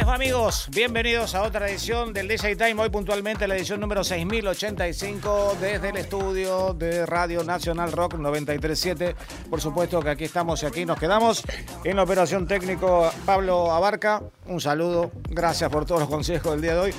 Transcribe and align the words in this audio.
les 0.00 0.08
amigos? 0.08 0.68
Bienvenidos 0.70 1.34
a 1.34 1.42
otra 1.42 1.68
edición 1.68 2.14
del 2.14 2.26
DJ 2.26 2.56
Time, 2.56 2.80
hoy 2.80 2.88
puntualmente 2.88 3.46
la 3.46 3.56
edición 3.56 3.80
número 3.80 4.02
6085 4.02 5.58
desde 5.60 5.90
el 5.90 5.96
estudio 5.98 6.72
de 6.72 7.04
Radio 7.04 7.44
Nacional 7.44 7.92
Rock 7.92 8.14
937. 8.14 9.14
Por 9.50 9.60
supuesto 9.60 10.00
que 10.00 10.08
aquí 10.08 10.24
estamos 10.24 10.62
y 10.62 10.66
aquí 10.66 10.86
nos 10.86 10.98
quedamos. 10.98 11.42
En 11.84 11.96
la 11.96 12.04
operación 12.04 12.46
técnico 12.46 13.10
Pablo 13.26 13.72
Abarca, 13.72 14.22
un 14.46 14.60
saludo, 14.60 15.10
gracias 15.28 15.68
por 15.70 15.84
todos 15.84 16.00
los 16.00 16.08
consejos 16.08 16.52
del 16.52 16.62
día 16.62 16.74
de 16.74 16.80
hoy. 16.80 16.94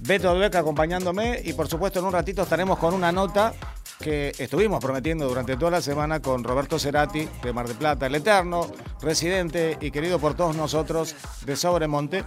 Beto 0.00 0.30
Albeca 0.30 0.58
acompañándome 0.58 1.40
y 1.44 1.52
por 1.52 1.68
supuesto 1.68 2.00
en 2.00 2.06
un 2.06 2.12
ratito 2.12 2.42
estaremos 2.42 2.78
con 2.78 2.94
una 2.94 3.12
nota 3.12 3.52
que 3.98 4.32
estuvimos 4.38 4.80
prometiendo 4.80 5.28
durante 5.28 5.56
toda 5.56 5.72
la 5.72 5.80
semana 5.80 6.20
con 6.20 6.44
Roberto 6.44 6.78
Cerati 6.78 7.28
de 7.42 7.52
Mar 7.52 7.66
del 7.66 7.76
Plata, 7.76 8.06
el 8.06 8.14
eterno 8.14 8.70
residente 9.00 9.76
y 9.80 9.90
querido 9.90 10.18
por 10.18 10.34
todos 10.34 10.56
nosotros 10.56 11.14
de 11.44 11.56
Sobremonte, 11.56 12.24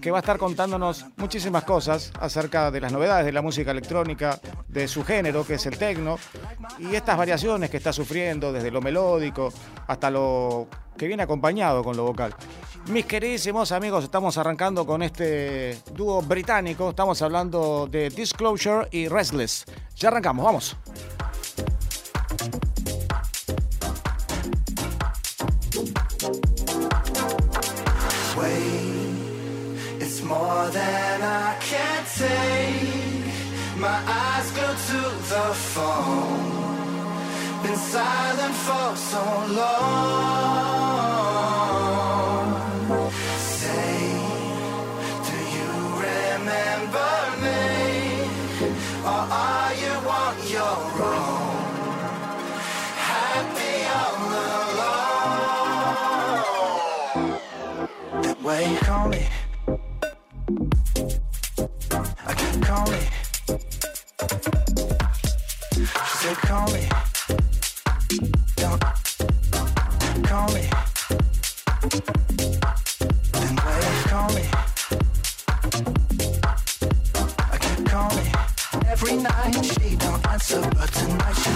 que 0.00 0.10
va 0.10 0.18
a 0.18 0.20
estar 0.20 0.38
contándonos 0.38 1.06
muchísimas 1.16 1.64
cosas 1.64 2.12
acerca 2.20 2.70
de 2.70 2.80
las 2.80 2.92
novedades 2.92 3.26
de 3.26 3.32
la 3.32 3.42
música 3.42 3.70
electrónica, 3.70 4.38
de 4.68 4.86
su 4.86 5.04
género, 5.04 5.46
que 5.46 5.54
es 5.54 5.66
el 5.66 5.78
tecno, 5.78 6.18
y 6.78 6.94
estas 6.94 7.16
variaciones 7.16 7.70
que 7.70 7.78
está 7.78 7.92
sufriendo 7.92 8.52
desde 8.52 8.70
lo 8.70 8.80
melódico 8.80 9.52
hasta 9.86 10.10
lo 10.10 10.68
que 10.98 11.06
viene 11.06 11.22
acompañado 11.22 11.82
con 11.82 11.96
lo 11.96 12.04
vocal. 12.04 12.34
Mis 12.88 13.06
queridísimos 13.06 13.72
amigos, 13.72 14.04
estamos 14.04 14.36
arrancando 14.38 14.84
con 14.86 15.02
este 15.02 15.78
dúo 15.94 16.20
británico, 16.22 16.90
estamos 16.90 17.20
hablando 17.22 17.86
de 17.90 18.10
Disclosure 18.10 18.88
y 18.90 19.08
Restless. 19.08 19.64
Ya 19.96 20.08
arrancamos, 20.08 20.44
vamos. 20.44 20.76
Been 37.62 37.76
silent 37.76 38.54
for 38.54 38.96
so 38.96 39.22
long. 39.58 39.88
Say, 43.38 44.00
do 45.28 45.36
you 45.56 45.70
remember 46.06 47.12
me? 47.42 47.62
Or 49.04 49.22
are 49.44 49.72
you 49.74 49.94
on 50.22 50.36
your 50.48 50.78
own? 51.02 51.66
Happy 53.10 53.74
all 53.98 54.22
alone. 54.38 54.98
Call 58.80 59.06
me. 59.08 59.22
I 62.26 62.32
can't 62.34 62.62
call 62.64 62.86
me. 62.90 63.00
She 65.74 65.84
said, 66.20 66.36
call 66.36 66.66
me. 66.72 66.88
Every 78.90 79.16
night 79.16 79.64
she 79.64 79.96
don't 79.96 80.26
answer, 80.26 80.60
but 80.74 80.90
tonight 80.92 81.34
she 81.34 81.50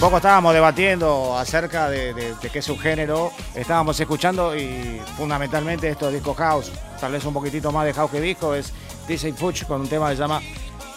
poco 0.00 0.16
estábamos 0.16 0.54
debatiendo 0.54 1.36
acerca 1.36 1.90
de, 1.90 2.14
de, 2.14 2.34
de 2.34 2.48
qué 2.50 2.60
es 2.60 2.68
un 2.70 2.78
género. 2.78 3.32
Estábamos 3.54 4.00
escuchando 4.00 4.56
y 4.56 4.98
fundamentalmente 5.18 5.90
esto 5.90 6.08
es 6.08 6.14
disco 6.14 6.32
house. 6.32 6.72
Tal 6.98 7.12
vez 7.12 7.22
un 7.26 7.34
poquitito 7.34 7.70
más 7.70 7.84
de 7.84 7.92
house 7.92 8.10
que 8.10 8.18
disco. 8.18 8.54
Es 8.54 8.72
DJ 9.06 9.34
Fuchs 9.34 9.66
con 9.66 9.82
un 9.82 9.88
tema 9.88 10.08
que 10.08 10.16
se 10.16 10.22
llama 10.22 10.40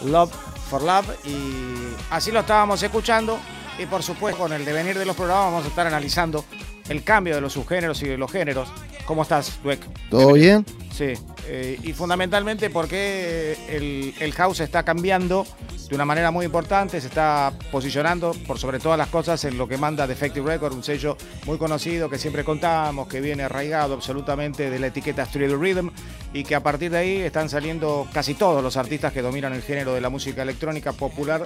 Love 0.06 0.32
for 0.70 0.82
Love. 0.82 1.06
Y 1.26 1.94
así 2.08 2.32
lo 2.32 2.40
estábamos 2.40 2.82
escuchando. 2.82 3.38
Y 3.78 3.84
por 3.84 4.02
supuesto, 4.02 4.40
con 4.40 4.54
el 4.54 4.64
devenir 4.64 4.98
de 4.98 5.04
los 5.04 5.14
programas 5.14 5.52
vamos 5.52 5.64
a 5.66 5.68
estar 5.68 5.86
analizando 5.86 6.42
el 6.88 7.04
cambio 7.04 7.34
de 7.34 7.42
los 7.42 7.52
subgéneros 7.52 8.02
y 8.02 8.08
de 8.08 8.16
los 8.16 8.32
géneros. 8.32 8.70
¿Cómo 9.04 9.20
estás, 9.20 9.62
Dweck? 9.62 9.82
¿Todo 10.08 10.32
bien? 10.32 10.64
Sí, 10.90 11.12
eh, 11.46 11.78
y 11.82 11.92
fundamentalmente 11.92 12.70
porque 12.70 13.58
el, 13.68 14.14
el 14.18 14.32
house 14.32 14.60
está 14.60 14.82
cambiando 14.82 15.46
de 15.88 15.94
una 15.94 16.04
manera 16.04 16.30
muy 16.30 16.46
importante, 16.46 17.00
se 17.00 17.08
está 17.08 17.52
posicionando 17.70 18.32
por 18.46 18.58
sobre 18.58 18.78
todas 18.78 18.96
las 18.96 19.08
cosas 19.08 19.44
en 19.44 19.58
lo 19.58 19.68
que 19.68 19.76
manda 19.76 20.06
Defective 20.06 20.52
Record, 20.52 20.72
un 20.72 20.82
sello 20.82 21.16
muy 21.44 21.58
conocido 21.58 22.08
que 22.08 22.18
siempre 22.18 22.42
contamos, 22.42 23.06
que 23.06 23.20
viene 23.20 23.42
arraigado 23.42 23.94
absolutamente 23.94 24.70
de 24.70 24.78
la 24.78 24.86
etiqueta 24.86 25.24
Street 25.24 25.52
Rhythm 25.52 25.90
y 26.32 26.44
que 26.44 26.54
a 26.54 26.62
partir 26.62 26.90
de 26.90 26.98
ahí 26.98 27.16
están 27.18 27.48
saliendo 27.48 28.08
casi 28.12 28.34
todos 28.34 28.62
los 28.62 28.76
artistas 28.76 29.12
que 29.12 29.20
dominan 29.20 29.52
el 29.52 29.62
género 29.62 29.92
de 29.94 30.00
la 30.00 30.08
música 30.08 30.42
electrónica 30.42 30.92
popular 30.92 31.44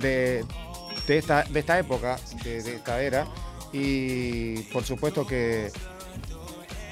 de, 0.00 0.44
esta 1.06 1.78
época, 1.78 2.16
de, 2.44 2.62
de 2.62 2.76
esta 2.76 3.02
era. 3.02 3.26
Y 3.72 4.62
por 4.72 4.84
supuesto 4.84 5.26
que 5.26 5.70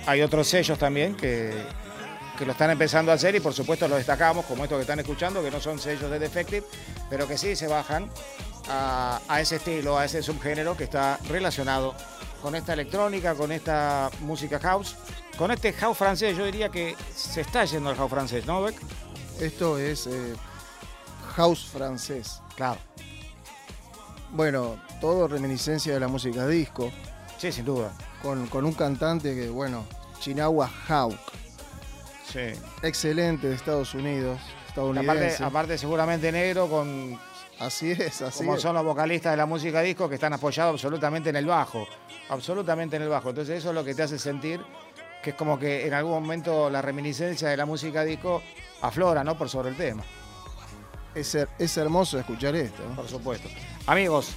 hay 0.06 0.20
otros 0.20 0.48
sellos 0.48 0.78
también 0.78 1.14
que, 1.14 1.52
que 2.42 2.46
lo 2.46 2.52
están 2.52 2.70
empezando 2.70 3.12
a 3.12 3.14
hacer 3.14 3.36
y 3.36 3.40
por 3.40 3.54
supuesto 3.54 3.86
los 3.86 3.98
destacamos, 3.98 4.44
como 4.46 4.64
estos 4.64 4.76
que 4.78 4.80
están 4.80 4.98
escuchando, 4.98 5.44
que 5.44 5.50
no 5.52 5.60
son 5.60 5.78
sellos 5.78 6.10
de 6.10 6.18
Defective, 6.18 6.66
pero 7.08 7.28
que 7.28 7.38
sí 7.38 7.54
se 7.54 7.68
bajan 7.68 8.10
a, 8.68 9.20
a 9.28 9.40
ese 9.40 9.56
estilo, 9.56 9.96
a 9.96 10.04
ese 10.06 10.24
subgénero 10.24 10.76
que 10.76 10.82
está 10.82 11.20
relacionado 11.28 11.94
con 12.42 12.56
esta 12.56 12.72
electrónica, 12.72 13.36
con 13.36 13.52
esta 13.52 14.10
música 14.22 14.58
house, 14.58 14.96
con 15.38 15.52
este 15.52 15.72
house 15.72 15.96
francés. 15.96 16.36
Yo 16.36 16.44
diría 16.44 16.68
que 16.68 16.96
se 17.14 17.42
está 17.42 17.64
yendo 17.64 17.90
al 17.90 17.96
house 17.96 18.10
francés, 18.10 18.44
¿no, 18.44 18.60
Beck? 18.62 18.74
Esto 19.38 19.78
es 19.78 20.08
eh, 20.08 20.34
house 21.36 21.64
francés. 21.72 22.40
Claro. 22.56 22.80
Bueno, 24.32 24.82
todo 25.00 25.28
reminiscencia 25.28 25.94
de 25.94 26.00
la 26.00 26.08
música 26.08 26.44
disco, 26.48 26.90
Sí, 27.38 27.52
sin 27.52 27.64
duda. 27.64 27.92
con, 28.20 28.48
con 28.48 28.64
un 28.64 28.72
cantante 28.72 29.32
que, 29.36 29.48
bueno, 29.48 29.84
Chinawa 30.18 30.68
Hawk, 30.88 31.16
Sí. 32.30 32.52
excelente 32.82 33.48
de 33.48 33.54
Estados 33.54 33.94
Unidos, 33.94 34.38
Aparte, 34.74 35.36
aparte 35.42 35.76
seguramente 35.78 36.32
negro 36.32 36.68
con 36.68 37.18
Así 37.58 37.90
es, 37.92 38.22
así 38.22 38.38
como 38.38 38.56
es. 38.56 38.62
son 38.62 38.74
los 38.74 38.84
vocalistas 38.84 39.32
de 39.32 39.36
la 39.36 39.46
música 39.46 39.82
disco 39.82 40.08
que 40.08 40.14
están 40.16 40.32
apoyados 40.32 40.72
absolutamente 40.72 41.28
en 41.30 41.36
el 41.36 41.46
bajo, 41.46 41.86
absolutamente 42.30 42.96
en 42.96 43.02
el 43.02 43.08
bajo. 43.08 43.28
Entonces 43.30 43.58
eso 43.58 43.68
es 43.68 43.74
lo 43.74 43.84
que 43.84 43.94
te 43.94 44.02
hace 44.02 44.18
sentir 44.18 44.60
que 45.22 45.30
es 45.30 45.36
como 45.36 45.56
que 45.58 45.86
en 45.86 45.94
algún 45.94 46.12
momento 46.12 46.68
la 46.68 46.82
reminiscencia 46.82 47.48
de 47.48 47.56
la 47.56 47.64
música 47.66 48.02
disco 48.02 48.42
aflora, 48.80 49.22
¿no? 49.22 49.38
Por 49.38 49.48
sobre 49.48 49.68
el 49.68 49.76
tema, 49.76 50.02
Es, 51.14 51.36
es 51.58 51.76
hermoso 51.76 52.18
escuchar 52.18 52.56
esto. 52.56 52.82
¿no? 52.88 52.96
por 52.96 53.06
supuesto. 53.08 53.48
Amigos, 53.86 54.34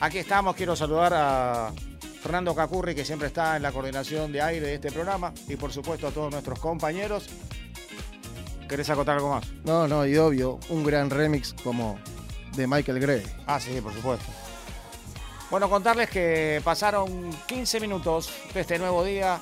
aquí 0.00 0.18
estamos. 0.18 0.54
Quiero 0.56 0.74
saludar 0.74 1.12
a 1.14 1.72
Fernando 2.22 2.54
Cacurri, 2.54 2.94
que 2.94 3.04
siempre 3.04 3.26
está 3.26 3.56
en 3.56 3.62
la 3.62 3.72
coordinación 3.72 4.30
de 4.30 4.40
aire 4.40 4.68
de 4.68 4.74
este 4.74 4.92
programa, 4.92 5.32
y 5.48 5.56
por 5.56 5.72
supuesto 5.72 6.06
a 6.06 6.12
todos 6.12 6.30
nuestros 6.30 6.60
compañeros. 6.60 7.26
¿Querés 8.68 8.88
acotar 8.90 9.16
algo 9.16 9.30
más? 9.30 9.44
No, 9.64 9.88
no, 9.88 10.06
y 10.06 10.16
obvio, 10.16 10.60
un 10.68 10.84
gran 10.84 11.10
remix 11.10 11.52
como 11.64 11.98
de 12.54 12.66
Michael 12.68 13.00
Gray. 13.00 13.22
Ah, 13.46 13.58
sí, 13.58 13.80
por 13.80 13.92
supuesto. 13.92 14.24
Bueno, 15.50 15.68
contarles 15.68 16.08
que 16.08 16.62
pasaron 16.64 17.30
15 17.46 17.80
minutos 17.80 18.30
de 18.54 18.60
este 18.60 18.78
nuevo 18.78 19.04
día, 19.04 19.40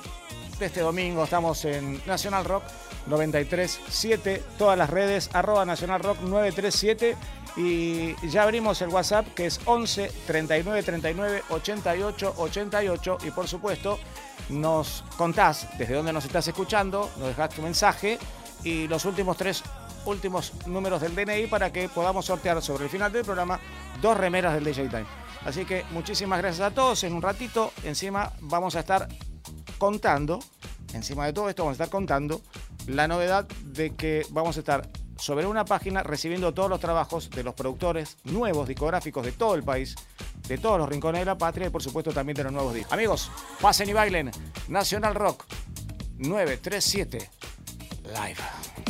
este 0.63 0.81
domingo. 0.81 1.23
Estamos 1.23 1.63
en 1.65 2.01
Nacional 2.05 2.45
Rock 2.45 2.63
937, 3.07 4.43
todas 4.57 4.77
las 4.77 4.89
redes, 4.89 5.29
arroba 5.33 5.65
Nacional 5.65 6.01
Rock 6.01 6.19
937. 6.21 7.15
Y 7.57 8.15
ya 8.27 8.43
abrimos 8.43 8.81
el 8.81 8.89
WhatsApp 8.89 9.27
que 9.33 9.45
es 9.45 9.59
11 9.65 10.11
39 10.25 10.83
39 10.83 11.43
88 11.49 12.35
88. 12.37 13.17
Y 13.23 13.31
por 13.31 13.47
supuesto, 13.47 13.99
nos 14.49 15.03
contás 15.17 15.67
desde 15.77 15.95
dónde 15.95 16.13
nos 16.13 16.25
estás 16.25 16.47
escuchando, 16.47 17.09
nos 17.17 17.29
dejás 17.29 17.49
tu 17.49 17.61
mensaje 17.61 18.17
y 18.63 18.87
los 18.87 19.05
últimos 19.05 19.37
tres 19.37 19.63
últimos 20.05 20.53
números 20.65 21.01
del 21.01 21.15
DNI 21.15 21.47
para 21.47 21.71
que 21.71 21.89
podamos 21.89 22.25
sortear 22.25 22.61
sobre 22.61 22.85
el 22.85 22.89
final 22.89 23.11
del 23.11 23.23
programa 23.23 23.59
dos 24.01 24.17
remeras 24.17 24.53
del 24.53 24.63
DJ 24.63 24.89
Time. 24.89 25.05
Así 25.45 25.65
que 25.65 25.85
muchísimas 25.91 26.39
gracias 26.39 26.67
a 26.67 26.73
todos. 26.73 27.03
En 27.03 27.13
un 27.13 27.21
ratito, 27.21 27.71
encima 27.83 28.31
vamos 28.41 28.75
a 28.75 28.79
estar 28.81 29.07
contando, 29.81 30.37
encima 30.93 31.25
de 31.25 31.33
todo 31.33 31.49
esto 31.49 31.63
vamos 31.63 31.79
a 31.79 31.83
estar 31.83 31.89
contando 31.89 32.39
la 32.85 33.07
novedad 33.07 33.47
de 33.63 33.95
que 33.95 34.23
vamos 34.29 34.55
a 34.55 34.59
estar 34.59 34.87
sobre 35.17 35.47
una 35.47 35.65
página 35.65 36.03
recibiendo 36.03 36.53
todos 36.53 36.69
los 36.69 36.79
trabajos 36.79 37.31
de 37.31 37.41
los 37.41 37.55
productores 37.55 38.17
nuevos 38.25 38.67
discográficos 38.67 39.25
de 39.25 39.31
todo 39.31 39.55
el 39.55 39.63
país, 39.63 39.95
de 40.47 40.59
todos 40.59 40.77
los 40.77 40.87
rincones 40.87 41.21
de 41.21 41.25
la 41.25 41.35
patria 41.35 41.65
y 41.65 41.69
por 41.71 41.81
supuesto 41.81 42.11
también 42.11 42.35
de 42.35 42.43
los 42.43 42.53
nuevos 42.53 42.75
discos. 42.75 42.93
Amigos, 42.93 43.31
pasen 43.59 43.89
y 43.89 43.93
bailen. 43.93 44.29
Nacional 44.67 45.15
Rock 45.15 45.45
937 46.19 47.31
Live. 48.03 48.80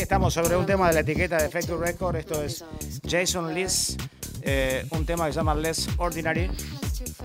Estamos 0.00 0.34
sobre 0.34 0.56
un 0.56 0.66
tema 0.66 0.88
de 0.88 0.94
la 0.94 1.00
etiqueta 1.00 1.38
de 1.38 1.48
Factory 1.48 1.80
Record. 1.80 2.16
Esto 2.16 2.42
es 2.42 2.64
Jason 3.08 3.54
Liz, 3.54 3.96
eh, 4.42 4.86
un 4.90 5.06
tema 5.06 5.26
que 5.26 5.32
se 5.32 5.38
llama 5.38 5.54
Less 5.54 5.88
Ordinary. 5.96 6.50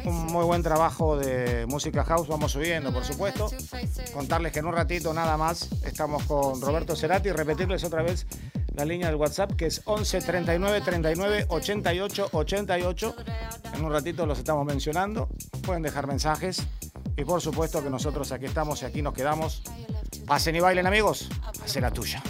Un 0.06 0.28
muy 0.28 0.46
buen 0.46 0.63
trabajo 0.63 1.18
de 1.18 1.66
música 1.68 2.04
house. 2.04 2.28
Vamos 2.28 2.54
subiendo, 2.54 2.94
por 2.94 3.04
supuesto. 3.04 3.51
Contarles 4.13 4.51
que 4.51 4.60
en 4.60 4.68
un 4.68 4.74
ratito 4.74 5.13
nada 5.13 5.38
más 5.38 5.70
estamos 5.86 6.24
con 6.24 6.62
Roberto 6.62 6.96
Cerati 6.96 7.32
repetirles 7.32 7.84
otra 7.84 8.04
vez 8.04 8.25
la 8.75 8.86
línea 8.86 9.08
del 9.08 9.18
WhatsApp 9.18 9.51
que 9.54 9.66
es 9.66 9.82
11 9.86 10.22
39 10.22 10.82
39 10.82 11.46
88 11.50 12.30
88. 12.32 13.16
En 13.75 13.86
un 13.86 13.92
ratito 13.92 14.25
los 14.25 14.40
estamos 14.40 14.66
mencionando. 14.66 15.28
Pueden 15.63 15.82
dejar 15.84 16.08
mensajes. 16.08 16.66
Y 17.18 17.25
por 17.25 17.42
supuesto 17.42 17.84
que 17.84 17.90
nosotros 17.90 18.32
aquí 18.32 18.46
estamos 18.46 18.82
y 18.82 18.86
aquí 18.86 19.01
nos 19.01 19.13
quedamos. 19.13 19.62
Pasen 20.25 20.56
y 20.56 20.62
bailen 20.62 20.88
amigos. 20.88 21.30
Hace 21.63 21.82
la 21.82 21.92
tuya. 21.92 22.24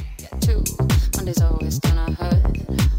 Two, 0.51 0.61
Monday's 1.15 1.41
always 1.41 1.79
gonna 1.79 2.11
hurt. 2.11 2.90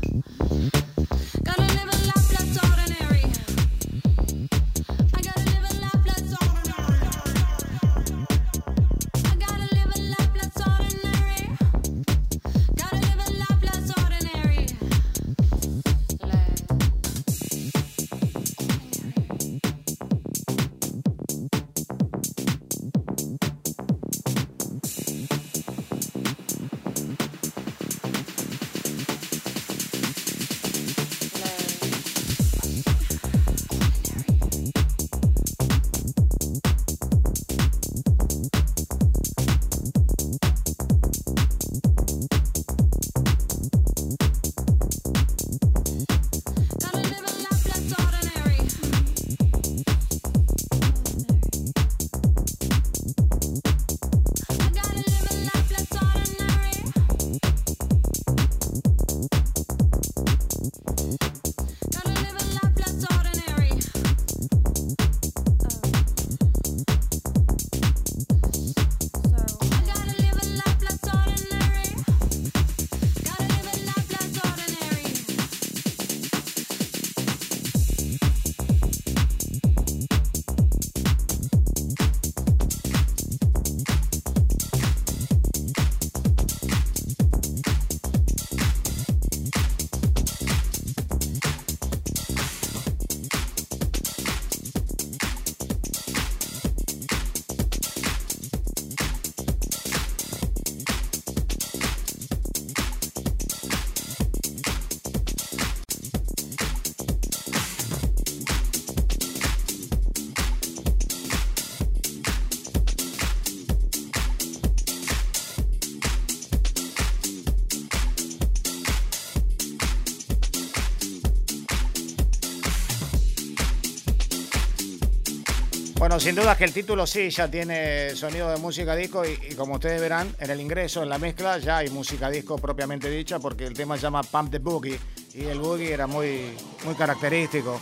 Bueno, 126.12 126.20
sin 126.20 126.34
duda 126.34 126.58
que 126.58 126.64
el 126.64 126.74
título 126.74 127.06
sí 127.06 127.30
ya 127.30 127.50
tiene 127.50 128.10
sonido 128.10 128.50
de 128.50 128.58
música 128.58 128.94
disco 128.94 129.22
y, 129.24 129.54
como 129.54 129.76
ustedes 129.76 129.98
verán 129.98 130.36
en 130.38 130.50
el 130.50 130.60
ingreso, 130.60 131.02
en 131.02 131.08
la 131.08 131.16
mezcla, 131.16 131.56
ya 131.56 131.78
hay 131.78 131.88
música 131.88 132.28
disco 132.28 132.58
propiamente 132.58 133.08
dicha 133.08 133.38
porque 133.38 133.64
el 133.64 133.72
tema 133.72 133.96
se 133.96 134.02
llama 134.02 134.22
Pump 134.22 134.50
the 134.50 134.58
Boogie 134.58 135.00
y 135.32 135.44
el 135.44 135.58
boogie 135.58 135.90
era 135.90 136.06
muy, 136.06 136.54
muy 136.84 136.94
característico 136.96 137.80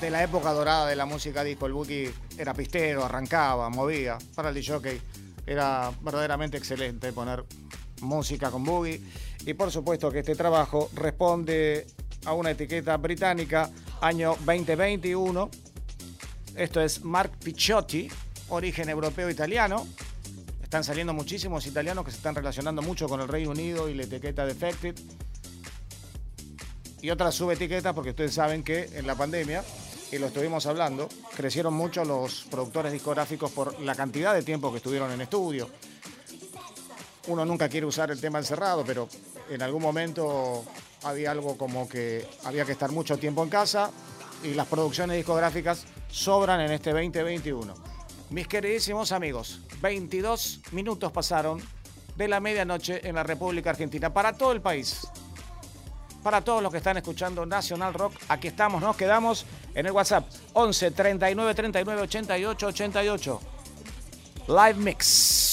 de 0.00 0.08
la 0.08 0.22
época 0.22 0.54
dorada 0.54 0.86
de 0.86 0.96
la 0.96 1.04
música 1.04 1.44
disco. 1.44 1.66
El 1.66 1.74
boogie 1.74 2.10
era 2.38 2.54
pistero, 2.54 3.04
arrancaba, 3.04 3.68
movía. 3.68 4.16
Para 4.34 4.48
el 4.48 4.54
DJ 4.54 4.98
era 5.46 5.92
verdaderamente 6.00 6.56
excelente 6.56 7.12
poner 7.12 7.44
música 8.00 8.50
con 8.50 8.64
boogie 8.64 9.02
y 9.44 9.52
por 9.52 9.70
supuesto 9.70 10.10
que 10.10 10.20
este 10.20 10.34
trabajo 10.34 10.88
responde 10.94 11.86
a 12.24 12.32
una 12.32 12.52
etiqueta 12.52 12.96
británica 12.96 13.68
año 14.00 14.34
2021 14.46 15.50
esto 16.60 16.82
es 16.82 17.02
Mark 17.02 17.32
Picciotti, 17.42 18.06
origen 18.50 18.90
europeo-italiano. 18.90 19.86
Están 20.62 20.84
saliendo 20.84 21.14
muchísimos 21.14 21.66
italianos 21.66 22.04
que 22.04 22.10
se 22.10 22.18
están 22.18 22.34
relacionando 22.34 22.82
mucho 22.82 23.08
con 23.08 23.18
el 23.22 23.28
Reino 23.28 23.52
Unido 23.52 23.88
y 23.88 23.94
la 23.94 24.02
etiqueta 24.02 24.44
Defected. 24.44 24.94
Y 27.00 27.08
otras 27.08 27.34
subetiquetas, 27.34 27.94
porque 27.94 28.10
ustedes 28.10 28.34
saben 28.34 28.62
que 28.62 28.90
en 28.92 29.06
la 29.06 29.14
pandemia, 29.14 29.64
y 30.12 30.18
lo 30.18 30.26
estuvimos 30.26 30.66
hablando, 30.66 31.08
crecieron 31.34 31.72
mucho 31.72 32.04
los 32.04 32.42
productores 32.50 32.92
discográficos 32.92 33.50
por 33.52 33.80
la 33.80 33.94
cantidad 33.94 34.34
de 34.34 34.42
tiempo 34.42 34.70
que 34.70 34.76
estuvieron 34.76 35.10
en 35.12 35.22
estudio. 35.22 35.70
Uno 37.28 37.46
nunca 37.46 37.70
quiere 37.70 37.86
usar 37.86 38.10
el 38.10 38.20
tema 38.20 38.38
encerrado, 38.38 38.84
pero 38.84 39.08
en 39.48 39.62
algún 39.62 39.80
momento 39.80 40.62
había 41.04 41.30
algo 41.30 41.56
como 41.56 41.88
que 41.88 42.28
había 42.44 42.66
que 42.66 42.72
estar 42.72 42.92
mucho 42.92 43.16
tiempo 43.16 43.42
en 43.42 43.48
casa 43.48 43.90
y 44.44 44.52
las 44.52 44.66
producciones 44.66 45.16
discográficas 45.16 45.86
sobran 46.10 46.60
en 46.60 46.72
este 46.72 46.90
2021. 46.90 47.74
Mis 48.30 48.46
queridísimos 48.46 49.12
amigos, 49.12 49.60
22 49.80 50.60
minutos 50.72 51.10
pasaron 51.12 51.60
de 52.16 52.28
la 52.28 52.40
medianoche 52.40 53.06
en 53.08 53.14
la 53.14 53.22
República 53.22 53.70
Argentina 53.70 54.12
para 54.12 54.32
todo 54.32 54.52
el 54.52 54.60
país. 54.60 55.06
Para 56.22 56.42
todos 56.42 56.62
los 56.62 56.70
que 56.70 56.78
están 56.78 56.98
escuchando 56.98 57.46
Nacional 57.46 57.94
Rock, 57.94 58.12
aquí 58.28 58.48
estamos, 58.48 58.82
nos 58.82 58.96
quedamos 58.96 59.46
en 59.74 59.86
el 59.86 59.92
WhatsApp 59.92 60.28
11 60.52 60.90
39 60.90 61.54
39 61.54 62.02
88 62.02 62.66
88. 62.66 63.40
Live 64.48 64.74
Mix. 64.74 65.49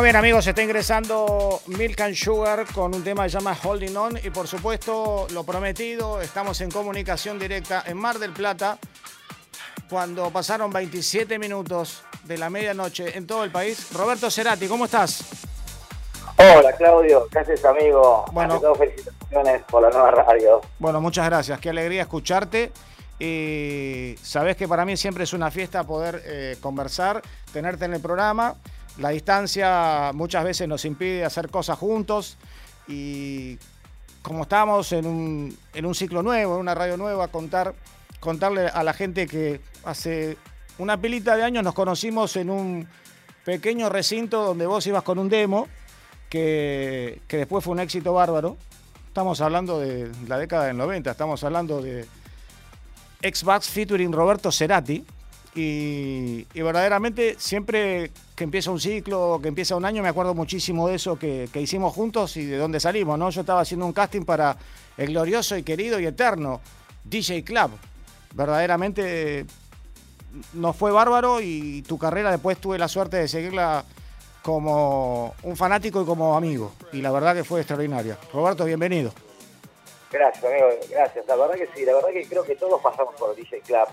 Muy 0.00 0.06
bien 0.06 0.16
amigos, 0.16 0.46
está 0.46 0.62
ingresando 0.62 1.60
Milk 1.66 2.00
and 2.00 2.14
Sugar 2.14 2.64
con 2.74 2.94
un 2.94 3.04
tema 3.04 3.24
que 3.24 3.28
se 3.28 3.36
llama 3.36 3.54
Holding 3.62 3.94
On 3.98 4.16
y 4.16 4.30
por 4.30 4.48
supuesto 4.48 5.26
lo 5.30 5.44
prometido, 5.44 6.22
estamos 6.22 6.58
en 6.62 6.70
comunicación 6.70 7.38
directa 7.38 7.84
en 7.86 7.98
Mar 7.98 8.18
del 8.18 8.32
Plata 8.32 8.78
cuando 9.90 10.30
pasaron 10.30 10.72
27 10.72 11.38
minutos 11.38 12.02
de 12.24 12.38
la 12.38 12.48
medianoche 12.48 13.18
en 13.18 13.26
todo 13.26 13.44
el 13.44 13.50
país. 13.50 13.92
Roberto 13.92 14.30
Cerati, 14.30 14.68
¿cómo 14.68 14.86
estás? 14.86 15.22
Hola 16.38 16.72
Claudio, 16.78 17.28
¿qué 17.30 17.40
haces 17.40 17.62
amigo? 17.62 18.24
Bueno. 18.32 18.54
Ante 18.54 18.64
todo, 18.64 18.76
felicitaciones 18.76 19.62
por 19.64 19.82
la 19.82 19.90
nueva 19.90 20.12
radio. 20.12 20.62
Bueno, 20.78 21.02
muchas 21.02 21.26
gracias, 21.26 21.60
qué 21.60 21.68
alegría 21.68 22.00
escucharte. 22.00 22.72
Y 23.18 24.14
sabes 24.22 24.56
que 24.56 24.66
para 24.66 24.86
mí 24.86 24.96
siempre 24.96 25.24
es 25.24 25.34
una 25.34 25.50
fiesta 25.50 25.84
poder 25.84 26.22
eh, 26.24 26.56
conversar, 26.62 27.20
tenerte 27.52 27.84
en 27.84 27.92
el 27.92 28.00
programa. 28.00 28.56
La 29.00 29.08
distancia 29.08 30.10
muchas 30.12 30.44
veces 30.44 30.68
nos 30.68 30.84
impide 30.84 31.24
hacer 31.24 31.48
cosas 31.48 31.78
juntos 31.78 32.36
y 32.86 33.58
como 34.20 34.42
estamos 34.42 34.92
en 34.92 35.06
un, 35.06 35.58
en 35.72 35.86
un 35.86 35.94
ciclo 35.94 36.22
nuevo, 36.22 36.56
en 36.56 36.60
una 36.60 36.74
radio 36.74 36.98
nueva, 36.98 37.28
contar, 37.28 37.74
contarle 38.20 38.66
a 38.66 38.82
la 38.84 38.92
gente 38.92 39.26
que 39.26 39.62
hace 39.84 40.36
una 40.76 41.00
pilita 41.00 41.34
de 41.34 41.44
años 41.44 41.64
nos 41.64 41.72
conocimos 41.72 42.36
en 42.36 42.50
un 42.50 42.86
pequeño 43.46 43.88
recinto 43.88 44.44
donde 44.44 44.66
vos 44.66 44.86
ibas 44.86 45.02
con 45.02 45.18
un 45.18 45.30
demo 45.30 45.66
que, 46.28 47.22
que 47.26 47.38
después 47.38 47.64
fue 47.64 47.72
un 47.72 47.80
éxito 47.80 48.12
bárbaro. 48.12 48.58
Estamos 49.08 49.40
hablando 49.40 49.80
de 49.80 50.12
la 50.28 50.36
década 50.36 50.66
del 50.66 50.76
90, 50.76 51.10
estamos 51.10 51.42
hablando 51.42 51.80
de 51.80 52.04
X-Bax 53.22 53.70
featuring 53.70 54.12
Roberto 54.12 54.52
Cerati. 54.52 55.06
Y, 55.54 56.46
y 56.54 56.62
verdaderamente 56.62 57.34
siempre 57.38 58.12
que 58.40 58.44
empieza 58.44 58.70
un 58.70 58.80
ciclo, 58.80 59.38
que 59.42 59.48
empieza 59.48 59.76
un 59.76 59.84
año, 59.84 60.02
me 60.02 60.08
acuerdo 60.08 60.32
muchísimo 60.32 60.88
de 60.88 60.94
eso 60.94 61.18
que, 61.18 61.46
hicimos 61.56 61.92
juntos 61.92 62.38
y 62.38 62.46
de 62.46 62.56
dónde 62.56 62.80
salimos, 62.80 63.18
¿no? 63.18 63.28
Yo 63.28 63.42
estaba 63.42 63.60
haciendo 63.60 63.84
un 63.84 63.92
casting 63.92 64.22
para 64.22 64.56
el 64.96 65.08
glorioso 65.08 65.58
y 65.58 65.62
querido 65.62 66.00
y 66.00 66.06
eterno 66.06 66.62
DJ 67.04 67.44
Club. 67.44 67.70
Verdaderamente 68.32 69.44
nos 70.54 70.74
fue 70.74 70.90
bárbaro 70.90 71.42
y 71.42 71.82
tu 71.82 71.98
carrera 71.98 72.30
después 72.30 72.56
tuve 72.56 72.78
la 72.78 72.88
suerte 72.88 73.18
de 73.18 73.28
seguirla 73.28 73.84
como 74.40 75.34
un 75.42 75.54
fanático 75.54 76.00
y 76.00 76.06
como 76.06 76.34
amigo. 76.34 76.72
Y 76.94 77.02
la 77.02 77.12
verdad 77.12 77.34
que 77.34 77.44
fue 77.44 77.60
extraordinaria. 77.60 78.16
Roberto, 78.32 78.64
bienvenido. 78.64 79.12
Gracias 80.10 80.42
amigo, 80.42 80.66
gracias. 80.88 81.26
La 81.26 81.36
verdad 81.36 81.56
que 81.56 81.68
sí, 81.74 81.84
la 81.84 81.92
verdad 81.92 82.08
que 82.08 82.26
creo 82.26 82.42
que 82.44 82.56
todos 82.56 82.80
pasamos 82.80 83.14
por 83.16 83.36
DJ 83.36 83.60
Club 83.60 83.88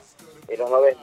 en 0.47 0.57
los 0.57 0.69
90. 0.69 1.01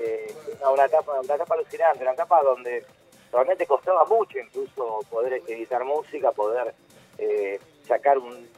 Eh, 0.00 0.32
una, 0.72 0.84
etapa, 0.84 1.20
una 1.20 1.34
etapa 1.34 1.54
alucinante, 1.54 2.02
una 2.02 2.12
etapa 2.12 2.42
donde 2.42 2.84
realmente 3.32 3.66
costaba 3.66 4.04
mucho 4.04 4.38
incluso 4.38 5.00
poder 5.10 5.42
editar 5.46 5.84
música, 5.84 6.30
poder 6.32 6.74
eh, 7.18 7.58
sacar 7.86 8.18
un, 8.18 8.48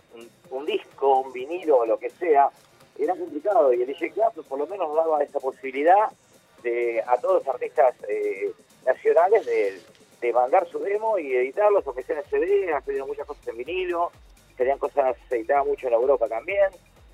un- 0.50 0.66
disco, 0.66 1.20
un 1.20 1.32
vinilo 1.32 1.78
o 1.78 1.86
lo 1.86 1.98
que 1.98 2.10
sea. 2.10 2.50
Era 2.98 3.14
complicado 3.14 3.72
y 3.72 3.80
el 3.82 3.86
DJ 3.86 4.10
Club 4.10 4.44
por 4.46 4.58
lo 4.58 4.66
menos 4.66 4.88
nos 4.88 4.96
daba 4.96 5.22
esa 5.22 5.40
posibilidad 5.40 6.10
de 6.62 7.02
a 7.06 7.16
todos 7.16 7.36
los 7.44 7.54
artistas 7.54 7.94
eh, 8.08 8.52
nacionales 8.84 9.46
de, 9.46 10.32
mandar 10.34 10.68
su 10.68 10.78
demo 10.78 11.18
y 11.18 11.34
editarlos, 11.34 11.84
aunque 11.86 12.02
sea 12.02 12.18
en 12.18 12.24
CD, 12.26 12.72
han 12.72 12.82
pedido 12.82 13.06
muchas 13.06 13.26
cosas 13.26 13.48
en 13.48 13.56
vinilo, 13.56 14.12
tenían 14.56 14.78
cosas, 14.78 15.16
se 15.28 15.36
editaban 15.36 15.66
mucho 15.66 15.86
en 15.86 15.94
Europa 15.94 16.28
también, 16.28 16.68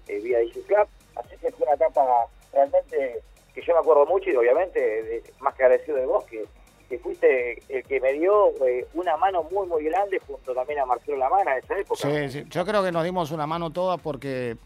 eh, 0.09 0.19
vía 0.19 0.41
DJ 0.41 0.63
Club, 0.63 0.89
así 1.15 1.37
que 1.41 1.53
fue 1.53 1.67
una 1.67 1.77
etapa 1.77 2.27
realmente 2.53 3.23
que 3.57 3.63
yo 3.67 3.73
me 3.73 3.81
acuerdo 3.81 4.05
mucho 4.07 4.31
y 4.31 4.37
obviamente 4.37 5.23
más 5.41 5.55
que 5.55 5.63
agradecido 5.65 5.97
de 5.97 6.05
vos, 6.05 6.25
que, 6.27 6.45
que 6.89 6.99
fuiste 6.99 7.63
el 7.71 7.83
que 7.85 7.99
me 8.01 8.13
dio 8.13 8.51
eh, 8.67 8.87
una 8.93 9.17
mano 9.17 9.43
muy 9.51 9.67
muy 9.67 9.85
grande 9.85 10.21
junto 10.27 10.55
también 10.55 10.79
a 10.81 10.87
Marcelo 10.87 11.17
Lamana 11.17 11.53
en 11.57 11.65
esa 11.65 11.79
época. 11.79 12.01
Sí, 12.03 12.29
sí. 12.31 12.45
Yo 12.51 12.67
creo 12.67 12.85
que 12.85 12.93
nos 12.93 13.03
dimos 13.03 13.31
una 13.31 13.47
mano 13.47 13.71
toda 13.71 13.97
porque 13.97 14.57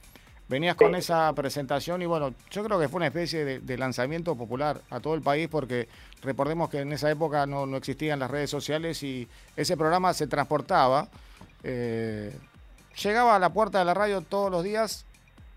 venías 0.49 0.75
con 0.75 0.97
esa 0.97 1.33
presentación 1.35 2.03
y 2.03 2.07
bueno, 2.07 2.35
yo 2.51 2.65
creo 2.65 2.81
que 2.81 2.89
fue 2.89 2.97
una 2.97 3.07
especie 3.07 3.45
de, 3.45 3.61
de 3.61 3.79
lanzamiento 3.79 4.35
popular 4.35 4.81
a 4.91 4.99
todo 4.99 5.15
el 5.15 5.23
país 5.23 5.47
porque 5.49 5.87
recordemos 6.23 6.69
que 6.69 6.81
en 6.81 6.93
esa 6.93 7.09
época 7.09 7.47
no, 7.47 7.67
no 7.67 7.77
existían 7.77 8.19
las 8.19 8.29
redes 8.33 8.51
sociales 8.51 9.01
y 9.05 9.29
ese 9.57 9.77
programa 9.77 10.13
se 10.13 10.27
transportaba. 10.27 11.07
eh, 11.63 12.33
llegaba 13.01 13.37
a 13.37 13.39
la 13.39 13.51
puerta 13.51 13.79
de 13.79 13.85
la 13.85 13.95
radio 13.95 14.21
todos 14.21 14.51
los 14.51 14.65
días, 14.65 15.07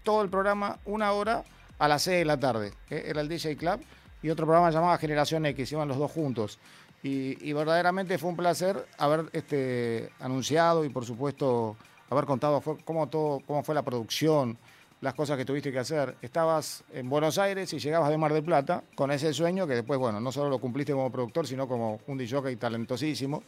todo 0.03 0.21
el 0.21 0.29
programa, 0.29 0.77
una 0.85 1.11
hora 1.13 1.43
a 1.79 1.87
las 1.87 2.01
6 2.03 2.19
de 2.19 2.25
la 2.25 2.39
tarde. 2.39 2.71
Era 2.89 3.21
el 3.21 3.27
DJ 3.27 3.57
Club 3.57 3.79
y 4.21 4.29
otro 4.29 4.45
programa 4.45 4.71
llamado 4.71 4.97
Generación 4.97 5.45
X, 5.47 5.71
iban 5.71 5.87
los 5.87 5.97
dos 5.97 6.11
juntos. 6.11 6.59
Y, 7.03 7.37
y 7.47 7.51
verdaderamente 7.53 8.17
fue 8.17 8.29
un 8.29 8.37
placer 8.37 8.85
haber 8.97 9.25
este, 9.33 10.09
anunciado 10.19 10.85
y 10.85 10.89
por 10.89 11.03
supuesto 11.05 11.75
haber 12.09 12.25
contado 12.25 12.61
cómo, 12.85 13.09
todo, 13.09 13.41
cómo 13.45 13.63
fue 13.63 13.75
la 13.75 13.81
producción, 13.81 14.57
las 15.01 15.13
cosas 15.13 15.35
que 15.37 15.43
tuviste 15.43 15.71
que 15.73 15.79
hacer. 15.79 16.15
Estabas 16.21 16.85
en 16.93 17.09
Buenos 17.09 17.37
Aires 17.37 17.73
y 17.73 17.79
llegabas 17.79 18.09
de 18.09 18.17
Mar 18.17 18.31
del 18.31 18.43
Plata 18.43 18.83
con 18.95 19.11
ese 19.11 19.33
sueño 19.33 19.67
que 19.67 19.73
después, 19.73 19.99
bueno, 19.99 20.21
no 20.21 20.31
solo 20.31 20.49
lo 20.49 20.59
cumpliste 20.59 20.93
como 20.93 21.11
productor, 21.11 21.45
sino 21.45 21.67
como 21.67 21.99
un 22.07 22.17
DJ 22.17 22.55
talentosísimo. 22.55 23.43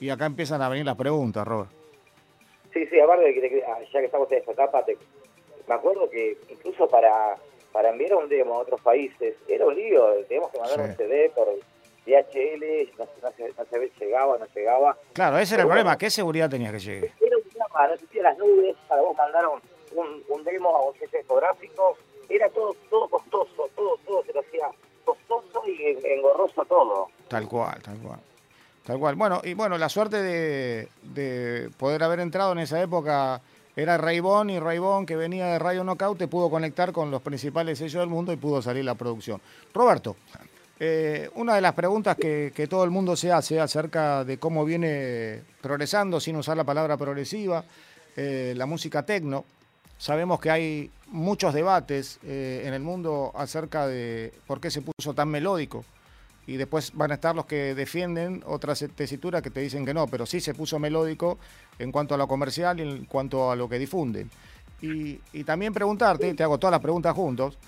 Y 0.00 0.08
acá 0.08 0.24
empiezan 0.24 0.62
a 0.62 0.68
venir 0.70 0.86
las 0.86 0.96
preguntas, 0.96 1.46
Robert. 1.46 1.70
Sí, 2.72 2.86
sí, 2.90 2.98
aparte 3.00 3.24
de 3.24 3.34
que 3.34 3.62
ah, 3.66 3.78
ya 3.92 4.00
que 4.00 4.06
estamos 4.06 4.30
en 4.32 4.38
esta 4.38 4.52
etapa, 4.52 4.84
te- 4.84 4.96
me 5.68 5.74
acuerdo 5.74 6.08
que 6.08 6.38
incluso 6.50 6.88
para, 6.88 7.36
para 7.76 7.90
enviar 7.90 8.14
un 8.14 8.26
demo 8.26 8.54
a 8.54 8.58
otros 8.60 8.80
países 8.80 9.34
era 9.46 9.66
un 9.66 9.74
lío, 9.74 10.02
teníamos 10.26 10.50
que 10.50 10.58
mandar 10.58 10.78
Sí. 10.78 10.90
un 10.92 10.96
CD 10.96 11.30
por 11.34 11.46
DHL, 12.06 12.90
no, 12.98 13.04
no, 13.22 13.30
se, 13.36 13.48
no 13.50 13.64
se 13.68 13.90
llegaba, 14.00 14.38
no 14.38 14.46
llegaba. 14.54 14.96
Claro, 15.12 15.36
ese 15.38 15.54
era 15.56 15.62
el 15.64 15.66
bueno. 15.66 15.80
problema. 15.82 15.98
¿Qué 15.98 16.08
seguridad 16.08 16.48
tenías 16.48 16.72
que 16.72 16.78
llegue? 16.78 17.12
Era 17.20 17.36
un 17.36 17.42
drama, 17.52 17.88
no 17.88 17.92
existían 17.92 18.24
las 18.24 18.38
nubes, 18.38 18.74
para 18.88 19.02
vos 19.02 19.14
mandar 19.14 19.44
un, 19.46 19.60
un, 19.98 20.22
un 20.26 20.44
demo 20.44 20.74
a 20.74 20.88
un 20.88 20.94
sello 20.98 21.18
discográfico, 21.18 21.98
era 22.30 22.48
todo, 22.48 22.74
todo 22.88 23.08
costoso, 23.10 23.68
todo, 23.76 23.98
todo 24.06 24.24
se 24.24 24.32
lo 24.32 24.40
hacía 24.40 24.68
costoso 25.04 25.62
y 25.66 25.98
engorroso 26.02 26.64
todo. 26.64 27.08
Tal 27.28 27.46
cual, 27.46 27.82
tal 27.82 27.98
cual. 27.98 28.20
Tal 28.86 28.98
cual. 28.98 29.16
Bueno, 29.16 29.42
y 29.44 29.52
bueno, 29.52 29.76
la 29.76 29.90
suerte 29.90 30.22
de, 30.22 30.88
de 31.02 31.68
poder 31.76 32.02
haber 32.04 32.20
entrado 32.20 32.52
en 32.52 32.60
esa 32.60 32.80
época 32.80 33.42
era 33.76 33.98
Raybon 33.98 34.48
y 34.48 34.58
Raybon, 34.58 35.04
que 35.04 35.16
venía 35.16 35.46
de 35.48 35.58
Radio 35.58 35.84
Knockout, 35.84 36.16
te 36.16 36.28
pudo 36.28 36.48
conectar 36.48 36.92
con 36.92 37.10
los 37.10 37.20
principales 37.20 37.78
sellos 37.78 38.00
del 38.00 38.08
mundo 38.08 38.32
y 38.32 38.36
pudo 38.36 38.62
salir 38.62 38.84
la 38.86 38.94
producción. 38.94 39.38
Roberto, 39.74 40.16
eh, 40.80 41.28
una 41.34 41.54
de 41.54 41.60
las 41.60 41.74
preguntas 41.74 42.16
que, 42.16 42.52
que 42.54 42.66
todo 42.66 42.84
el 42.84 42.90
mundo 42.90 43.16
se 43.16 43.30
hace 43.30 43.60
acerca 43.60 44.24
de 44.24 44.38
cómo 44.38 44.64
viene 44.64 45.42
progresando, 45.60 46.20
sin 46.20 46.36
usar 46.36 46.56
la 46.56 46.64
palabra 46.64 46.96
progresiva, 46.96 47.64
eh, 48.16 48.54
la 48.56 48.64
música 48.64 49.04
tecno. 49.04 49.44
Sabemos 49.98 50.40
que 50.40 50.50
hay 50.50 50.90
muchos 51.08 51.52
debates 51.52 52.18
eh, 52.24 52.62
en 52.64 52.72
el 52.72 52.80
mundo 52.80 53.30
acerca 53.34 53.86
de 53.86 54.32
por 54.46 54.58
qué 54.58 54.70
se 54.70 54.82
puso 54.82 55.12
tan 55.12 55.28
melódico 55.28 55.84
y 56.46 56.56
después 56.56 56.92
van 56.94 57.10
a 57.10 57.14
estar 57.14 57.34
los 57.34 57.46
que 57.46 57.74
defienden 57.74 58.42
otras 58.46 58.84
tesituras 58.94 59.42
que 59.42 59.50
te 59.50 59.60
dicen 59.60 59.84
que 59.84 59.92
no, 59.94 60.06
pero 60.06 60.26
sí 60.26 60.40
se 60.40 60.54
puso 60.54 60.78
melódico 60.78 61.38
en 61.78 61.90
cuanto 61.90 62.14
a 62.14 62.18
lo 62.18 62.28
comercial 62.28 62.78
y 62.78 62.82
en 62.82 63.04
cuanto 63.06 63.50
a 63.50 63.56
lo 63.56 63.68
que 63.68 63.78
difunden. 63.78 64.30
Y, 64.80 65.18
y 65.32 65.44
también 65.44 65.72
preguntarte, 65.72 66.32
te 66.34 66.42
hago 66.42 66.58
todas 66.58 66.72
las 66.72 66.80
preguntas 66.80 67.14
juntos, 67.14 67.58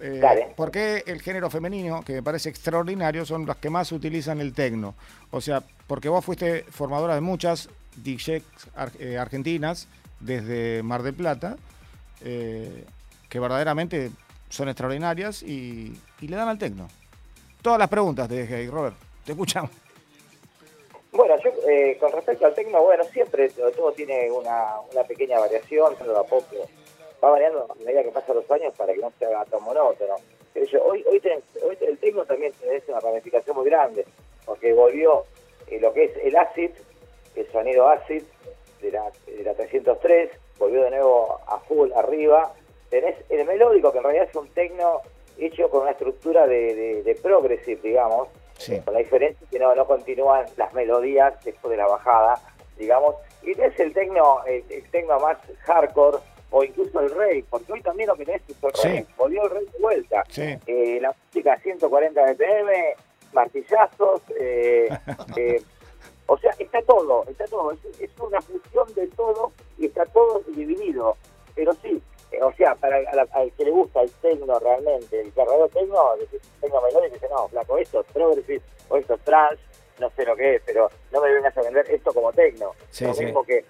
eh. 0.00 0.20
¿por 0.56 0.70
qué 0.70 1.04
el 1.06 1.22
género 1.22 1.48
femenino, 1.50 2.02
que 2.02 2.14
me 2.14 2.22
parece 2.22 2.48
extraordinario, 2.48 3.24
son 3.24 3.46
las 3.46 3.56
que 3.58 3.70
más 3.70 3.92
utilizan 3.92 4.40
el 4.40 4.52
tecno? 4.52 4.94
O 5.30 5.40
sea, 5.40 5.62
porque 5.86 6.08
vos 6.08 6.24
fuiste 6.24 6.64
formadora 6.68 7.14
de 7.14 7.20
muchas 7.20 7.68
DJs 7.96 8.42
ar- 8.74 8.92
eh, 8.98 9.18
argentinas 9.18 9.86
desde 10.20 10.82
Mar 10.82 11.02
del 11.02 11.14
Plata, 11.14 11.56
eh, 12.22 12.84
que 13.28 13.38
verdaderamente 13.38 14.10
son 14.48 14.68
extraordinarias 14.68 15.42
y, 15.42 15.98
y 16.20 16.28
le 16.28 16.36
dan 16.36 16.48
al 16.48 16.58
tecno. 16.58 16.88
Todas 17.66 17.80
las 17.80 17.88
preguntas 17.88 18.28
te 18.28 18.36
dejé 18.36 18.54
ahí, 18.54 18.68
Robert. 18.68 18.94
Te 19.24 19.32
escuchamos. 19.32 19.72
Bueno, 21.10 21.34
yo 21.42 21.50
eh, 21.68 21.96
con 21.98 22.12
respecto 22.12 22.46
al 22.46 22.54
tecno, 22.54 22.80
bueno, 22.80 23.02
siempre 23.02 23.48
todo, 23.48 23.90
tiene 23.90 24.30
una, 24.30 24.74
una 24.92 25.02
pequeña 25.02 25.40
variación, 25.40 25.96
pero 25.98 26.16
a 26.16 26.22
poco 26.22 26.54
va 27.24 27.30
variando 27.30 27.66
a 27.68 27.74
medida 27.84 28.04
que 28.04 28.10
pasan 28.12 28.36
los 28.36 28.48
años 28.52 28.72
para 28.76 28.92
que 28.94 29.00
no 29.00 29.12
se 29.18 29.24
haga 29.26 29.44
tan 29.46 29.60
monótono. 29.64 30.14
Pero 30.54 30.64
yo, 30.66 30.84
hoy, 30.84 31.04
hoy, 31.10 31.18
tenés- 31.18 31.42
hoy 31.60 31.76
el 31.80 31.98
tecno 31.98 32.24
también 32.24 32.52
tiene 32.52 32.80
una 32.86 33.00
ramificación 33.00 33.56
muy 33.56 33.66
grande, 33.68 34.06
porque 34.44 34.72
volvió 34.72 35.24
eh, 35.66 35.80
lo 35.80 35.92
que 35.92 36.04
es 36.04 36.16
el 36.22 36.36
acid, 36.36 36.70
el 37.34 37.50
sonido 37.50 37.88
acid 37.88 38.22
de 38.80 38.92
la, 38.92 39.10
de 39.26 39.42
la 39.42 39.54
303, 39.54 40.30
volvió 40.60 40.84
de 40.84 40.90
nuevo 40.90 41.40
a 41.48 41.58
full 41.66 41.90
arriba. 41.96 42.52
Tenés 42.90 43.16
el 43.28 43.44
melódico, 43.44 43.90
que 43.90 43.98
en 43.98 44.04
realidad 44.04 44.28
es 44.30 44.36
un 44.36 44.46
tecno 44.50 45.00
hecho 45.38 45.68
con 45.70 45.82
una 45.82 45.90
estructura 45.92 46.46
de, 46.46 46.74
de, 46.74 47.02
de 47.02 47.14
progressive, 47.16 47.80
digamos, 47.82 48.28
Sí. 48.58 48.80
con 48.80 48.94
la 48.94 49.00
diferencia 49.00 49.46
que 49.50 49.58
no, 49.58 49.74
no 49.74 49.86
continúan 49.86 50.46
las 50.56 50.72
melodías 50.72 51.34
después 51.44 51.70
de 51.70 51.76
la 51.76 51.86
bajada, 51.86 52.40
digamos, 52.78 53.16
y 53.42 53.54
tenés 53.54 53.78
el 53.78 53.92
tecno, 53.92 54.42
el, 54.46 54.64
el 54.70 54.90
tecno 54.90 55.20
más 55.20 55.36
hardcore 55.64 56.18
o 56.50 56.64
incluso 56.64 57.00
el 57.00 57.10
rey, 57.10 57.42
porque 57.42 57.72
hoy 57.74 57.82
también 57.82 58.08
lo 58.08 58.16
que 58.16 58.24
tenés 58.24 58.40
es 58.48 58.56
el 58.62 58.74
Sí. 58.74 58.88
rey, 58.88 59.06
volvió 59.18 59.42
el 59.44 59.50
rey 59.50 59.66
de 59.66 59.78
vuelta. 59.78 60.24
Sí. 60.30 60.56
Eh, 60.66 60.98
la 61.02 61.14
música 61.26 61.52
a 61.52 61.58
140 61.60 62.22
BPM, 62.32 62.94
martillazos, 63.32 64.22
eh, 64.40 64.88
eh, 65.36 65.62
O 66.28 66.36
sea, 66.38 66.52
está 66.58 66.82
todo, 66.82 67.24
está 67.28 67.44
todo. 67.44 67.70
Es, 67.72 68.00
es 68.00 68.10
una 68.18 68.40
fusión 68.40 68.92
de 68.94 69.06
todo 69.08 69.52
y 69.78 69.86
está 69.86 70.04
todo 70.06 70.42
dividido. 70.48 71.16
Pero 71.54 71.72
sí, 71.74 72.02
o 72.42 72.52
sea, 72.54 72.74
para 72.74 73.00
la- 73.02 73.26
al 73.32 73.52
que 73.52 73.64
le 73.64 73.70
gusta 73.70 74.02
el 74.02 74.10
tecno 74.22 74.58
realmente, 74.58 75.20
el 75.20 75.30
verdadero 75.30 75.68
tecno, 75.68 76.16
decís 76.18 76.40
tecno 76.60 76.80
melódico, 76.82 77.14
dice, 77.14 77.28
no, 77.30 77.48
flaco, 77.48 77.78
esto 77.78 78.00
es 78.00 78.06
progressive 78.12 78.60
o 78.88 78.96
esto 78.96 79.14
es 79.14 79.20
trance, 79.22 79.62
no 79.98 80.10
sé 80.10 80.24
lo 80.24 80.36
que 80.36 80.56
es, 80.56 80.62
pero 80.66 80.90
no 81.12 81.20
me 81.20 81.32
vengas 81.32 81.56
a 81.56 81.62
vender 81.62 81.90
esto 81.90 82.12
como 82.12 82.32
tecno. 82.32 82.72
Sí, 82.90 83.04
lo 83.04 83.14
sí. 83.14 83.24
mismo 83.24 83.44
que 83.44 83.64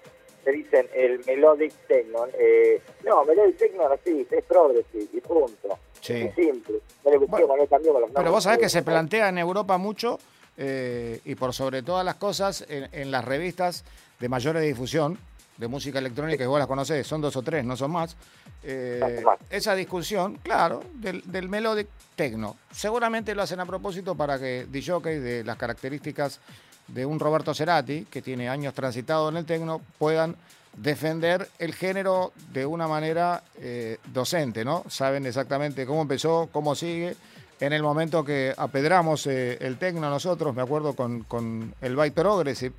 te 0.45 0.53
dicen 0.53 0.89
el 0.95 1.25
melodic 1.25 1.73
techno. 1.89 2.27
Eh, 2.39 2.81
no, 3.05 3.25
melodic 3.25 3.57
techno 3.57 3.89
no 3.89 3.95
existe, 3.95 4.39
es 4.39 4.45
progressive 4.45 5.07
y 5.13 5.21
punto. 5.21 5.79
Sí. 6.01 6.23
Es 6.23 6.35
simple. 6.35 6.81
No 7.05 7.11
le 7.11 7.19
busquemos, 7.19 7.49
Bueno, 7.49 7.63
no 7.65 7.69
cambiemos 7.69 8.01
los 8.01 8.11
Pero 8.13 8.31
vos 8.31 8.45
sabés 8.45 8.59
que 8.61 8.69
se 8.69 8.83
plantea 8.83 9.29
en 9.29 9.39
Europa 9.39 9.77
mucho 9.77 10.19
eh, 10.57 11.21
y 11.25 11.35
por 11.35 11.53
sobre 11.53 11.83
todas 11.83 12.05
las 12.05 12.15
cosas 12.17 12.65
en, 12.69 12.89
en 12.93 13.11
las 13.11 13.25
revistas 13.25 13.85
de 14.21 14.29
mayores 14.29 14.63
difusión 14.63 15.19
de 15.57 15.69
música 15.69 15.99
electrónica, 15.99 16.39
que 16.39 16.47
vos 16.47 16.59
las 16.59 16.69
conocés, 16.69 17.07
son 17.07 17.21
dos 17.21 17.37
o 17.37 17.43
tres, 17.43 17.65
no 17.65 17.77
son 17.77 17.91
más. 17.91 18.17
eh, 18.63 19.23
más. 19.25 19.39
esa 19.51 19.75
discusión, 19.75 20.39
claro, 20.43 20.83
del, 20.95 21.23
del 21.25 21.49
melodic 21.49 21.89
techno. 22.15 22.57
Seguramente 22.71 23.35
lo 23.35 23.43
hacen 23.43 23.61
a 23.61 23.67
propósito 23.67 24.15
para 24.15 24.39
que 24.39 24.67
DJs 24.71 25.23
de 25.23 25.45
las 25.45 25.57
características 25.57 26.41
de 26.89 27.05
un 27.07 27.19
Roberto 27.19 27.55
Cerati, 27.55 28.05
que 28.05 28.23
tiene 28.23 28.49
años 28.49 28.75
transitado 28.75 29.29
en 29.29 29.39
el 29.39 29.45
techno, 29.45 29.81
puedan 29.99 30.37
defender 30.77 31.49
el 31.59 31.75
género 31.75 32.33
de 32.53 32.67
una 32.67 32.87
manera 32.87 33.43
eh, 33.59 33.99
docente, 34.13 34.65
¿no? 34.65 34.85
Saben 34.89 35.25
exactamente 35.27 35.87
cómo 35.87 36.03
empezó, 36.03 36.49
cómo 36.53 36.75
sigue. 36.75 37.17
En 37.59 37.73
el 37.73 37.83
momento 37.83 38.23
que 38.23 38.53
apedramos 38.55 39.27
eh, 39.27 39.57
el 39.63 39.79
tecno 39.79 40.11
nosotros, 40.11 40.55
me 40.55 40.61
acuerdo 40.61 40.95
con, 40.95 41.23
con 41.23 41.75
el 41.81 41.97
Byte 41.97 42.15
Progressive, 42.15 42.75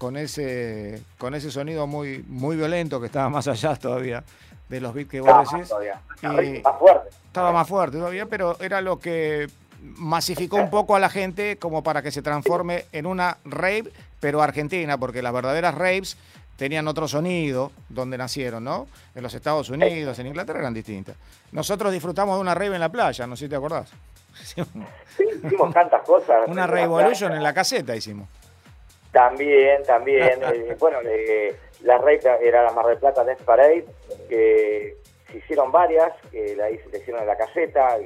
con 0.00 0.16
ese, 0.16 1.02
con 1.18 1.34
ese 1.34 1.50
sonido 1.50 1.86
muy, 1.86 2.24
muy 2.26 2.56
violento 2.56 2.98
que 3.00 3.06
estaba 3.06 3.28
más 3.28 3.46
allá 3.48 3.76
todavía 3.76 4.24
de 4.70 4.80
los 4.80 4.94
beats 4.94 5.10
que 5.10 5.20
vos 5.20 5.50
decís. 5.52 5.68
todavía. 5.68 6.00
Y- 6.22 6.62
Más 6.62 6.78
fuerte. 6.78 7.10
Estaba 7.26 7.52
más 7.52 7.68
fuerte 7.68 7.98
todavía, 7.98 8.24
pero 8.24 8.58
era 8.60 8.80
lo 8.80 8.98
que 8.98 9.46
masificó 9.82 10.56
un 10.56 10.70
poco 10.70 10.96
a 10.96 11.00
la 11.00 11.10
gente 11.10 11.58
como 11.58 11.82
para 11.82 12.00
que 12.00 12.10
se 12.10 12.22
transforme 12.22 12.86
en 12.92 13.04
una 13.04 13.36
rave, 13.44 13.92
pero 14.20 14.40
argentina, 14.40 14.96
porque 14.96 15.20
las 15.20 15.34
verdaderas 15.34 15.74
raves 15.74 16.16
tenían 16.56 16.88
otro 16.88 17.06
sonido 17.06 17.70
donde 17.90 18.16
nacieron, 18.16 18.64
¿no? 18.64 18.86
En 19.14 19.22
los 19.22 19.34
Estados 19.34 19.68
Unidos, 19.68 20.18
en 20.18 20.28
Inglaterra 20.28 20.60
eran 20.60 20.72
distintas. 20.72 21.14
Nosotros 21.52 21.92
disfrutamos 21.92 22.36
de 22.36 22.40
una 22.40 22.54
rave 22.54 22.74
en 22.74 22.80
la 22.80 22.88
playa, 22.88 23.26
no 23.26 23.36
sé 23.36 23.44
si 23.44 23.48
te 23.50 23.56
acordás. 23.56 23.90
Sí, 24.44 24.62
hicimos 25.44 25.74
tantas 25.74 26.02
cosas. 26.06 26.38
Una 26.46 26.66
Revolution 26.66 27.32
en 27.34 27.42
la 27.42 27.52
caseta 27.52 27.94
hicimos. 27.94 28.28
También, 29.12 29.82
también. 29.84 30.40
eh, 30.54 30.76
bueno, 30.78 30.98
eh, 31.04 31.56
la 31.82 31.98
rey 31.98 32.18
era 32.42 32.62
la 32.62 32.72
Mar 32.72 32.86
del 32.86 32.98
Plata 32.98 33.24
Dance 33.24 33.44
Parade, 33.44 33.84
que 34.28 34.96
se 35.30 35.38
hicieron 35.38 35.70
varias, 35.70 36.12
que 36.30 36.54
la, 36.56 36.68
la 36.68 36.98
hicieron 36.98 37.22
en 37.22 37.26
la 37.26 37.36
caseta, 37.36 37.96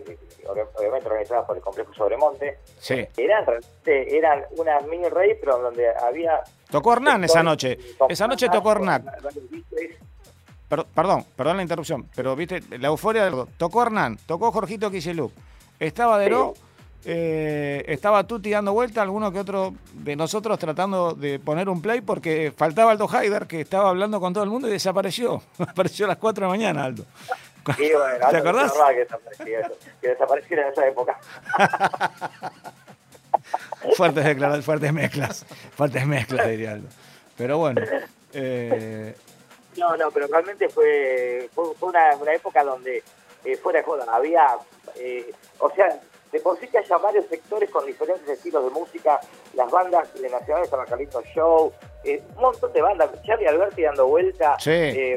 obviamente 0.77 1.09
organizadas 1.09 1.47
por 1.47 1.57
el 1.57 1.63
Complejo 1.63 1.93
Sobremonte. 1.95 2.59
Sí. 2.79 3.07
Eran, 3.17 3.45
eran 3.87 4.45
una 4.59 4.81
mini 4.81 5.09
rey, 5.09 5.35
pero 5.41 5.59
donde 5.59 5.89
había... 5.97 6.43
Tocó 6.71 6.93
Hernán 6.93 7.25
esa 7.25 7.43
noche. 7.43 7.79
Esa 8.09 8.27
noche 8.27 8.49
tocó 8.49 8.73
Hernán. 8.73 9.05
perdón, 10.95 11.25
perdón 11.37 11.57
la 11.57 11.63
interrupción, 11.63 12.09
pero 12.15 12.37
viste, 12.37 12.61
la 12.79 12.89
euforia 12.89 13.25
del 13.25 13.47
tocó 13.57 13.83
Hernán, 13.83 14.19
tocó 14.27 14.53
Jorgito 14.53 14.91
Kicilú, 14.91 15.31
estaba 15.79 16.19
Deró, 16.19 16.55
eh, 17.07 17.85
estaba 17.87 18.25
Tuti 18.25 18.51
dando 18.51 18.73
vuelta, 18.73 19.03
alguno 19.03 19.31
que 19.31 19.39
otro 19.39 19.75
de 19.93 20.17
nosotros 20.17 20.59
tratando 20.59 21.13
de 21.13 21.39
poner 21.39 21.69
un 21.69 21.83
play 21.83 22.01
porque 22.01 22.53
faltaba 22.57 22.93
Aldo 22.93 23.09
Haider 23.11 23.47
que 23.47 23.61
estaba 23.61 23.91
hablando 23.91 24.21
con 24.21 24.33
todo 24.33 24.43
el 24.45 24.51
mundo 24.51 24.69
y 24.69 24.73
desapareció. 24.73 25.43
Apareció 25.59 26.07
a 26.07 26.09
las 26.09 26.19
4 26.19 26.41
de 26.41 26.47
la 26.47 26.51
mañana, 26.51 26.85
Aldo. 26.85 27.05
Bueno, 27.65 27.79
¿Te 28.31 28.37
acordás? 28.37 28.73
que 30.01 30.09
desapareciera 30.09 30.67
en 30.67 30.73
esa 30.73 30.87
época. 30.87 31.19
Fuertes 33.97 34.25
declaraciones, 34.25 34.65
fuertes 34.65 34.93
mezclas, 34.93 35.45
fuertes 35.77 36.07
mezclas, 36.07 36.49
diría 36.49 36.73
Aldo. 36.73 36.89
Pero 37.37 37.59
bueno, 37.59 37.83
eh, 38.33 39.15
No, 39.77 39.97
no, 39.97 40.11
pero 40.11 40.27
realmente 40.29 40.69
fue, 40.69 41.51
fue, 41.53 41.75
una 41.81 42.33
época 42.33 42.65
donde, 42.65 43.03
eh, 43.45 43.57
fuera 43.57 43.81
de 43.81 43.85
joda, 43.85 44.07
había, 44.11 44.47
eh, 44.97 45.33
o 45.59 45.71
sea, 45.71 46.01
de 46.35 46.41
por 46.41 46.59
sí 46.59 46.67
que 46.67 46.79
haya 46.79 46.97
varios 46.99 47.27
sectores 47.27 47.71
con 47.71 47.87
diferentes 47.87 48.29
estilos 48.29 48.65
de 48.65 48.71
música, 48.71 49.21
las 49.55 49.71
bandas 49.71 50.13
de 50.21 50.29
nacionales 50.29 50.65
estaban 50.65 50.85
Carlito 50.85 51.23
Show, 51.33 51.73
eh, 52.03 52.21
un 52.35 52.43
montón 52.43 52.73
de 52.73 52.83
bandas, 52.83 53.09
Charlie 53.23 53.47
Alberti 53.47 53.83
dando 53.83 54.09
vuelta, 54.09 54.57
Sí. 54.59 54.73
eh, 54.73 55.17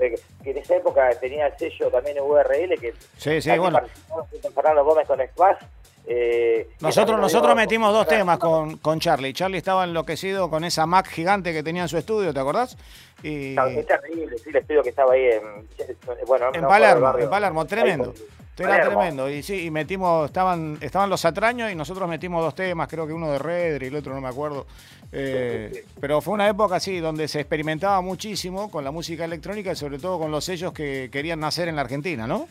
eh, 0.00 0.14
que 0.42 0.50
en 0.50 0.58
esa 0.58 0.74
época 0.74 1.08
tenía 1.20 1.46
el 1.46 1.56
sello 1.56 1.88
también 1.88 2.20
URL, 2.20 2.76
que 2.80 2.94
Sí, 3.16 3.40
sí, 3.40 3.56
bueno. 3.56 3.78
Fernando 4.52 4.84
Gómez 4.84 5.06
con 5.06 5.20
Squash. 5.24 5.58
Eh, 6.08 6.68
nosotros, 6.80 7.18
nosotros 7.20 7.54
metimos 7.54 7.92
dos 7.92 8.06
temas 8.08 8.38
con, 8.38 8.78
con 8.78 8.98
Charlie. 8.98 9.32
Charlie 9.32 9.58
estaba 9.58 9.84
enloquecido 9.84 10.50
con 10.50 10.64
esa 10.64 10.84
Mac 10.86 11.06
gigante 11.08 11.52
que 11.52 11.62
tenía 11.62 11.82
en 11.82 11.88
su 11.88 11.96
estudio, 11.98 12.34
¿te 12.34 12.40
acordás? 12.40 12.76
Y, 13.22 13.56
Es 13.56 13.86
terrible, 13.86 14.36
sí, 14.38 14.50
el 14.50 14.56
estudio 14.56 14.82
que 14.82 14.90
estaba 14.90 15.14
ahí 15.14 15.26
en, 15.30 15.68
bueno, 16.26 16.50
En 16.52 16.62
no, 16.62 16.68
Palermo, 16.68 17.18
en 17.18 17.30
Palermo, 17.30 17.64
tremendo. 17.66 18.12
Ahí 18.16 18.35
Era 18.58 18.68
Palermo. 18.70 19.00
tremendo. 19.00 19.30
Y 19.30 19.42
sí, 19.42 19.66
y 19.66 19.70
metimos, 19.70 20.26
estaban, 20.26 20.78
estaban 20.80 21.10
los 21.10 21.24
atraños 21.24 21.70
y 21.70 21.74
nosotros 21.74 22.08
metimos 22.08 22.42
dos 22.42 22.54
temas, 22.54 22.88
creo 22.88 23.06
que 23.06 23.12
uno 23.12 23.30
de 23.30 23.38
Red 23.38 23.82
y 23.82 23.86
el 23.86 23.96
otro 23.96 24.14
no 24.14 24.20
me 24.20 24.28
acuerdo. 24.28 24.66
Eh, 25.12 25.84
pero 26.00 26.20
fue 26.20 26.34
una 26.34 26.48
época 26.48 26.76
así 26.76 26.98
donde 26.98 27.28
se 27.28 27.40
experimentaba 27.40 28.00
muchísimo 28.00 28.70
con 28.70 28.84
la 28.84 28.90
música 28.90 29.24
electrónica 29.24 29.72
y 29.72 29.76
sobre 29.76 29.98
todo 29.98 30.18
con 30.18 30.30
los 30.30 30.44
sellos 30.44 30.72
que 30.72 31.08
querían 31.12 31.40
nacer 31.40 31.68
en 31.68 31.76
la 31.76 31.82
Argentina, 31.82 32.26
¿no? 32.26 32.48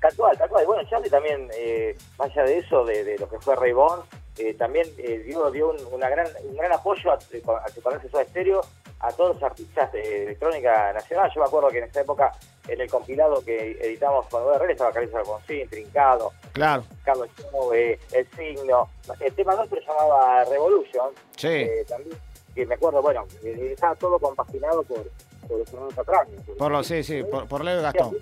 Tal 0.00 0.14
cual, 0.16 0.38
tal 0.38 0.48
cual. 0.48 0.62
Y 0.62 0.66
bueno, 0.66 0.88
Charlie 0.88 1.10
también, 1.10 1.50
eh, 1.56 1.96
más 2.18 2.30
allá 2.30 2.44
de 2.44 2.58
eso, 2.58 2.84
de, 2.84 3.02
de 3.04 3.18
lo 3.18 3.28
que 3.28 3.38
fue 3.40 3.56
Raybon, 3.56 4.00
eh, 4.38 4.54
también 4.54 4.86
eh, 4.98 5.18
dio, 5.26 5.50
dio 5.50 5.70
un, 5.70 5.76
una 5.92 6.08
gran, 6.08 6.26
un 6.44 6.56
gran 6.56 6.72
apoyo 6.72 7.10
a, 7.10 7.14
a 7.14 7.66
parece 7.82 8.08
Soda 8.08 8.22
Estéreo 8.22 8.60
a 9.00 9.12
todos 9.12 9.34
los 9.34 9.42
artistas 9.42 9.90
de 9.92 10.24
electrónica 10.24 10.92
nacional. 10.92 11.30
Yo 11.34 11.40
me 11.40 11.46
acuerdo 11.46 11.68
que 11.70 11.78
en 11.78 11.84
esa 11.84 12.00
época, 12.02 12.32
en 12.68 12.80
el 12.80 12.88
compilado 12.90 13.44
que 13.44 13.72
editamos 13.80 14.26
con 14.26 14.44
URL, 14.44 14.70
estaba 14.70 14.92
Carlos 14.92 15.14
Alfonsín, 15.14 15.68
Trincado, 15.68 16.32
Claro, 16.52 16.84
Carlos 17.04 17.28
Show, 17.36 17.72
eh, 17.74 17.98
El 18.12 18.28
Signo. 18.36 18.88
El 19.20 19.32
tema 19.34 19.54
nuestro 19.56 19.80
se 19.80 19.86
llamaba 19.86 20.44
Revolution. 20.44 21.10
sí. 21.36 21.48
eh, 21.48 21.84
también, 21.88 22.16
que 22.54 22.66
me 22.66 22.74
acuerdo, 22.74 23.02
bueno, 23.02 23.24
estaba 23.44 23.94
todo 23.96 24.18
compaginado 24.18 24.82
por, 24.84 25.08
por 25.48 25.58
los 25.58 25.72
hermanos 25.72 25.98
Atraños. 25.98 26.42
Por 26.58 26.70
lo, 26.72 26.82
sí, 26.84 27.02
sí, 27.04 27.22
por, 27.24 27.46
por 27.48 27.64
Leo 27.64 27.80
Gastón. 27.82 28.16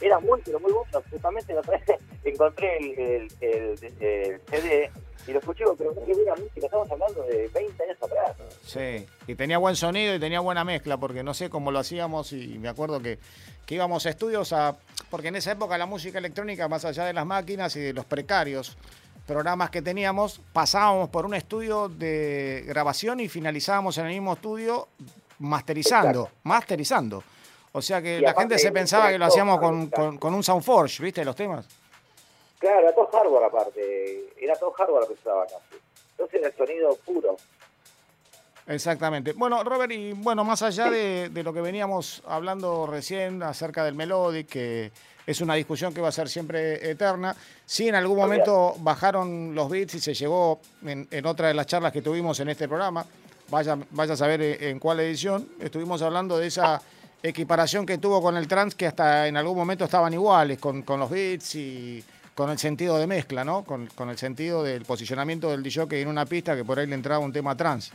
Era 0.00 0.18
muy, 0.20 0.40
pero 0.44 0.60
muy 0.60 0.72
bueno. 0.72 1.02
Justamente 1.10 1.52
la 1.54 1.60
otra 1.60 1.78
vez 1.78 1.98
encontré 2.24 2.76
el, 2.78 2.98
el, 2.98 3.28
el- 3.40 4.02
el 4.04 4.40
CD 4.50 4.90
y 5.26 5.32
lo 5.32 5.40
escuché, 5.40 5.64
pero 5.76 5.92
qué 6.06 6.14
buena 6.14 6.34
música. 6.36 6.66
Estamos 6.66 6.90
hablando 6.90 7.22
de 7.24 7.48
20 7.48 7.82
años 7.84 7.96
atrás. 8.02 8.36
Sí, 8.64 9.06
y 9.26 9.34
tenía 9.34 9.58
buen 9.58 9.76
sonido 9.76 10.14
y 10.14 10.18
tenía 10.20 10.40
buena 10.40 10.64
mezcla, 10.64 10.96
porque 10.96 11.22
no 11.22 11.34
sé 11.34 11.50
cómo 11.50 11.70
lo 11.70 11.78
hacíamos 11.80 12.32
y 12.32 12.58
me 12.58 12.68
acuerdo 12.68 13.00
que, 13.02 13.18
que 13.66 13.74
íbamos 13.74 14.06
a 14.06 14.10
estudios 14.10 14.52
a... 14.52 14.76
Porque 15.10 15.28
en 15.28 15.36
esa 15.36 15.52
época 15.52 15.76
la 15.76 15.86
música 15.86 16.18
electrónica, 16.18 16.68
más 16.68 16.84
allá 16.84 17.04
de 17.04 17.12
las 17.12 17.26
máquinas 17.26 17.74
y 17.76 17.80
de 17.80 17.92
los 17.92 18.04
precarios 18.06 18.76
programas 19.26 19.68
que 19.68 19.82
teníamos, 19.82 20.40
pasábamos 20.54 21.10
por 21.10 21.26
un 21.26 21.34
estudio 21.34 21.88
de 21.90 22.64
grabación 22.66 23.20
y 23.20 23.28
finalizábamos 23.28 23.98
en 23.98 24.06
el 24.06 24.12
mismo 24.12 24.32
estudio 24.34 24.88
masterizando, 25.38 26.30
masterizando. 26.44 27.22
O 27.72 27.82
sea 27.82 28.00
que 28.00 28.18
Y 28.18 28.20
la 28.20 28.34
gente 28.34 28.58
se 28.58 28.72
pensaba 28.72 29.10
que 29.10 29.18
lo 29.18 29.26
hacíamos 29.26 29.58
con, 29.58 29.88
con, 29.88 30.18
con 30.18 30.34
un 30.34 30.42
Soundforge, 30.42 31.02
¿viste? 31.02 31.24
Los 31.24 31.36
temas. 31.36 31.66
Claro, 32.58 32.80
era 32.80 32.94
todo 32.94 33.06
hardware 33.12 33.44
aparte. 33.44 34.24
Era 34.38 34.56
todo 34.56 34.72
hardware 34.72 35.02
lo 35.02 35.08
que 35.08 35.14
usaban 35.14 35.46
casi. 35.46 35.80
Entonces 36.12 36.40
era 36.40 36.48
el 36.48 36.56
sonido 36.56 36.96
puro. 37.04 37.36
Exactamente. 38.66 39.32
Bueno, 39.32 39.64
Robert, 39.64 39.92
y 39.92 40.12
bueno, 40.12 40.44
más 40.44 40.62
allá 40.62 40.90
de, 40.90 41.30
de 41.30 41.42
lo 41.42 41.54
que 41.54 41.60
veníamos 41.60 42.22
hablando 42.26 42.86
recién 42.86 43.42
acerca 43.42 43.84
del 43.84 43.94
Melodic, 43.94 44.48
que 44.48 44.92
es 45.26 45.40
una 45.40 45.54
discusión 45.54 45.94
que 45.94 46.00
va 46.00 46.08
a 46.08 46.12
ser 46.12 46.28
siempre 46.28 46.90
eterna, 46.90 47.34
sí 47.64 47.88
en 47.88 47.94
algún 47.94 48.16
momento 48.18 48.74
bajaron 48.78 49.54
los 49.54 49.70
bits 49.70 49.94
y 49.94 50.00
se 50.00 50.14
llegó 50.14 50.60
en, 50.84 51.06
en 51.10 51.26
otra 51.26 51.48
de 51.48 51.54
las 51.54 51.66
charlas 51.66 51.92
que 51.92 52.02
tuvimos 52.02 52.40
en 52.40 52.48
este 52.48 52.66
programa, 52.66 53.06
vaya, 53.48 53.78
vaya 53.90 54.14
a 54.14 54.16
saber 54.16 54.42
en 54.42 54.78
cuál 54.78 55.00
edición, 55.00 55.48
estuvimos 55.60 56.02
hablando 56.02 56.38
de 56.38 56.46
esa 56.46 56.80
equiparación 57.22 57.84
que 57.86 57.98
tuvo 57.98 58.22
con 58.22 58.36
el 58.36 58.46
trans, 58.46 58.74
que 58.74 58.86
hasta 58.86 59.26
en 59.26 59.36
algún 59.36 59.56
momento 59.56 59.84
estaban 59.84 60.12
iguales, 60.12 60.58
con, 60.58 60.82
con 60.82 61.00
los 61.00 61.10
bits 61.10 61.54
y 61.56 62.04
con 62.34 62.50
el 62.50 62.58
sentido 62.58 62.98
de 62.98 63.06
mezcla, 63.06 63.44
¿no? 63.44 63.64
Con, 63.64 63.88
con 63.88 64.10
el 64.10 64.16
sentido 64.16 64.62
del 64.62 64.84
posicionamiento 64.84 65.50
del 65.50 65.62
DJ 65.62 66.00
en 66.00 66.08
una 66.08 66.24
pista 66.24 66.54
que 66.54 66.64
por 66.64 66.78
ahí 66.78 66.86
le 66.86 66.94
entraba 66.94 67.18
un 67.18 67.32
tema 67.32 67.56
trans. 67.56 67.92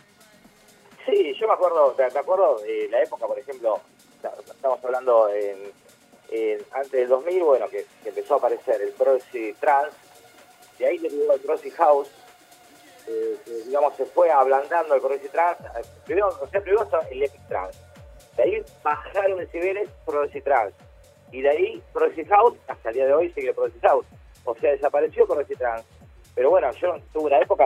Sí, 1.06 1.34
yo 1.40 1.48
me 1.48 1.54
acuerdo, 1.54 1.92
te, 1.92 2.04
acuerdo 2.04 2.60
de 2.60 2.88
la 2.90 3.02
época, 3.02 3.28
por 3.28 3.38
ejemplo, 3.38 3.80
estamos 4.46 4.84
hablando 4.84 5.30
en, 5.30 5.74
antes 6.72 6.92
del 6.92 7.10
2000, 7.10 7.44
bueno, 7.44 7.68
que, 7.70 7.86
empezó 8.06 8.36
a 8.36 8.38
aparecer 8.38 8.82
el 8.82 8.92
Progressive 8.92 9.56
Trance, 9.60 9.96
de 10.80 10.88
ahí 10.88 10.98
derivó 10.98 11.34
el 11.34 11.42
Progressive 11.42 11.76
House, 11.76 12.10
eh, 13.08 13.38
digamos, 13.66 13.96
se 13.96 14.06
fue 14.06 14.32
ablandando 14.32 14.96
el 14.96 15.02
Progressive 15.02 15.30
Trance. 15.30 15.64
Eh, 15.64 15.84
Primero, 16.06 16.30
o 16.30 16.48
sea, 16.48 16.62
primero 16.62 16.88
el 17.12 17.24
Epic 17.24 17.48
Trance. 17.48 17.80
De 18.38 18.44
ahí 18.44 18.64
bajaron 18.84 19.38
decibeles 19.38 19.90
Progressive 20.06 20.42
Trance. 20.42 20.76
Y 21.32 21.42
de 21.42 21.50
ahí 21.50 21.84
Progressive 21.94 22.28
House, 22.30 22.58
hasta 22.68 22.90
el 22.90 22.96
día 22.96 23.06
de 23.08 23.14
hoy 23.14 23.32
sigue 23.34 23.54
Progressive 23.54 23.88
House. 23.88 24.06
O 24.46 24.56
sea, 24.56 24.72
desapareció 24.72 25.26
Progressive 25.26 25.58
Trance. 25.58 25.86
Pero 26.36 26.50
bueno, 26.50 26.72
yo 26.74 26.96
tuve 27.12 27.26
una 27.28 27.40
época 27.40 27.66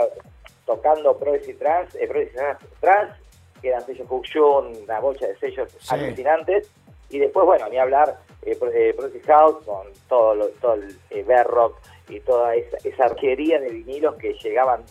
tocando 0.66 1.18
Progressive 1.18 1.58
Trance, 1.58 1.98
eh, 2.04 2.08
Progressive 2.08 2.58
Trance, 2.82 3.14
que 3.62 3.70
eran 3.70 3.86
sellos 3.86 4.08
Fusion, 4.08 4.74
una 4.84 5.00
bolsa 5.00 5.28
de 5.28 5.38
sellos 5.38 5.72
Sí. 5.80 5.96
alucinantes. 5.96 6.70
Y 7.10 7.20
después, 7.20 7.46
bueno, 7.46 7.68
ni 7.70 7.78
hablar, 7.78 8.18
eh, 8.44 8.58
eh, 8.74 8.94
Progressive 8.96 9.24
House 9.34 9.64
con 9.66 9.88
todo, 10.10 10.36
lo, 10.36 10.48
todo 10.50 10.74
el 10.74 10.98
eh, 11.10 11.24
Bear 11.24 11.48
Rock 11.48 11.78
y 12.10 12.20
toda 12.20 12.56
esa, 12.56 12.78
esa 12.84 13.06
arquería 13.06 13.60
de 13.60 13.70
vinilos 13.70 14.16
que 14.16 14.34
llegaban 14.34 14.84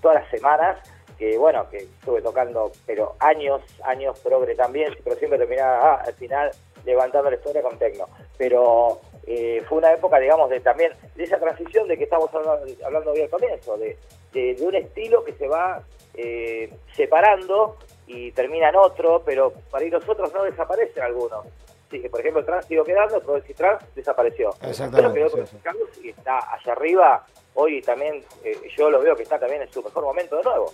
todas 0.00 0.22
las 0.22 0.30
semanas, 0.30 0.78
que 1.18 1.36
bueno, 1.38 1.68
que 1.70 1.78
estuve 1.78 2.22
tocando, 2.22 2.72
pero 2.86 3.14
años, 3.20 3.62
años 3.84 4.18
progre 4.20 4.54
también, 4.54 4.94
pero 5.02 5.16
siempre 5.16 5.38
terminaba 5.38 5.94
ah, 5.94 6.02
al 6.06 6.14
final 6.14 6.50
levantando 6.84 7.30
la 7.30 7.36
historia 7.36 7.62
con 7.62 7.78
tecno. 7.78 8.08
Pero 8.36 9.00
eh, 9.26 9.62
fue 9.68 9.78
una 9.78 9.92
época, 9.92 10.18
digamos, 10.18 10.50
de 10.50 10.60
también 10.60 10.92
de 11.14 11.24
esa 11.24 11.38
transición 11.38 11.86
de 11.88 11.96
que 11.96 12.04
estamos 12.04 12.32
hablando, 12.34 12.66
hablando 12.84 13.12
hoy 13.12 13.22
al 13.22 13.30
comienzo, 13.30 13.76
de, 13.76 13.96
de, 14.32 14.54
de 14.54 14.66
un 14.66 14.74
estilo 14.74 15.24
que 15.24 15.32
se 15.34 15.48
va 15.48 15.82
eh, 16.14 16.72
separando 16.94 17.76
y 18.06 18.32
termina 18.32 18.68
en 18.68 18.76
otro, 18.76 19.22
pero 19.24 19.52
para 19.70 19.84
ir 19.84 19.92
los 19.92 20.06
otros 20.08 20.32
no 20.34 20.44
desaparecen 20.44 21.02
algunos. 21.02 21.46
Sí, 21.90 22.00
que 22.00 22.08
por 22.08 22.20
ejemplo 22.20 22.40
el 22.40 22.46
trans 22.46 22.64
siguió 22.66 22.84
quedando, 22.84 23.16
el 23.16 23.22
Progressive 23.22 23.54
Trans 23.54 23.94
desapareció. 23.94 24.50
Exactamente, 24.62 25.10
Pero 25.12 25.30
quedó 25.30 25.46
sí, 25.46 25.56
House 25.62 26.00
y 26.02 26.08
está 26.08 26.38
allá 26.54 26.72
arriba. 26.72 27.26
Hoy 27.54 27.82
también 27.82 28.24
eh, 28.44 28.56
yo 28.76 28.88
lo 28.88 29.00
veo 29.00 29.14
que 29.14 29.24
está 29.24 29.38
también 29.38 29.60
en 29.62 29.70
su 29.70 29.82
mejor 29.82 30.04
momento 30.04 30.36
de 30.36 30.42
nuevo. 30.42 30.72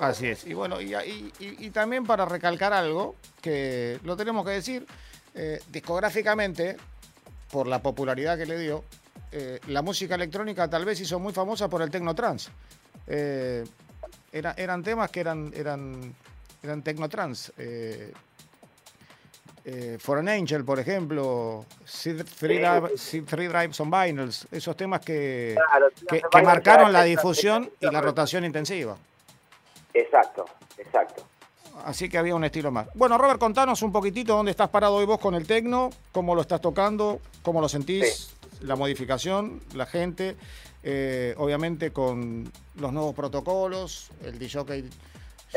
Así 0.00 0.28
es. 0.28 0.46
Y 0.46 0.54
bueno, 0.54 0.80
y, 0.80 0.94
y- 0.94 1.32
y- 1.38 1.66
y 1.66 1.70
también 1.70 2.04
para 2.04 2.24
recalcar 2.24 2.72
algo, 2.72 3.16
que 3.40 3.98
lo 4.04 4.16
tenemos 4.16 4.44
que 4.44 4.52
decir, 4.52 4.86
eh, 5.34 5.60
discográficamente, 5.70 6.76
por 7.50 7.66
la 7.66 7.80
popularidad 7.82 8.38
que 8.38 8.46
le 8.46 8.58
dio, 8.58 8.84
eh, 9.32 9.60
la 9.68 9.82
música 9.82 10.14
electrónica 10.14 10.68
tal 10.68 10.84
vez 10.84 11.00
hizo 11.00 11.18
muy 11.18 11.32
famosa 11.32 11.68
por 11.68 11.82
el 11.82 11.90
technotrans. 11.90 12.50
Eh, 13.06 13.64
era- 14.32 14.54
eran 14.56 14.82
temas 14.82 15.10
que 15.10 15.20
eran, 15.20 15.52
eran, 15.54 16.14
eran 16.62 16.82
technotrans. 16.82 17.52
Eh, 17.58 18.12
eh, 19.64 19.98
For 20.00 20.18
an 20.18 20.28
Angel, 20.28 20.64
por 20.64 20.78
ejemplo, 20.78 21.66
Seed 21.84 22.24
Three, 22.38 22.62
Sí, 22.96 23.20
Drive- 23.20 23.80
on 23.80 23.90
Vinyls, 23.90 24.48
esos 24.50 24.74
temas 24.76 25.00
que, 25.00 25.54
Claro, 25.56 25.88
que, 26.08 26.42
marcaron 26.42 26.92
la 26.92 27.04
difusión 27.04 27.70
y 27.80 27.86
la 27.90 28.00
rotación 28.00 28.44
intensiva. 28.44 28.96
Exacto, 29.94 30.44
exacto. 30.78 31.22
Así 31.84 32.08
que 32.08 32.18
había 32.18 32.34
un 32.34 32.44
estilo 32.44 32.70
más. 32.70 32.88
Bueno, 32.94 33.16
Robert, 33.16 33.38
contanos 33.40 33.80
un 33.82 33.92
poquitito 33.92 34.34
dónde 34.36 34.50
estás 34.50 34.68
parado 34.68 34.96
hoy 34.96 35.06
vos 35.06 35.18
con 35.18 35.34
el 35.34 35.46
tecno, 35.46 35.90
cómo 36.12 36.34
lo 36.34 36.42
estás 36.42 36.60
tocando, 36.60 37.20
cómo 37.42 37.60
lo 37.60 37.68
sentís, 37.68 38.34
la 38.60 38.76
modificación, 38.76 39.60
la 39.74 39.86
gente, 39.86 40.36
eh, 40.82 41.34
obviamente 41.38 41.92
con 41.92 42.50
los 42.76 42.92
nuevos 42.92 43.14
protocolos, 43.14 44.10
el 44.22 44.38
DJ. 44.38 44.84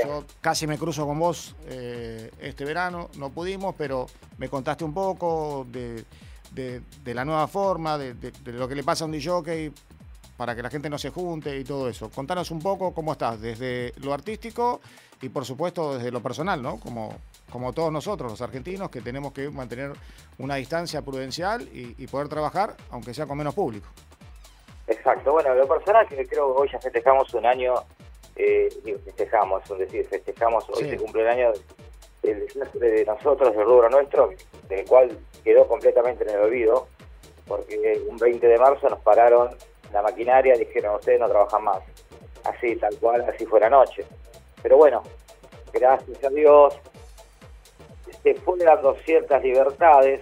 Yo 0.04 0.24
casi 0.42 0.66
me 0.66 0.78
cruzo 0.78 1.06
con 1.06 1.20
vos 1.20 1.56
eh, 1.68 2.32
este 2.40 2.66
verano, 2.66 3.10
no 3.18 3.30
pudimos, 3.30 3.76
pero 3.78 4.08
me 4.38 4.50
contaste 4.50 4.84
un 4.84 4.94
poco 4.94 5.68
de, 5.70 6.04
de- 6.52 6.82
de 7.04 7.14
la 7.14 7.26
nueva 7.26 7.48
forma, 7.48 7.98
de, 7.98 8.14
de- 8.16 8.32
de 8.32 8.54
lo 8.54 8.68
que 8.68 8.76
le 8.76 8.84
pasa 8.84 9.04
a 9.04 9.08
un 9.08 9.12
DJ 9.12 9.72
para 10.38 10.56
que 10.56 10.64
la 10.64 10.70
gente 10.70 10.90
no 10.90 10.98
se 10.98 11.10
junte 11.10 11.58
y 11.58 11.64
todo 11.64 11.88
eso. 11.90 12.10
Contanos 12.10 12.52
un 12.52 12.60
poco 12.62 12.94
cómo 12.94 13.12
estás, 13.14 13.40
desde 13.42 13.94
lo 13.98 14.14
artístico 14.14 14.82
y 15.22 15.30
por 15.30 15.46
supuesto 15.46 15.96
desde 15.98 16.12
lo 16.12 16.22
personal, 16.22 16.62
¿no? 16.62 16.80
Como, 16.80 17.16
como 17.52 17.72
todos 17.74 17.92
nosotros, 17.92 18.32
los 18.32 18.42
argentinos, 18.42 18.90
que 18.90 19.02
tenemos 19.02 19.32
que 19.32 19.50
mantener 19.50 19.94
una 20.40 20.56
distancia 20.56 21.02
prudencial 21.02 21.62
y, 21.74 21.96
y 21.98 22.08
poder 22.08 22.28
trabajar, 22.28 22.76
aunque 22.92 23.14
sea 23.14 23.26
con 23.26 23.38
menos 23.38 23.54
público. 23.54 23.88
Exacto. 24.88 25.32
Bueno, 25.32 25.54
lo 25.56 25.68
personal 25.68 26.08
que 26.08 26.16
creo 26.28 26.54
que 26.56 26.62
hoy 26.62 26.70
ya 26.72 26.80
festejamos 26.80 27.34
un 27.34 27.46
año, 27.46 27.76
eh, 28.36 28.70
digo, 28.84 29.00
festejamos, 29.06 29.64
es 29.72 29.78
decir, 29.78 30.06
festejamos, 30.08 30.66
hoy 30.70 30.84
Sí. 30.84 30.90
se 30.90 30.98
cumple 30.98 31.22
el 31.22 31.28
año 31.30 31.52
del 32.22 32.40
desastre 32.46 32.92
de 32.92 33.06
nosotros, 33.06 33.56
del 33.56 33.66
rubro 33.66 33.90
nuestro, 33.90 34.32
del 34.68 34.86
cual 34.86 35.18
quedó 35.44 35.68
completamente 35.68 36.24
en 36.26 36.32
el 36.32 36.40
olvido, 36.42 36.88
porque 37.48 38.02
un 38.10 38.18
20 38.18 38.46
de 38.48 38.58
marzo 38.58 38.90
nos 38.90 39.00
pararon 39.00 39.50
la 39.94 40.02
maquinaria, 40.02 40.56
dijeron 40.56 40.96
ustedes 40.96 41.20
no 41.20 41.30
trabajan 41.30 41.64
más. 41.64 41.80
Así, 42.44 42.76
tal 42.76 42.96
cual, 42.98 43.22
así 43.22 43.46
fue 43.46 43.60
la 43.60 43.70
noche. 43.70 44.04
Pero 44.62 44.78
bueno, 44.78 45.04
gracias 45.72 46.24
a 46.24 46.30
Dios, 46.30 46.74
se 48.22 48.36
fue 48.36 48.58
dando 48.58 48.96
ciertas 49.06 49.44
libertades 49.44 50.22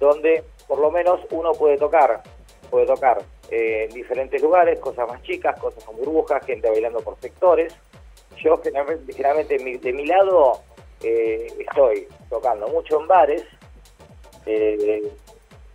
donde 0.00 0.44
por 0.66 0.78
lo 0.78 0.90
menos 0.90 1.20
uno 1.30 1.52
puede 1.52 1.78
tocar, 1.78 2.22
puede 2.70 2.86
tocar 2.86 3.22
eh, 3.50 3.86
en 3.88 3.94
diferentes 3.94 4.40
lugares, 4.42 4.78
cosas 4.78 5.08
más 5.08 5.22
chicas, 5.22 5.58
cosas 5.58 5.82
con 5.84 5.96
burbujas, 5.96 6.44
gente 6.44 6.68
bailando 6.68 7.00
por 7.00 7.18
sectores. 7.18 7.74
Yo 8.36 8.58
generalmente, 8.58 9.12
generalmente 9.12 9.58
de, 9.58 9.64
mi, 9.64 9.76
de 9.78 9.92
mi 9.92 10.06
lado 10.06 10.60
eh, 11.02 11.52
estoy 11.58 12.06
tocando 12.28 12.68
mucho 12.68 13.00
en 13.00 13.08
bares, 13.08 13.44
eh, 14.46 15.10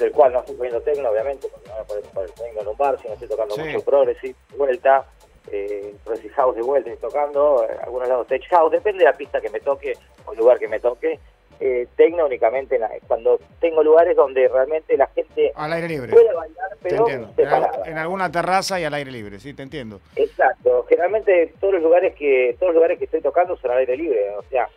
del 0.04 0.12
cual 0.12 0.34
no 0.34 0.39
estoy 0.39 0.56
poniendo 0.56 0.82
tecno, 0.82 1.10
obviamente, 1.10 1.48
porque 1.50 1.70
no 1.70 1.76
me 1.78 1.84
puedo 1.86 2.02
poner 2.13 2.30
tecno 2.32 2.62
en 2.62 2.68
un 2.68 2.78
bar, 2.78 3.00
sino 3.02 3.13
estoy 3.13 3.28
tocando 3.30 3.56
Sí. 3.56 3.62
mucho 3.62 3.82
progressive 3.86 4.36
vuelta, 4.58 5.06
eh, 5.52 5.94
progressive 6.04 6.34
house 6.36 6.56
de 6.56 6.62
vuelta, 6.62 6.89
estoy 6.92 7.10
tocando, 7.10 7.66
eh, 7.70 7.76
algunos 7.84 8.08
lados 8.08 8.28
tech 8.28 8.44
house, 8.50 8.72
depende 8.72 9.00
de 9.04 9.12
la 9.12 9.18
pista 9.18 9.42
que 9.42 9.50
me 9.50 9.60
toque 9.60 9.94
o 10.26 10.32
el 10.34 10.38
lugar 10.39 10.60
que 10.60 10.68
me 10.68 10.80
toque. 10.80 11.20
Eh, 11.60 11.88
tecno 11.96 12.26
únicamente 12.26 12.76
en 12.76 12.82
la- 12.82 12.92
cuando 13.08 13.39
tengo 13.62 13.84
lugares 13.84 14.16
donde 14.18 14.48
realmente 14.50 14.98
la 14.98 15.08
gente 15.08 15.52
Al 15.56 15.72
aire 15.72 15.88
libre. 15.88 16.12
puede 16.12 16.34
bailar, 16.34 16.70
pero. 16.82 17.08
En, 17.08 17.36
separada. 17.36 17.84
en 17.86 17.98
alguna 17.98 18.30
terraza 18.32 18.80
y 18.80 18.84
al 18.84 18.94
aire 18.96 19.12
libre, 19.12 19.39
sí, 19.39 19.54
te 19.54 19.62
entiendo. 19.63 20.02
Exacto. 20.16 20.86
Generalmente 20.89 21.54
todos 21.62 21.76
los 21.76 21.84
lugares 21.84 22.16
que 22.16 22.56
todos 22.60 22.70
los 22.70 22.76
lugares 22.76 22.98
que 22.98 23.06
estoy 23.06 23.22
tocando 23.22 23.56
son 23.58 23.72
al 23.72 23.78
aire 23.78 23.96
libre, 23.96 24.32
o 24.36 24.42
sea, 24.44 24.68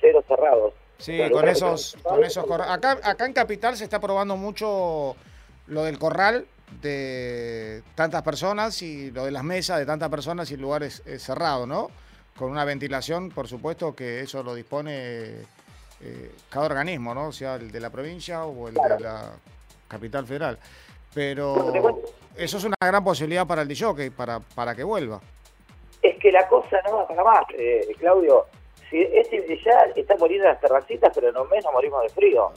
cero 0.00 0.24
cerrados. 0.26 0.72
Sí, 1.04 1.18
con 1.30 1.46
esos, 1.46 1.98
con 2.02 2.24
esos 2.24 2.46
corra- 2.46 2.72
acá, 2.72 2.98
acá 3.02 3.26
en 3.26 3.34
Capital 3.34 3.76
se 3.76 3.84
está 3.84 4.00
probando 4.00 4.38
mucho 4.38 5.14
lo 5.66 5.84
del 5.84 5.98
corral 5.98 6.46
de 6.80 7.82
tantas 7.94 8.22
personas 8.22 8.80
y 8.80 9.10
lo 9.10 9.26
de 9.26 9.30
las 9.30 9.44
mesas 9.44 9.78
de 9.78 9.84
tantas 9.84 10.08
personas 10.08 10.50
y 10.50 10.56
lugares 10.56 11.02
eh, 11.04 11.18
cerrados, 11.18 11.68
¿no? 11.68 11.90
Con 12.38 12.50
una 12.50 12.64
ventilación, 12.64 13.28
por 13.28 13.46
supuesto, 13.48 13.94
que 13.94 14.20
eso 14.20 14.42
lo 14.42 14.54
dispone 14.54 15.42
eh, 16.00 16.34
cada 16.48 16.64
organismo, 16.64 17.14
¿no? 17.14 17.32
Sea, 17.32 17.56
el 17.56 17.70
de 17.70 17.80
la 17.80 17.90
provincia 17.90 18.44
o 18.44 18.68
el 18.68 18.74
de 18.74 18.98
la 19.00 19.32
capital 19.86 20.26
federal. 20.26 20.58
Pero 21.12 22.00
eso 22.34 22.56
es 22.56 22.64
una 22.64 22.76
gran 22.80 23.04
posibilidad 23.04 23.46
para 23.46 23.60
el 23.60 23.68
DJ, 23.68 24.10
para, 24.10 24.40
para 24.40 24.74
que 24.74 24.82
vuelva. 24.84 25.20
Es 26.00 26.18
que 26.18 26.32
la 26.32 26.48
cosa 26.48 26.78
no 26.86 26.96
va 26.96 27.08
para 27.08 27.22
más, 27.24 27.44
eh, 27.58 27.86
Claudio. 27.98 28.46
Si 28.94 29.02
este 29.12 29.58
ya 29.64 29.90
está 29.96 30.14
muriendo 30.18 30.46
en 30.46 30.52
las 30.52 30.60
terracitas, 30.60 31.10
pero 31.12 31.32
no 31.32 31.44
menos 31.46 31.72
morimos 31.72 32.00
de 32.02 32.08
frío. 32.10 32.52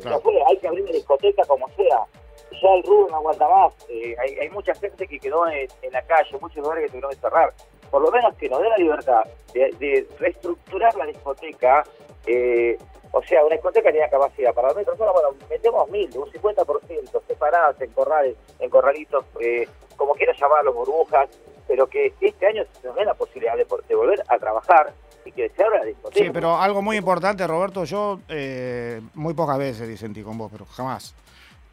Claro. 0.00 0.16
No 0.16 0.20
fue, 0.22 0.42
hay 0.48 0.56
que 0.56 0.66
abrir 0.68 0.84
una 0.84 0.92
discoteca 0.92 1.44
como 1.44 1.68
sea. 1.76 2.06
Ya 2.50 2.74
el 2.76 2.82
rubro 2.82 3.08
no 3.10 3.16
aguanta 3.16 3.46
más. 3.46 3.74
Eh, 3.90 4.16
hay, 4.18 4.38
hay 4.38 4.48
mucha 4.48 4.74
gente 4.74 5.06
que 5.06 5.18
quedó 5.20 5.46
en, 5.48 5.68
en 5.82 5.92
la 5.92 6.00
calle, 6.00 6.34
muchos 6.40 6.56
lugares 6.62 6.84
que 6.84 6.88
tuvieron 6.92 7.10
que 7.10 7.16
cerrar. 7.18 7.52
Por 7.90 8.00
lo 8.00 8.10
menos 8.10 8.34
que 8.36 8.48
nos 8.48 8.62
dé 8.62 8.70
la 8.70 8.78
libertad 8.78 9.22
de, 9.52 9.70
de 9.78 10.08
reestructurar 10.18 10.94
la 10.96 11.04
discoteca. 11.04 11.84
eh, 12.26 12.78
o 13.10 13.22
sea, 13.24 13.44
una 13.44 13.56
discoteca 13.56 13.90
tenía 13.92 14.08
capacidad 14.08 14.54
para 14.54 14.72
mil 14.72 14.86
personas, 14.86 15.12
bueno, 15.12 15.28
metemos 15.50 15.90
mil, 15.90 16.08
un 16.16 16.32
50%, 16.32 17.22
separadas 17.28 17.78
en 17.82 17.90
corrales, 17.90 18.34
en 18.60 18.70
corralitos, 18.70 19.26
eh, 19.40 19.68
como 19.98 20.14
quieras 20.14 20.38
llamarlo, 20.40 20.72
burbujas, 20.72 21.28
pero 21.68 21.86
que 21.86 22.14
este 22.22 22.46
año 22.46 22.64
se 22.80 22.86
nos 22.86 22.96
dé 22.96 23.04
la 23.04 23.12
posibilidad 23.12 23.58
de, 23.58 23.66
de 23.86 23.94
volver 23.94 24.22
a 24.26 24.38
trabajar 24.38 24.94
y 25.24 25.32
que 25.32 25.50
se 25.50 25.62
abra 25.64 25.84
discoteca. 25.84 26.24
Sí, 26.24 26.30
pero 26.32 26.60
algo 26.60 26.82
muy 26.82 26.96
importante, 26.96 27.46
Roberto, 27.46 27.84
yo 27.84 28.20
eh, 28.28 29.00
muy 29.14 29.34
pocas 29.34 29.58
veces 29.58 29.88
disentí 29.88 30.22
con 30.22 30.38
vos, 30.38 30.50
pero 30.50 30.66
jamás. 30.66 31.14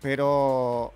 Pero 0.01 0.93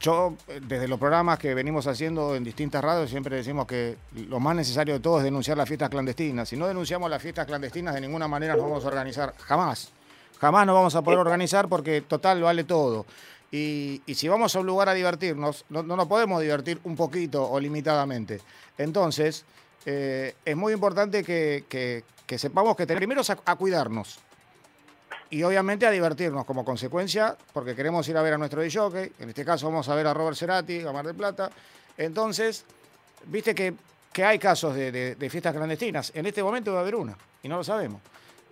yo, 0.00 0.34
eh, 0.48 0.60
desde 0.62 0.88
los 0.88 0.98
programas 0.98 1.38
que 1.38 1.54
venimos 1.54 1.86
haciendo 1.86 2.34
en 2.34 2.42
distintas 2.42 2.82
radios, 2.82 3.10
siempre 3.10 3.36
decimos 3.36 3.66
que 3.66 3.96
lo 4.14 4.40
más 4.40 4.56
necesario 4.56 4.94
de 4.94 5.00
todo 5.00 5.18
es 5.18 5.24
denunciar 5.24 5.58
las 5.58 5.68
fiestas 5.68 5.90
clandestinas. 5.90 6.48
Si 6.48 6.56
no 6.56 6.66
denunciamos 6.66 7.10
las 7.10 7.20
fiestas 7.20 7.46
clandestinas, 7.46 7.94
de 7.94 8.00
ninguna 8.00 8.26
manera 8.26 8.54
nos 8.54 8.62
vamos 8.64 8.84
a 8.84 8.88
organizar. 8.88 9.34
Jamás. 9.38 9.92
Jamás 10.40 10.66
nos 10.66 10.74
vamos 10.74 10.94
a 10.94 11.02
poder 11.02 11.18
organizar 11.18 11.68
porque 11.68 12.00
total 12.00 12.42
vale 12.42 12.64
todo. 12.64 13.04
Y, 13.52 14.00
y 14.06 14.14
si 14.14 14.26
vamos 14.28 14.56
a 14.56 14.60
un 14.60 14.66
lugar 14.66 14.88
a 14.88 14.94
divertirnos, 14.94 15.66
no, 15.68 15.82
no 15.82 15.96
nos 15.96 16.06
podemos 16.06 16.40
divertir 16.40 16.80
un 16.84 16.96
poquito 16.96 17.50
o 17.50 17.60
limitadamente. 17.60 18.40
Entonces, 18.78 19.44
eh, 19.86 20.34
es 20.44 20.56
muy 20.56 20.72
importante 20.72 21.22
que, 21.24 21.64
que- 21.68 22.02
que 22.26 22.38
sepamos 22.38 22.76
que 22.76 22.86
tenemos 22.86 23.00
primero 23.26 23.42
a, 23.46 23.50
a 23.52 23.56
cuidarnos 23.56 24.20
y 25.30 25.42
obviamente 25.42 25.86
a 25.86 25.90
divertirnos 25.90 26.44
como 26.44 26.64
consecuencia, 26.64 27.36
porque 27.52 27.74
queremos 27.74 28.08
ir 28.08 28.16
a 28.16 28.22
ver 28.22 28.34
a 28.34 28.38
nuestro 28.38 28.60
DJ, 28.62 29.12
en 29.18 29.28
este 29.28 29.44
caso 29.44 29.66
vamos 29.66 29.88
a 29.88 29.94
ver 29.94 30.06
a 30.06 30.14
Robert 30.14 30.36
Cerati, 30.36 30.80
a 30.82 30.92
Mar 30.92 31.06
del 31.06 31.16
Plata. 31.16 31.50
Entonces, 31.98 32.64
viste 33.26 33.54
que 33.54 33.74
que 34.12 34.24
hay 34.24 34.40
casos 34.40 34.74
de, 34.74 35.14
fiestas 35.30 35.54
clandestinas. 35.54 36.10
En 36.16 36.26
este 36.26 36.42
momento 36.42 36.72
va 36.72 36.78
a 36.78 36.82
haber 36.82 36.96
una, 36.96 37.16
y 37.44 37.48
no 37.48 37.58
lo 37.58 37.62
sabemos. 37.64 38.00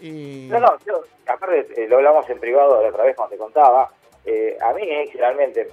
Y, 0.00 0.46
No, 0.48 0.60
no, 0.60 0.78
yo, 0.86 1.02
aparte 1.26 1.66
eh, 1.76 1.88
lo 1.88 1.96
hablamos 1.96 2.30
en 2.30 2.38
privado 2.38 2.80
la 2.80 2.88
otra 2.90 3.02
vez 3.02 3.16
cuando 3.16 3.32
te 3.32 3.38
contaba. 3.38 3.90
eh, 4.24 4.56
a 4.62 4.72
mí 4.72 4.82
eh, 4.82 5.08
generalmente 5.10 5.68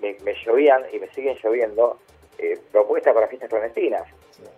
me, 0.00 0.16
me 0.24 0.32
llovían 0.44 0.82
y 0.94 0.98
me 0.98 1.08
siguen 1.12 1.36
lloviendo 1.44 1.98
propuestas 2.72 3.12
para 3.12 3.28
fiestas 3.28 3.50
clandestinas. 3.50 4.04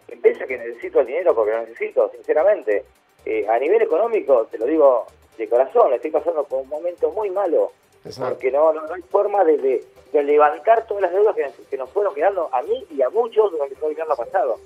Y 0.09 0.17
pienso 0.17 0.47
que 0.47 0.59
necesito 0.59 1.01
el 1.01 1.07
dinero 1.07 1.35
porque 1.35 1.53
lo 1.53 1.61
necesito, 1.61 2.11
sinceramente. 2.15 2.85
Eh, 3.25 3.47
a 3.49 3.59
nivel 3.59 3.83
económico, 3.83 4.47
te 4.51 4.59
lo 4.59 4.67
digo 4.67 5.07
de 5.37 5.49
corazón, 5.49 5.93
estoy 5.93 6.11
pasando 6.11 6.45
por 6.45 6.63
un 6.63 6.69
momento 6.69 7.11
muy 7.13 7.31
malo. 7.31 7.73
Exacto. 8.05 8.31
Porque 8.35 8.51
no, 8.51 8.73
no, 8.73 8.87
no 8.87 8.95
hay 8.95 9.03
forma 9.03 9.45
de, 9.45 9.59
de- 9.59 9.85
de 10.13 10.23
levantar 10.25 10.87
todas 10.89 11.03
las 11.03 11.13
deudas 11.13 11.37
que, 11.37 11.43
nos- 11.45 11.53
que 11.71 11.77
nos 11.77 11.89
fueron 11.91 12.15
quedando 12.15 12.49
a 12.53 12.63
mí 12.63 12.85
y 12.91 13.01
a 13.03 13.11
muchos 13.11 13.53
durante 13.53 13.75
todo 13.77 13.87
el 13.87 13.93
invierno 13.93 14.17
pasado. 14.17 14.59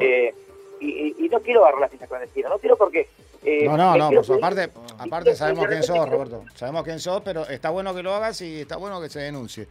Eh, 0.00 0.32
y, 0.80 0.86
y- 0.86 1.14
y 1.24 1.28
no 1.28 1.40
quiero 1.40 1.62
agarrar 1.62 1.80
las 1.80 1.90
fiestas 1.90 2.08
clandestinas, 2.08 2.50
no 2.50 2.58
quiero 2.58 2.76
porque... 2.76 3.08
eh, 3.44 3.64
No, 3.64 3.76
no, 3.76 3.96
no, 3.96 4.10
pues 4.10 4.30
aparte, 4.30 4.68
aparte 4.98 5.34
sabemos 5.34 5.66
quién 5.66 5.82
sos, 5.82 6.08
Roberto. 6.08 6.44
Sabemos 6.54 6.84
quién 6.84 7.00
sos, 7.00 7.22
pero 7.22 7.42
está 7.48 7.70
bueno 7.70 7.94
que 7.94 8.02
lo 8.02 8.12
hagas 8.14 8.40
y 8.42 8.60
está 8.60 8.76
bueno 8.76 9.00
que 9.00 9.08
se 9.08 9.20
denuncie. 9.20 9.66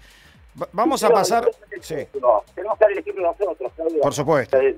Va- 0.61 0.67
Vamos 0.71 1.03
a 1.03 1.09
pasar. 1.09 1.49
Sí, 1.81 1.95
no, 2.21 2.43
tenemos 2.53 2.77
que 2.77 2.83
dar 2.85 2.91
el 2.91 2.97
ejemplo 2.99 3.23
nosotros, 3.23 3.71
Claudio. 3.75 4.01
por 4.01 4.13
supuesto. 4.13 4.57
De, 4.57 4.73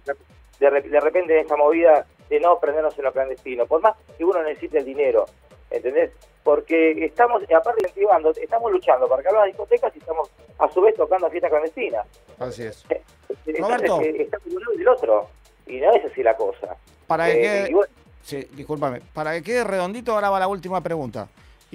de, 0.60 0.82
de 0.82 1.00
repente 1.00 1.40
esa 1.40 1.56
movida 1.58 2.06
de 2.30 2.40
no 2.40 2.58
prendernos 2.60 2.98
en 2.98 3.04
lo 3.04 3.12
clandestino, 3.12 3.66
por 3.66 3.82
más 3.82 3.96
que 4.18 4.24
uno 4.26 4.42
necesite 4.44 4.80
el 4.80 4.86
dinero, 4.86 5.26
¿entendés? 5.70 6.12
Porque 6.44 7.06
estamos, 7.06 7.42
aparte 7.44 7.82
de 7.82 7.90
incentivando, 7.90 8.32
estamos 8.32 8.72
luchando 8.72 9.08
para 9.10 9.22
que 9.24 9.32
las 9.34 9.46
discotecas 9.46 9.96
y 9.96 10.00
estamos 10.00 10.30
a 10.60 10.70
su 10.72 10.82
vez 10.82 10.96
tocando 10.96 11.30
fiestas 11.30 11.50
clandestinas. 11.52 12.08
Así 12.40 12.64
es. 12.64 12.86
Entonces, 13.46 13.60
Roberto. 13.60 14.02
eh, 14.02 14.22
está 14.22 14.38
de 14.46 14.56
un 14.56 14.62
lado 14.62 14.74
y 14.74 14.78
del 14.78 14.88
otro. 14.88 15.28
Y 15.68 15.78
no 15.80 15.92
es 15.94 16.06
así 16.06 16.22
la 16.24 16.36
cosa. 16.38 16.76
Para 17.08 17.26
que 17.26 17.64
Eh, 17.66 17.70
bueno, 17.74 17.92
sí, 18.24 18.48
discúlpame, 18.54 19.02
para 19.14 19.34
que 19.34 19.42
quede 19.44 19.64
redondito, 19.64 20.14
ahora 20.14 20.30
va 20.30 20.40
la 20.40 20.48
última 20.48 20.82
pregunta. 20.82 21.28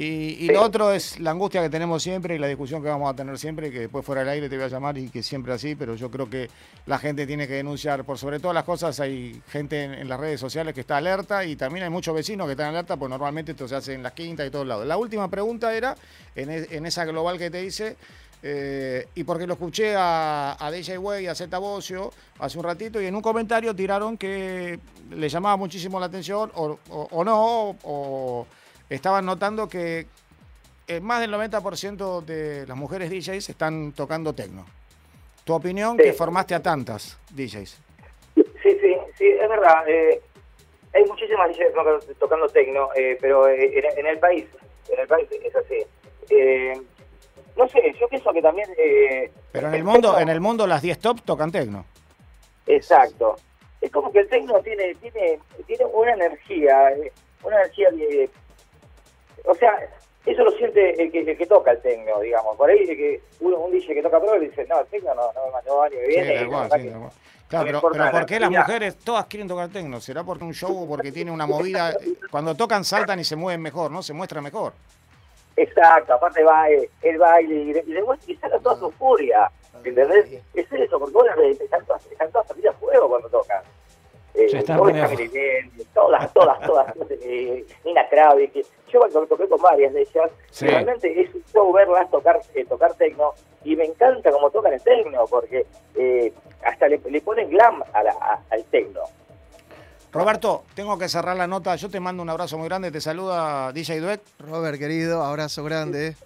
Y, 0.03 0.45
y 0.45 0.47
Sí. 0.47 0.53
lo 0.55 0.63
otro 0.63 0.93
es 0.93 1.21
la 1.21 1.31
angustia 1.33 1.61
que 1.61 1.69
tenemos 1.69 2.03
siempre 2.03 2.35
y 2.35 2.39
la 2.39 2.47
discusión 2.47 2.83
que 2.83 2.89
vamos 2.89 3.13
a 3.13 3.15
tener 3.15 3.39
siempre, 3.39 3.71
que 3.71 3.81
después 3.81 4.03
fuera 4.03 4.23
del 4.23 4.31
aire 4.31 4.49
te 4.49 4.57
voy 4.57 4.65
a 4.65 4.69
llamar 4.69 4.97
y 4.97 5.11
que 5.11 5.23
siempre 5.23 5.53
así, 5.53 5.75
pero 5.75 5.95
yo 5.95 6.11
creo 6.11 6.31
que 6.31 6.49
la 6.87 6.99
gente 6.99 7.27
tiene 7.27 7.47
que 7.47 7.53
denunciar. 7.55 8.03
Por 8.05 8.17
sobre 8.17 8.39
todas 8.41 8.55
las 8.55 8.65
cosas 8.65 8.99
hay 9.01 9.43
gente 9.51 9.85
en, 9.85 9.93
en 9.93 10.09
las 10.09 10.19
redes 10.19 10.41
sociales 10.41 10.73
que 10.73 10.81
está 10.81 10.97
alerta 10.97 11.45
y 11.45 11.55
también 11.55 11.85
hay 11.85 11.91
muchos 11.91 12.15
vecinos 12.15 12.47
que 12.47 12.53
están 12.53 12.69
alerta, 12.69 12.97
pues 12.97 13.11
normalmente 13.11 13.53
esto 13.53 13.69
se 13.69 13.77
hace 13.77 13.93
en 13.93 14.03
las 14.03 14.13
quintas 14.13 14.47
y 14.47 14.51
todos 14.51 14.67
lados. 14.67 14.87
La 14.87 14.97
última 14.97 15.29
pregunta 15.29 15.75
era, 15.75 15.95
en, 16.35 16.49
e- 16.51 16.69
en 16.71 16.87
esa 16.87 17.05
global 17.05 17.37
que 17.37 17.51
te 17.51 17.63
hice, 17.63 17.97
eh, 18.43 19.07
y 19.15 19.25
porque 19.25 19.47
lo 19.47 19.53
escuché 19.53 19.95
a, 19.97 20.57
a 20.59 20.71
DJ 20.71 20.97
Way 20.97 21.25
y 21.25 21.27
a 21.27 21.35
Zeta 21.35 21.59
Bocio 21.59 22.11
hace 22.39 22.57
un 22.57 22.65
ratito 22.65 23.03
y 23.03 23.05
en 23.05 23.15
un 23.15 23.21
comentario 23.21 23.77
tiraron 23.77 24.17
que 24.17 24.81
le 25.11 25.29
llamaba 25.29 25.59
muchísimo 25.59 26.01
la 26.01 26.07
atención 26.07 26.51
o, 26.55 26.79
o- 26.89 27.09
o 27.11 27.23
no, 27.23 27.77
o 27.83 28.47
estaban 28.91 29.25
notando 29.25 29.69
que 29.69 30.07
eh, 30.87 31.01
más 31.01 31.21
del 31.21 31.33
90% 31.33 32.25
de 32.25 32.67
las 32.67 32.77
mujeres 32.77 33.11
DJs 33.11 33.49
están 33.49 33.93
tocando 33.93 34.35
tecno. 34.35 34.67
Tu 35.45 35.55
opinión, 35.55 35.97
Sí. 35.97 36.03
que 36.05 36.13
formaste 36.13 36.55
a 36.55 36.63
tantas 36.63 37.19
DJs. 37.31 37.81
Sí, 38.35 38.45
sí, 38.63 38.97
sí, 39.17 39.29
es 39.29 39.49
verdad. 39.49 39.89
eh, 39.89 40.21
hay 40.93 41.05
muchísimas 41.05 41.49
DJs 41.57 42.19
tocando, 42.19 42.49
tecno, 42.49 42.89
eh, 42.97 43.17
pero 43.21 43.49
en, 43.49 43.85
en 43.97 44.07
el 44.07 44.19
país, 44.19 44.47
en 44.89 45.01
el 45.01 45.07
país 45.07 45.29
es 45.31 45.55
así. 45.57 45.79
Eh, 46.31 46.73
no 47.57 47.69
sé, 47.69 47.95
yo 48.01 48.09
pienso 48.09 48.33
que 48.33 48.43
también... 48.43 48.69
Pero 49.53 49.69
en 49.69 49.75
el 49.75 49.81
tecno- 49.83 49.93
mundo, 49.93 50.19
en 50.19 50.29
el 50.29 50.41
mundo 50.41 50.67
las 50.67 50.83
10 50.83 50.99
top 50.99 51.21
tocan 51.23 51.53
tecno. 51.53 51.85
Exacto. 52.67 53.37
Es 53.81 53.91
como 53.91 54.13
que 54.13 54.21
el 54.21 54.29
tecno 54.29 54.61
tiene, 54.63 54.95
tiene, 54.97 55.39
tiene 55.67 55.85
una 55.87 56.13
energía, 56.15 56.93
una 57.43 57.57
energía 57.63 57.91
de... 57.91 58.31
O 59.47 59.55
sea, 59.55 59.79
eso 60.27 60.45
lo 60.45 60.51
siente 60.53 61.03
el 61.03 61.11
que, 61.11 61.21
el 61.21 61.37
que 61.37 61.47
toca 61.47 61.73
el 61.73 61.81
tecno, 61.81 62.21
digamos. 62.21 62.57
Por 62.57 62.69
ahí 62.71 62.81
el 62.81 62.97
que 62.97 63.21
uno, 63.41 63.57
un 63.59 63.73
DJ 63.73 63.95
que 63.95 64.03
toca 64.03 64.21
pro 64.21 64.39
le 64.39 64.49
dice, 64.49 64.67
no, 64.69 64.81
el 64.81 64.87
tecno 64.87 65.15
no, 65.15 65.33
no, 65.33 65.41
no 65.67 65.77
va 65.77 65.89
ni 65.89 65.97
me 65.97 66.03
Sí, 66.03 66.09
viene. 66.09 66.43
y 66.43 66.47
cual, 66.47 66.51
la 66.51 66.63
verdad 66.63 66.77
sí, 66.77 66.83
que- 66.85 66.91
tal 66.91 67.01
cual. 67.01 67.13
Claro, 67.49 67.65
pero, 67.67 67.81
pero 67.91 68.11
¿por 68.13 68.27
qué 68.27 68.39
las 68.39 68.51
mujeres 68.51 68.97
todas 68.99 69.27
quieren 69.27 69.49
tocar 69.49 69.69
tecno? 69.71 70.01
¿Será 70.01 70.23
porque 70.23 70.45
un 70.45 70.55
show 70.55 70.85
o 70.85 70.87
porque 70.87 71.11
tiene 71.11 71.33
una 71.33 71.47
movida? 71.49 71.97
Cuando 72.31 72.55
tocan 72.55 72.85
saltan 72.85 73.19
y 73.19 73.25
se 73.25 73.35
mueven 73.35 73.61
mejor, 73.61 73.91
¿no? 73.91 74.05
Se 74.05 74.13
muestra 74.13 74.41
mejor. 74.41 74.73
Exacto, 75.57 76.15
aparte 76.15 76.45
va 76.45 76.71
eh, 76.71 76.89
el 77.03 77.19
baile 77.19 77.55
y, 77.57 77.73
de- 77.73 77.85
y 77.87 77.93
después 77.93 78.21
y 78.29 78.37
saca 78.37 78.59
toda 78.61 78.77
su 78.79 78.91
furia, 78.93 79.51
¿entendés? 79.75 80.41
Es 80.55 80.73
eso, 80.73 80.99
porque 80.99 81.13
vos 81.13 81.27
las 81.27 81.37
ves, 81.37 81.61
están 81.61 81.85
todas, 81.87 82.07
están 82.07 82.31
todas 82.31 82.49
a 82.51 82.73
fuego 82.75 83.09
cuando 83.09 83.29
tocan. 83.29 83.63
Eh, 84.35 84.63
todas 85.93 86.33
todas, 86.33 86.33
todas, 86.33 86.95
todas, 86.95 86.95
eh, 87.23 87.65
Nina 87.85 88.09
Kravitz, 88.09 88.53
que 88.53 88.65
yo 88.93 88.99
cuando 89.01 89.27
toqué 89.27 89.49
con 89.49 89.61
varias 89.61 89.93
de 89.93 90.03
ellas, 90.03 90.31
Sí. 90.51 90.67
realmente 90.67 91.21
es 91.21 91.35
un 91.35 91.45
show 91.53 91.73
verlas 91.73 92.11
tocar, 92.11 92.41
eh, 92.55 92.65
tocar 92.65 92.95
tecno, 92.95 93.33
y 93.65 93.77
me 93.77 93.85
encanta 93.85 94.31
cómo 94.31 94.51
tocan 94.51 94.73
el 94.73 94.83
tecno, 94.83 95.27
porque 95.29 95.67
eh, 95.97 96.33
hasta 96.65 96.89
le, 96.89 96.99
le 97.11 97.21
ponen 97.21 97.51
glam 97.51 97.83
a 97.93 98.03
la- 98.03 98.13
a- 98.13 98.41
al 98.51 98.65
tecno. 98.65 99.01
Roberto, 100.13 100.65
tengo 100.75 100.99
que 100.99 101.09
cerrar 101.09 101.37
la 101.37 101.47
nota. 101.47 101.77
Yo 101.77 101.89
te 101.89 102.01
mando 102.01 102.23
un 102.23 102.31
abrazo 102.31 102.59
muy 102.59 102.67
grande. 102.69 102.91
Te 102.91 103.01
saluda 103.01 103.71
DJ 103.73 104.01
Dueck. 104.01 104.21
Robert, 104.41 104.77
querido, 104.79 105.23
abrazo 105.23 105.63
grande. 105.63 106.17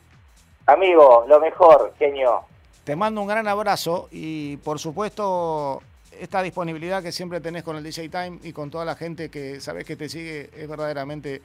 Amigo, 0.66 1.24
lo 1.28 1.38
mejor, 1.40 1.92
genio. 1.98 2.40
Te 2.84 2.96
mando 2.96 3.20
un 3.20 3.26
gran 3.28 3.46
abrazo 3.46 4.09
y 4.11 4.57
por 4.59 4.78
supuesto 4.78 5.82
esta 6.20 6.42
disponibilidad 6.42 7.02
que 7.02 7.12
siempre 7.12 7.40
tenés 7.40 7.62
con 7.62 7.76
el 7.76 7.82
DJ 7.82 8.08
Time 8.08 8.38
y 8.42 8.52
con 8.52 8.70
toda 8.70 8.84
la 8.84 8.96
gente 8.96 9.28
que 9.28 9.60
sabes 9.60 9.84
que 9.84 9.96
te 9.96 10.08
sigue 10.08 10.50
es 10.56 10.68
verdaderamente 10.68 11.42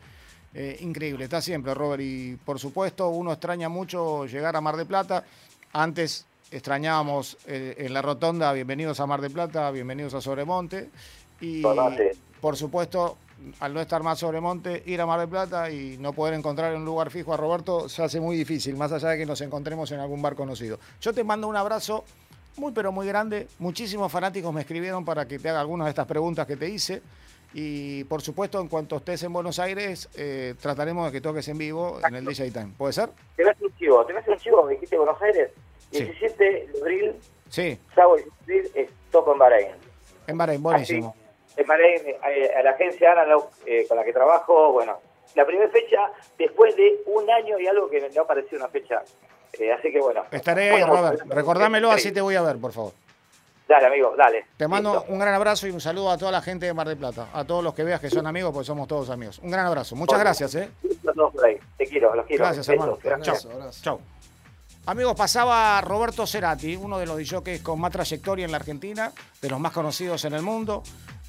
eh, 0.53 0.77
increíble. 0.81 1.25
Está 1.25 1.41
siempre, 1.41 1.73
Robert. 1.73 2.01
Y 2.01 2.35
por 2.37 2.59
supuesto 2.59 3.09
uno 3.09 3.31
extraña 3.31 3.69
mucho 3.69 4.25
llegar 4.25 4.55
a 4.55 4.61
Mar 4.61 4.77
de 4.77 4.85
Plata. 4.85 5.23
Antes 5.73 6.25
extrañábamos 6.51 7.37
eh, 7.45 7.75
en 7.77 7.93
la 7.93 8.01
rotonda, 8.01 8.51
bienvenidos 8.53 8.99
a 8.99 9.05
Mar 9.05 9.21
de 9.21 9.29
Plata, 9.29 9.69
bienvenidos 9.71 10.13
a 10.13 10.21
Sobremonte. 10.21 10.89
Y 11.41 11.61
por 12.41 12.57
supuesto, 12.57 13.17
al 13.59 13.73
no 13.73 13.81
estar 13.81 14.01
más 14.01 14.19
Sobremonte, 14.19 14.83
ir 14.85 14.99
a 15.01 15.05
Mar 15.05 15.19
de 15.19 15.27
Plata 15.27 15.69
y 15.69 15.97
no 15.99 16.13
poder 16.13 16.33
encontrar 16.33 16.75
un 16.75 16.85
lugar 16.85 17.11
fijo 17.11 17.33
a 17.33 17.37
Roberto 17.37 17.87
se 17.87 18.03
hace 18.03 18.19
muy 18.19 18.35
difícil, 18.35 18.75
más 18.75 18.91
allá 18.91 19.09
de 19.09 19.17
que 19.19 19.25
nos 19.25 19.41
encontremos 19.41 19.91
en 19.91 19.99
algún 19.99 20.21
bar 20.21 20.35
conocido. 20.35 20.79
Yo 21.01 21.13
te 21.13 21.23
mando 21.23 21.47
un 21.47 21.55
abrazo 21.55 22.03
muy 22.57 22.71
pero 22.71 22.91
muy 22.91 23.07
grande. 23.07 23.47
Muchísimos 23.59 24.11
fanáticos 24.11 24.53
me 24.53 24.61
escribieron 24.61 25.05
para 25.05 25.27
que 25.27 25.39
te 25.39 25.49
haga 25.49 25.61
algunas 25.61 25.85
de 25.85 25.89
estas 25.91 26.05
preguntas 26.07 26.45
que 26.47 26.55
te 26.57 26.67
hice. 26.69 27.01
Y 27.53 28.03
por 28.03 28.21
supuesto, 28.21 28.59
en 28.61 28.67
cuanto 28.67 28.97
estés 28.97 29.23
en 29.23 29.33
Buenos 29.33 29.57
Aires, 29.57 30.07
eh, 30.15 30.53
trataremos 30.61 31.07
de 31.07 31.11
que 31.11 31.21
toques 31.21 31.47
en 31.47 31.57
vivo 31.57 31.99
en 32.07 32.15
el 32.15 32.25
DJ 32.25 32.51
Time. 32.51 32.73
¿Puede 32.77 32.93
ser? 32.93 33.09
Tenés 33.35 33.59
un 33.61 33.75
chivo, 33.75 34.05
tenés 34.05 34.27
un 34.27 34.37
chivo, 34.37 34.63
me 34.63 34.73
dijiste 34.73 34.97
Buenos 34.97 35.19
Aires, 35.21 35.49
Sí. 35.91 36.03
17 36.03 36.43
de 36.43 36.79
abril, 36.81 37.15
Sí, 37.49 37.79
sábado 37.95 38.17
16 38.45 38.71
es 38.75 38.89
toco 39.09 39.33
en 39.33 39.39
Bahrein. 39.39 39.71
en 40.27 40.37
Bahrein, 40.37 40.61
buenísimo. 40.61 41.15
Así, 41.17 41.61
en 41.61 41.65
Bahrein, 41.67 42.01
eh, 42.07 42.51
a 42.55 42.61
la 42.61 42.69
agencia 42.71 43.11
Analog 43.13 43.49
eh, 43.65 43.87
con 43.87 43.97
la 43.97 44.03
que 44.03 44.13
trabajo, 44.13 44.71
bueno, 44.73 44.99
la 45.33 45.47
primera 45.47 45.67
fecha 45.71 46.11
después 46.37 46.75
de 46.75 47.01
un 47.07 47.27
año 47.31 47.59
y 47.59 47.65
algo 47.65 47.89
que 47.89 48.07
no 48.13 48.21
apareció 48.21 48.59
una 48.59 48.67
fecha. 48.67 49.01
Eh, 49.53 49.71
así 49.73 49.91
que 49.91 49.99
bueno. 49.99 50.23
Estaré 50.31 50.71
ahí, 50.71 50.81
Bueno, 50.81 50.95
Robert. 50.95 51.17
bueno, 51.19 51.35
Recordámelo, 51.35 51.89
sí. 51.89 51.95
así 51.95 52.11
te 52.11 52.21
voy 52.21 52.35
a 52.35 52.41
ver, 52.41 52.57
por 52.57 52.71
favor. 52.71 52.93
Dale, 53.67 53.85
amigo, 53.85 54.15
dale. 54.17 54.45
Te 54.57 54.67
mando 54.67 54.95
Listo. 54.95 55.11
un 55.13 55.19
gran 55.19 55.33
abrazo 55.35 55.67
y 55.67 55.69
un 55.71 55.79
saludo 55.79 56.09
a 56.09 56.17
toda 56.17 56.31
la 56.31 56.41
gente 56.41 56.65
de 56.65 56.73
Mar 56.73 56.87
del 56.87 56.97
Plata. 56.97 57.27
A 57.33 57.43
todos 57.43 57.63
los 57.63 57.73
que 57.75 57.83
veas 57.83 57.99
que 57.99 58.09
son 58.09 58.25
amigos, 58.25 58.51
pues 58.53 58.65
somos 58.65 58.87
todos 58.87 59.09
amigos. 59.11 59.39
Un 59.43 59.51
gran 59.51 59.65
abrazo. 59.67 59.95
Muchas 59.95 60.13
Bueno. 60.17 60.23
gracias, 60.25 60.55
¿eh? 60.55 60.69
Listo, 60.81 61.13
todos 61.13 61.33
por 61.33 61.45
ahí. 61.45 61.57
Te 61.77 61.85
quiero, 61.85 62.15
los 62.15 62.25
quiero. 62.25 62.45
Gracias, 62.45 62.67
hermano. 62.69 62.97
gracias. 63.03 63.43
Chao. 63.43 63.51
Abrazo, 63.51 63.51
abrazo. 63.61 63.83
Chau. 63.83 63.99
Amigos, 64.87 65.13
pasaba 65.15 65.79
Roberto 65.81 66.25
Cerati, 66.25 66.75
uno 66.75 66.97
de 66.97 67.05
los 67.05 67.17
DJs 67.17 67.61
con 67.61 67.79
más 67.79 67.91
trayectoria 67.91 68.45
en 68.45 68.51
la 68.51 68.57
Argentina, 68.57 69.11
de 69.39 69.49
los 69.49 69.59
más 69.59 69.71
conocidos 69.71 70.25
en 70.25 70.33
el 70.33 70.41
mundo, 70.41 70.81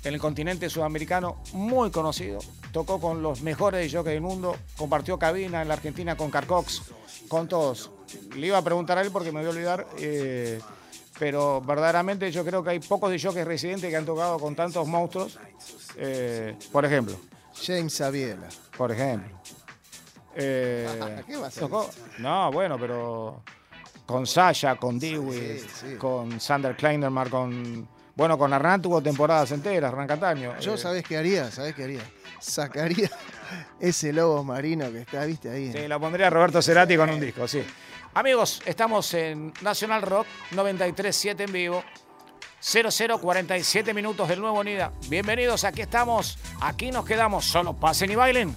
en 0.05 0.15
el 0.15 0.21
continente 0.21 0.71
sudamericano, 0.71 1.43
muy 1.53 1.91
conocido. 1.91 2.39
Tocó 2.73 3.01
con 3.01 3.23
los 3.23 3.43
mejores 3.43 3.91
DJs 3.93 4.05
del 4.05 4.21
mundo, 4.21 4.57
compartió 4.77 5.19
cabina 5.19 5.61
en 5.63 5.69
la 5.69 5.75
Argentina 5.75 6.17
con 6.17 6.31
Carcox, 6.31 6.83
con 7.29 7.49
todos. 7.49 7.91
Le 8.35 8.47
iba 8.49 8.59
a 8.59 8.63
preguntar 8.63 8.99
a 8.99 9.03
él 9.03 9.11
porque 9.13 9.31
me 9.33 9.41
voy 9.41 9.47
a 9.49 9.51
olvidar, 9.51 9.87
eh, 9.99 10.61
pero 11.19 11.61
verdaderamente 11.61 12.31
yo 12.33 12.45
creo 12.45 12.63
que 12.63 12.71
hay 12.71 12.81
pocos 12.81 13.11
DJs 13.13 13.45
residentes 13.45 13.91
que 13.91 13.97
han 13.97 14.07
tocado 14.07 14.39
con 14.39 14.55
tantos 14.57 14.87
monstruos. 14.87 15.39
Eh, 15.97 16.57
por 16.73 16.85
ejemplo, 16.85 17.17
James 17.63 17.93
Sabiela. 17.93 18.49
por 18.77 18.93
ejemplo. 18.93 19.39
Eh, 20.35 21.23
¿Qué 21.27 21.37
va 21.37 21.49
a 21.49 21.51
ser? 21.51 21.65
tocó- 21.65 21.91
No, 22.19 22.51
bueno, 22.53 22.79
pero 22.79 23.43
con 24.07 24.27
Sasha, 24.27 24.77
con 24.77 24.99
Dewey, 24.99 25.59
Sí, 25.61 25.67
sí. 25.91 25.97
con 25.97 26.41
Sander 26.41 26.77
Kleinerman, 26.77 27.29
con. 27.29 27.89
Bueno, 28.21 28.37
con 28.37 28.53
Hernán 28.53 28.83
tuvo 28.83 29.01
temporadas 29.01 29.51
enteras, 29.51 29.91
Hernán 29.91 30.07
Cataño. 30.07 30.59
Yo, 30.61 30.75
Eh, 30.75 30.77
¿sabés 30.77 31.05
qué 31.05 31.17
haría? 31.17 31.51
¿Sabés 31.51 31.75
qué 31.75 31.85
haría? 31.85 32.03
Sacaría 32.39 33.11
ese 33.81 34.13
lobo 34.13 34.45
marino 34.45 34.93
que 34.93 35.01
está, 35.01 35.25
viste, 35.25 35.49
ahí. 35.49 35.73
Sí, 35.73 35.89
la 35.89 35.99
pondría 35.99 36.29
Roberto 36.29 36.61
Cerati 36.61 36.99
con 36.99 37.09
un 37.09 37.19
disco, 37.27 37.49
sí. 37.49 37.65
Amigos, 38.13 38.61
estamos 38.67 39.15
en 39.15 39.55
National 39.63 40.03
Rock 40.03 40.27
93.7 40.51 41.41
en 41.47 41.51
vivo. 41.51 41.83
0047 42.61 43.95
minutos 43.95 44.29
del 44.29 44.43
nuevo 44.43 44.63
Nida. 44.63 44.93
Bienvenidos, 45.09 45.65
aquí 45.65 45.81
estamos, 45.81 46.37
aquí 46.61 46.91
nos 46.91 47.07
quedamos, 47.07 47.47
solo 47.47 47.73
pasen 47.73 48.11
y 48.11 48.17
bailen. 48.17 48.55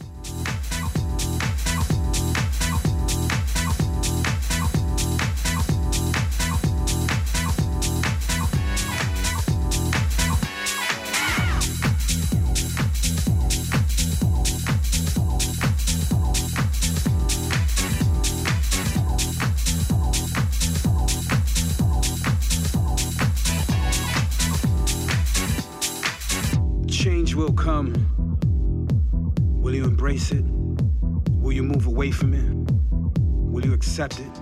Accept 33.93 34.19
it? 34.21 34.41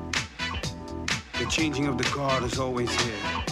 The 1.37 1.45
changing 1.49 1.87
of 1.87 1.97
the 1.97 2.09
guard 2.15 2.41
is 2.43 2.57
always 2.57 2.89
here. 3.01 3.50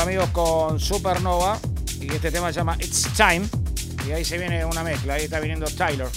Amigos 0.00 0.30
con 0.30 0.80
Supernova 0.80 1.60
y 2.00 2.10
este 2.10 2.30
tema 2.30 2.50
se 2.50 2.60
llama 2.60 2.74
It's 2.80 3.06
Time 3.14 3.42
y 4.08 4.12
ahí 4.12 4.24
se 4.24 4.38
viene 4.38 4.64
una 4.64 4.82
mezcla, 4.82 5.12
ahí 5.14 5.24
está 5.24 5.40
viniendo 5.40 5.66
Tyler. 5.66 6.08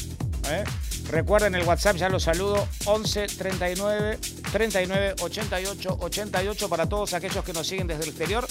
¿eh? 0.47 0.63
Recuerden 1.09 1.53
el 1.55 1.63
WhatsApp, 1.63 1.97
ya 1.97 2.07
lo 2.07 2.17
saludo, 2.19 2.65
11 2.85 3.27
39 3.27 4.19
39 4.53 5.15
88 5.19 5.97
88 5.99 6.69
para 6.69 6.87
todos 6.87 7.13
aquellos 7.13 7.43
que 7.43 7.51
nos 7.51 7.67
siguen 7.67 7.87
desde 7.87 8.03
el 8.03 8.09
exterior, 8.09 8.47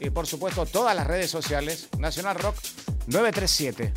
y 0.00 0.08
por 0.08 0.26
supuesto 0.26 0.64
todas 0.64 0.96
las 0.96 1.06
redes 1.06 1.30
sociales, 1.30 1.90
Nacional 1.98 2.36
Rock 2.36 2.56
937. 3.08 3.92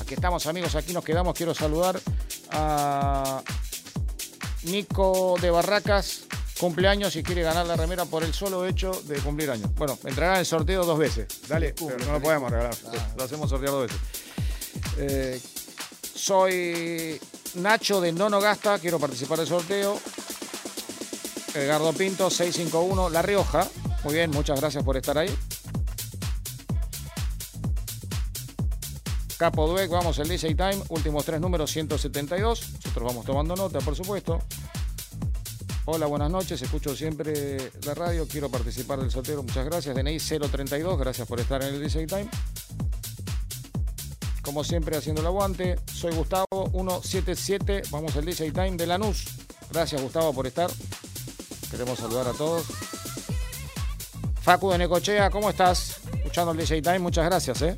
Aquí 0.00 0.12
estamos 0.14 0.46
amigos, 0.46 0.74
aquí 0.74 0.92
nos 0.92 1.04
quedamos, 1.04 1.34
quiero 1.34 1.54
saludar 1.54 1.98
a 2.50 3.42
Nico 4.64 5.36
de 5.40 5.50
Barracas, 5.50 6.22
cumpleaños 6.58 7.16
y 7.16 7.22
quiere 7.22 7.42
ganar 7.42 7.66
la 7.66 7.76
remera 7.76 8.04
por 8.04 8.22
el 8.22 8.34
solo 8.34 8.66
hecho 8.66 8.92
de 9.04 9.16
cumplir 9.16 9.50
años. 9.50 9.74
Bueno, 9.74 9.98
entrará 10.04 10.34
en 10.34 10.40
el 10.40 10.46
sorteo 10.46 10.84
dos 10.84 10.98
veces. 10.98 11.26
Dale, 11.48 11.74
pero 11.74 11.98
no 12.06 12.12
lo 12.12 12.20
podemos 12.20 12.50
regalar. 12.50 12.74
Lo 13.16 13.24
hacemos 13.24 13.48
sortear 13.48 13.72
dos 13.72 13.82
veces. 13.82 13.98
Eh, 14.98 15.40
soy 16.14 17.18
Nacho 17.54 18.00
de 18.00 18.12
Nono 18.12 18.40
Gasta, 18.40 18.78
quiero 18.78 18.98
participar 18.98 19.38
del 19.38 19.48
sorteo. 19.48 19.98
Edgardo 21.54 21.92
Pinto, 21.92 22.30
651, 22.30 23.10
La 23.10 23.22
Rioja. 23.22 23.66
Muy 24.04 24.14
bien, 24.14 24.30
muchas 24.30 24.60
gracias 24.60 24.84
por 24.84 24.96
estar 24.96 25.18
ahí. 25.18 25.34
Capo 29.40 29.66
Dweck, 29.66 29.90
vamos 29.90 30.18
el 30.18 30.28
DJ 30.28 30.48
Time, 30.54 30.82
últimos 30.90 31.24
tres 31.24 31.40
números 31.40 31.70
172. 31.70 32.72
Nosotros 32.74 33.02
vamos 33.02 33.24
tomando 33.24 33.56
nota, 33.56 33.78
por 33.78 33.96
supuesto. 33.96 34.38
Hola, 35.86 36.04
buenas 36.04 36.30
noches, 36.30 36.60
escucho 36.60 36.94
siempre 36.94 37.72
la 37.86 37.94
radio, 37.94 38.28
quiero 38.28 38.50
participar 38.50 39.00
del 39.00 39.10
sorteo, 39.10 39.42
muchas 39.42 39.64
gracias. 39.64 39.96
DNI 39.96 40.18
032, 40.18 40.98
gracias 40.98 41.26
por 41.26 41.40
estar 41.40 41.62
en 41.62 41.74
el 41.74 41.80
DJ 41.80 42.06
Time. 42.06 42.28
Como 44.42 44.62
siempre, 44.62 44.98
haciendo 44.98 45.22
el 45.22 45.26
aguante. 45.26 45.78
Soy 45.90 46.14
Gustavo 46.14 46.68
177, 46.74 47.84
vamos 47.90 48.14
al 48.16 48.26
DJ 48.26 48.52
Time 48.52 48.72
de 48.72 48.86
Lanús. 48.86 49.24
Gracias, 49.70 50.02
Gustavo, 50.02 50.34
por 50.34 50.48
estar. 50.48 50.70
Queremos 51.70 51.98
saludar 51.98 52.28
a 52.28 52.32
todos. 52.32 52.66
Facu 54.42 54.70
de 54.70 54.76
Necochea, 54.76 55.30
¿cómo 55.30 55.48
estás? 55.48 56.02
Escuchando 56.12 56.52
el 56.52 56.58
DJ 56.58 56.82
Time, 56.82 56.98
muchas 56.98 57.24
gracias, 57.24 57.62
¿eh? 57.62 57.74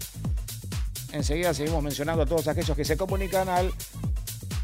Enseguida 1.12 1.54
seguimos 1.54 1.82
mencionando 1.82 2.22
a 2.22 2.26
todos 2.26 2.48
aquellos 2.48 2.76
que 2.76 2.84
se 2.84 2.96
comunican 2.96 3.48
al 3.48 3.72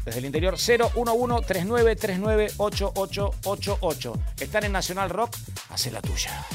desde 0.05 0.19
el 0.19 0.25
interior 0.25 0.55
011 0.55 1.45
3939 1.45 2.51
8888. 2.57 4.13
Están 4.39 4.63
en 4.63 4.71
Nacional 4.71 5.09
Rock, 5.09 5.35
hace 5.69 5.91
la 5.91 6.01
tuya. 6.01 6.45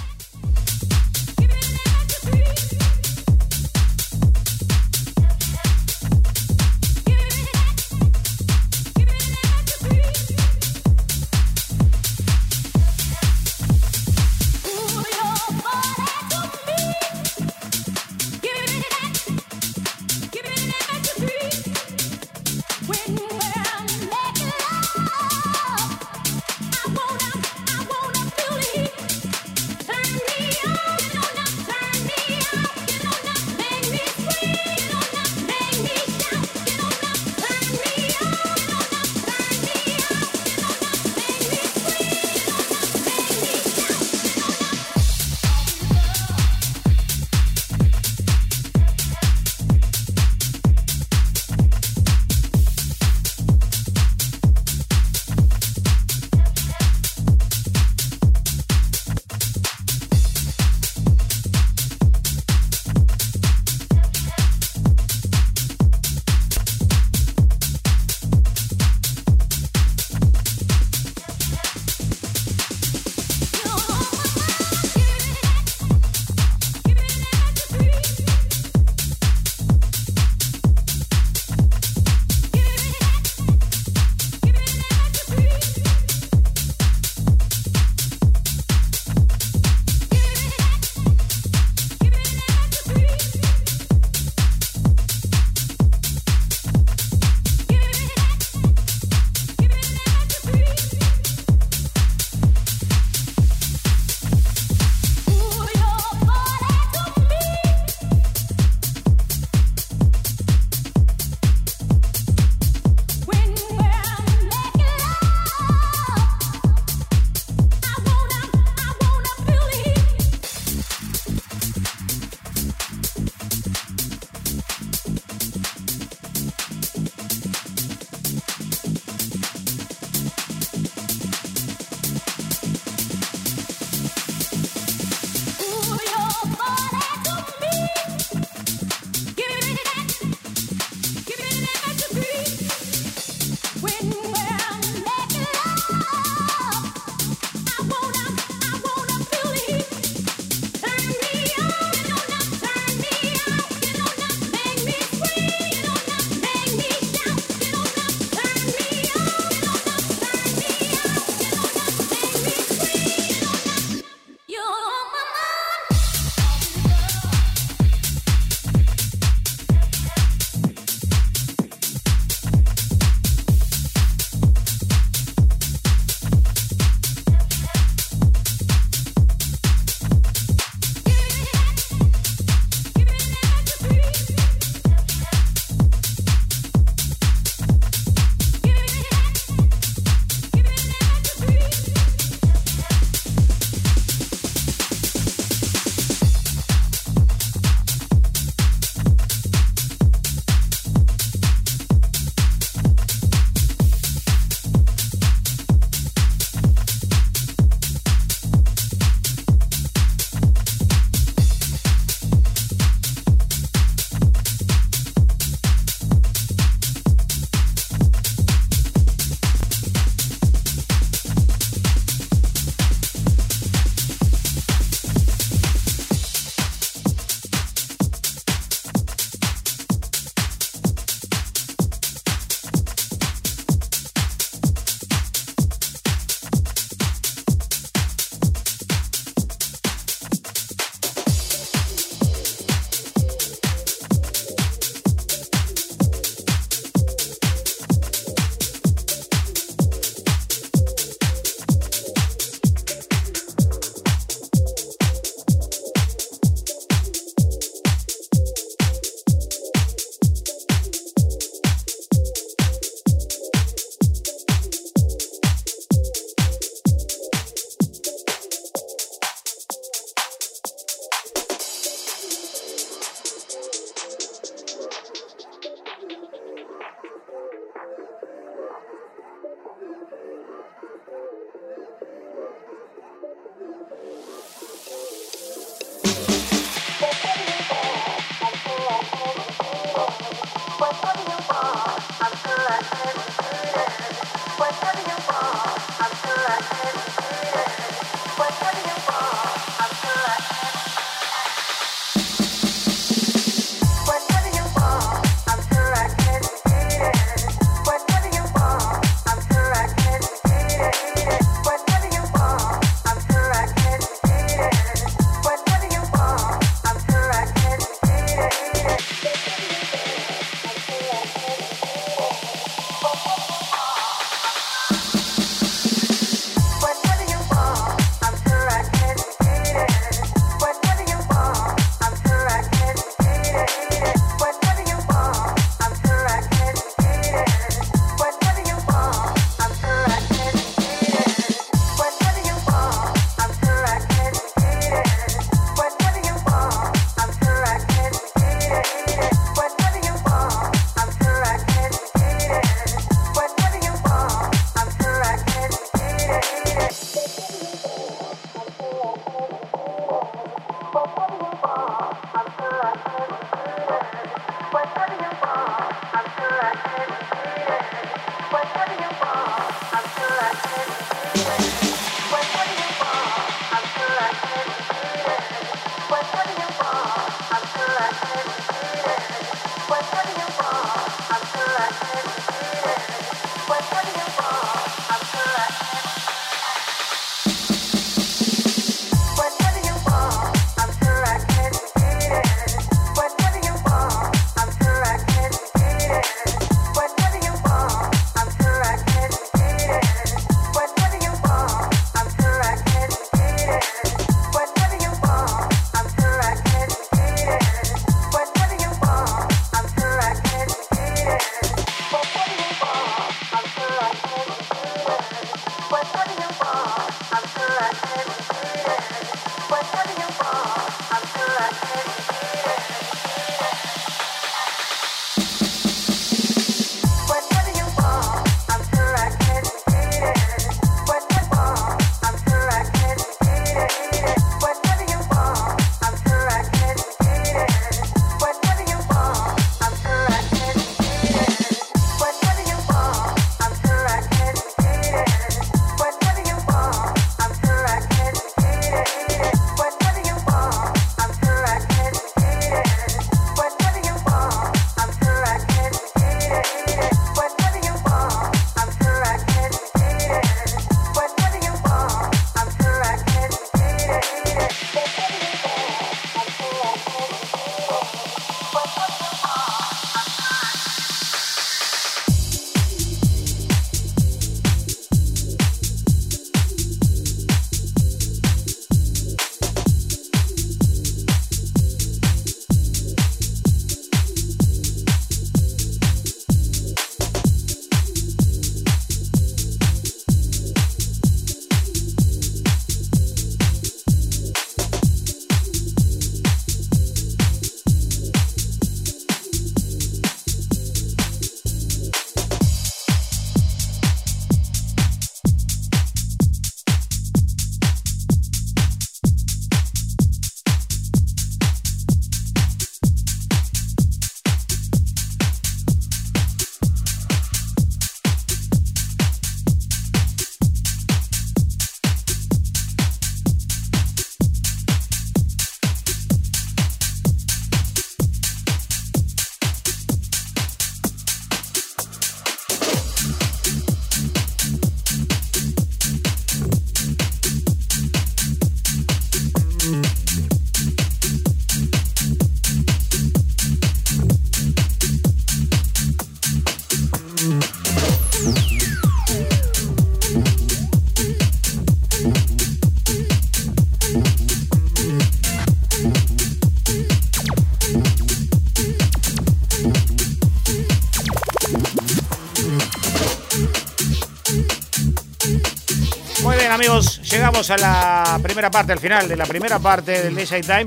Llegamos 567.54 567.70
a 567.70 567.76
la 567.76 568.40
primera 568.42 568.68
parte, 568.68 568.92
al 568.92 568.98
final 568.98 569.28
de 569.28 569.36
la 569.36 569.46
primera 569.46 569.78
parte 569.78 570.24
del 570.24 570.34
DJ 570.34 570.62
Time. 570.62 570.86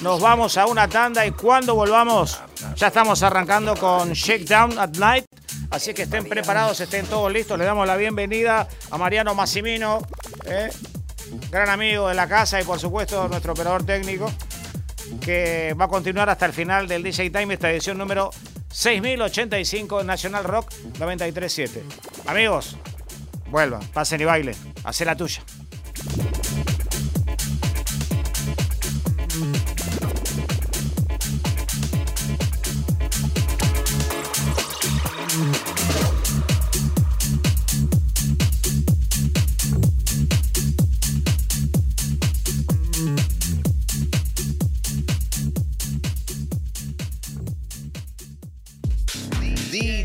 Nos 0.00 0.18
vamos 0.18 0.56
a 0.56 0.64
una 0.64 0.88
tanda 0.88 1.26
y 1.26 1.32
cuando 1.32 1.74
volvamos, 1.74 2.40
ya 2.74 2.86
estamos 2.86 3.22
arrancando 3.22 3.76
con 3.76 4.12
Shakedown 4.12 4.78
at 4.78 4.96
Night. 4.96 5.26
Así 5.70 5.92
que 5.92 6.02
estén 6.02 6.24
preparados, 6.24 6.80
estén 6.80 7.04
todos 7.04 7.30
listos. 7.30 7.58
Le 7.58 7.66
damos 7.66 7.86
la 7.86 7.96
bienvenida 7.96 8.66
a 8.90 8.96
Mariano 8.96 9.34
Massimino, 9.34 9.98
¿eh? 10.46 10.70
gran 11.50 11.68
amigo 11.68 12.08
de 12.08 12.14
la 12.14 12.26
casa 12.26 12.62
y 12.62 12.64
por 12.64 12.80
supuesto 12.80 13.28
nuestro 13.28 13.52
operador 13.52 13.84
técnico, 13.84 14.32
que 15.20 15.74
va 15.78 15.84
a 15.84 15.88
continuar 15.88 16.30
hasta 16.30 16.46
el 16.46 16.54
final 16.54 16.88
del 16.88 17.02
DJ 17.02 17.28
Time, 17.28 17.52
esta 17.52 17.70
edición 17.70 17.98
número 17.98 18.30
6085 18.70 20.02
National 20.02 20.44
Rock 20.44 20.72
937. 20.98 21.84
Amigos, 22.26 22.78
vuelvan, 23.50 23.86
pasen 23.88 24.22
y 24.22 24.24
bailen, 24.24 24.56
hacé 24.82 25.04
la 25.04 25.14
tuya. 25.14 25.42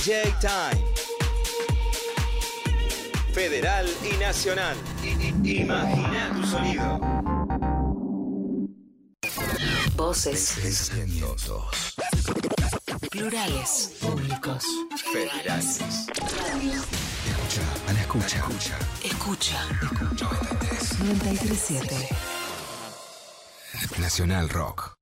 DJ 0.02 0.32
Time. 0.42 0.81
Nacional. 4.32 4.78
Imagina 5.44 6.32
tu 6.34 6.48
sonido. 6.48 7.02
Voces. 9.98 10.56
Plurales. 13.12 13.98
Públicos. 14.00 14.64
Federales. 15.12 15.82
A 17.90 17.92
la 17.92 18.00
escucha. 18.00 18.42
Escucha. 19.04 19.66
937. 19.78 22.08
Nacional 24.00 24.48
Rock. 24.48 24.94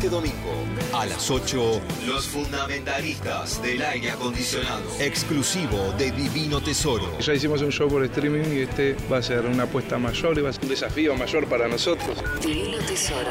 Este 0.00 0.08
domingo, 0.08 0.64
a 0.94 1.04
las 1.04 1.30
8, 1.30 1.82
los 2.06 2.26
fundamentalistas 2.28 3.60
del 3.60 3.82
aire 3.82 4.12
acondicionado. 4.12 4.80
Exclusivo 4.98 5.92
de 5.98 6.10
Divino 6.10 6.58
Tesoro. 6.62 7.18
Ya 7.18 7.34
hicimos 7.34 7.60
un 7.60 7.70
show 7.70 7.86
por 7.86 8.02
streaming 8.04 8.50
y 8.50 8.58
este 8.60 8.96
va 9.12 9.18
a 9.18 9.22
ser 9.22 9.44
una 9.44 9.64
apuesta 9.64 9.98
mayor 9.98 10.38
y 10.38 10.40
va 10.40 10.48
a 10.48 10.52
ser 10.54 10.62
un 10.62 10.70
desafío 10.70 11.14
mayor 11.16 11.46
para 11.48 11.68
nosotros. 11.68 12.16
Divino 12.40 12.78
Tesoro. 12.78 13.30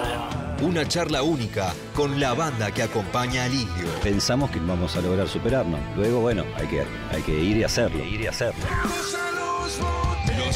Una 0.62 0.88
charla 0.88 1.24
única 1.24 1.74
con 1.96 2.20
la 2.20 2.36
banda 2.36 2.70
que 2.70 2.84
acompaña 2.84 3.46
al 3.46 3.54
indio. 3.56 3.88
Pensamos 4.04 4.52
que 4.52 4.60
vamos 4.60 4.96
a 4.96 5.02
lograr 5.02 5.28
superarnos. 5.28 5.80
Luego, 5.98 6.20
bueno, 6.20 6.46
hay 6.56 6.68
que, 6.68 6.84
hay 7.10 7.24
que 7.24 7.32
ir 7.32 7.58
y 7.58 7.64
hacerlo. 7.64 8.06
Ir 8.06 8.22
y 8.22 8.28
hacerlo. 8.28 8.64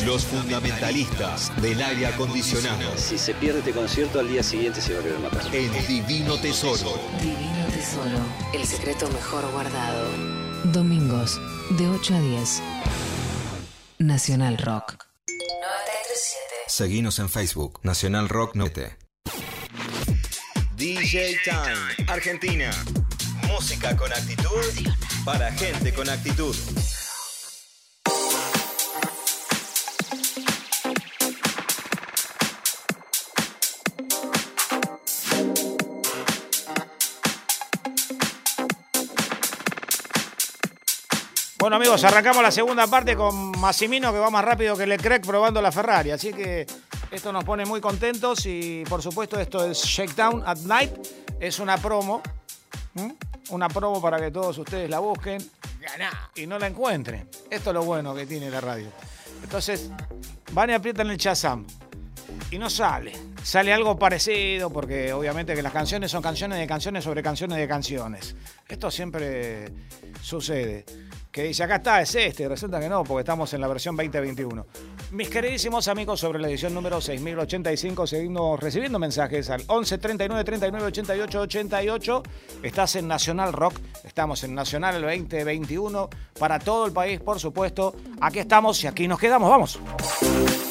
Los 0.05 0.25
fundamentalistas 0.25 1.51
del 1.61 1.81
aire 1.81 2.07
acondicionado. 2.07 2.97
Si 2.97 3.17
se 3.17 3.33
pierde 3.35 3.59
este 3.59 3.71
concierto, 3.71 4.19
al 4.19 4.27
día 4.27 4.43
siguiente 4.43 4.81
se 4.81 4.93
va 4.93 4.99
a 4.99 5.03
querer 5.03 5.19
matar. 5.19 5.55
En 5.55 5.87
Divino 5.87 6.37
Tesoro. 6.37 6.99
Divino 7.21 7.65
Tesoro. 7.73 8.19
El 8.53 8.65
secreto 8.65 9.07
mejor 9.09 9.49
guardado. 9.51 10.09
Domingos, 10.65 11.39
de 11.77 11.87
8 11.87 12.15
a 12.15 12.19
10. 12.19 12.61
Nacional 13.99 14.57
Rock. 14.57 14.97
937. 15.27 16.43
Seguinos 16.67 17.19
en 17.19 17.29
Facebook, 17.29 17.79
Nacional 17.83 18.27
Rock 18.27 18.55
Note. 18.55 18.97
DJ 20.75 21.37
Time, 21.45 22.09
Argentina. 22.09 22.71
Música 23.47 23.95
con 23.95 24.11
actitud 24.11 24.89
para 25.23 25.51
gente 25.53 25.93
con 25.93 26.09
actitud. 26.09 26.55
Bueno 41.63 41.77
amigos, 41.77 42.03
arrancamos 42.03 42.43
la 42.43 42.51
segunda 42.51 42.87
parte 42.87 43.15
con 43.15 43.57
Massimino 43.57 44.11
que 44.11 44.19
va 44.19 44.29
más 44.29 44.43
rápido 44.43 44.75
que 44.75 44.85
Leclerc 44.85 45.25
probando 45.25 45.61
la 45.61 45.71
Ferrari. 45.71 46.11
Así 46.11 46.33
que 46.33 46.67
esto 47.09 47.31
nos 47.31 47.45
pone 47.45 47.65
muy 47.65 47.79
contentos 47.79 48.45
y 48.47 48.83
por 48.89 49.01
supuesto 49.01 49.39
esto 49.39 49.63
es 49.63 49.77
Shakedown 49.77 50.43
at 50.45 50.57
Night. 50.65 50.91
Es 51.39 51.59
una 51.59 51.77
promo. 51.77 52.21
Una 53.51 53.69
promo 53.69 54.01
para 54.01 54.19
que 54.19 54.29
todos 54.29 54.57
ustedes 54.57 54.89
la 54.89 54.99
busquen 54.99 55.37
y 56.35 56.45
no 56.47 56.59
la 56.59 56.67
encuentren. 56.67 57.29
Esto 57.49 57.69
es 57.69 57.73
lo 57.73 57.83
bueno 57.83 58.13
que 58.13 58.25
tiene 58.25 58.49
la 58.49 58.59
radio. 58.59 58.89
Entonces, 59.41 59.89
van 60.51 60.69
y 60.69 60.73
aprietan 60.73 61.11
el 61.11 61.17
Chazam 61.17 61.65
y 62.51 62.57
no 62.57 62.69
sale. 62.69 63.13
Sale 63.41 63.71
algo 63.71 63.97
parecido 63.97 64.69
porque 64.69 65.13
obviamente 65.13 65.55
que 65.55 65.61
las 65.61 65.71
canciones 65.71 66.11
son 66.11 66.21
canciones 66.21 66.59
de 66.59 66.67
canciones 66.67 67.05
sobre 67.05 67.23
canciones 67.23 67.57
de 67.57 67.69
canciones. 67.69 68.35
Esto 68.67 68.91
siempre 68.91 69.71
sucede. 70.21 70.83
Que 71.33 71.41
dice, 71.45 71.63
acá 71.63 71.77
está, 71.77 71.99
es 71.99 72.13
este. 72.13 72.47
Resulta 72.47 72.79
que 72.79 72.87
no, 72.87 73.03
porque 73.03 73.21
estamos 73.21 73.51
en 73.55 73.61
la 73.61 73.67
versión 73.67 73.95
2021. 73.97 74.67
Mis 75.13 75.29
queridísimos 75.29 75.87
amigos, 75.87 76.19
sobre 76.19 76.37
la 76.37 76.47
edición 76.47 76.75
número 76.75 77.01
6085, 77.01 78.05
seguimos 78.05 78.59
recibiendo 78.59 78.99
mensajes 78.99 79.49
al 79.49 79.63
11 79.65 79.97
39 79.97 80.43
39 80.43 80.85
88 80.85 81.41
88. 81.41 82.23
Estás 82.61 82.97
en 82.97 83.07
Nacional 83.07 83.51
Rock, 83.51 83.79
estamos 84.03 84.43
en 84.43 84.53
Nacional 84.53 85.01
2021 85.01 86.07
para 86.37 86.59
todo 86.59 86.85
el 86.85 86.93
país, 86.93 87.19
por 87.19 87.39
supuesto. 87.39 87.95
Aquí 88.21 88.37
estamos 88.37 88.83
y 88.83 88.87
aquí 88.87 89.07
nos 89.07 89.19
quedamos, 89.19 89.49
vamos. 89.49 90.62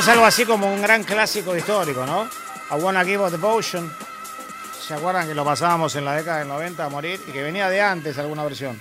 Es 0.00 0.08
algo 0.08 0.24
así 0.24 0.46
como 0.46 0.72
un 0.72 0.80
gran 0.80 1.04
clásico 1.04 1.54
histórico, 1.54 2.06
¿no? 2.06 2.24
I 2.70 2.80
Wanna 2.80 3.04
Give 3.04 3.22
a 3.22 3.28
Devotion. 3.28 3.92
¿Se 4.80 4.94
acuerdan 4.94 5.28
que 5.28 5.34
lo 5.34 5.44
pasábamos 5.44 5.94
en 5.94 6.06
la 6.06 6.14
década 6.14 6.38
del 6.38 6.48
90 6.48 6.86
a 6.86 6.88
morir 6.88 7.20
y 7.28 7.32
que 7.32 7.42
venía 7.42 7.68
de 7.68 7.82
antes 7.82 8.16
alguna 8.16 8.42
versión? 8.44 8.80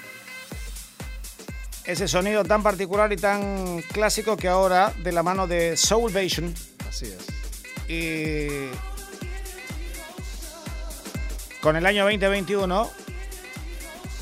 Ese 1.83 2.07
sonido 2.07 2.45
tan 2.45 2.63
particular 2.63 3.11
y 3.11 3.17
tan 3.17 3.81
clásico 3.91 4.37
que 4.37 4.47
ahora, 4.47 4.93
de 5.03 5.11
la 5.11 5.21
mano 5.21 5.45
de 5.45 5.75
Soulvation 5.75 6.53
Así 6.87 7.07
es. 7.07 7.89
y 7.89 8.69
con 11.61 11.75
el 11.75 11.85
año 11.85 12.03
2021, 12.03 12.89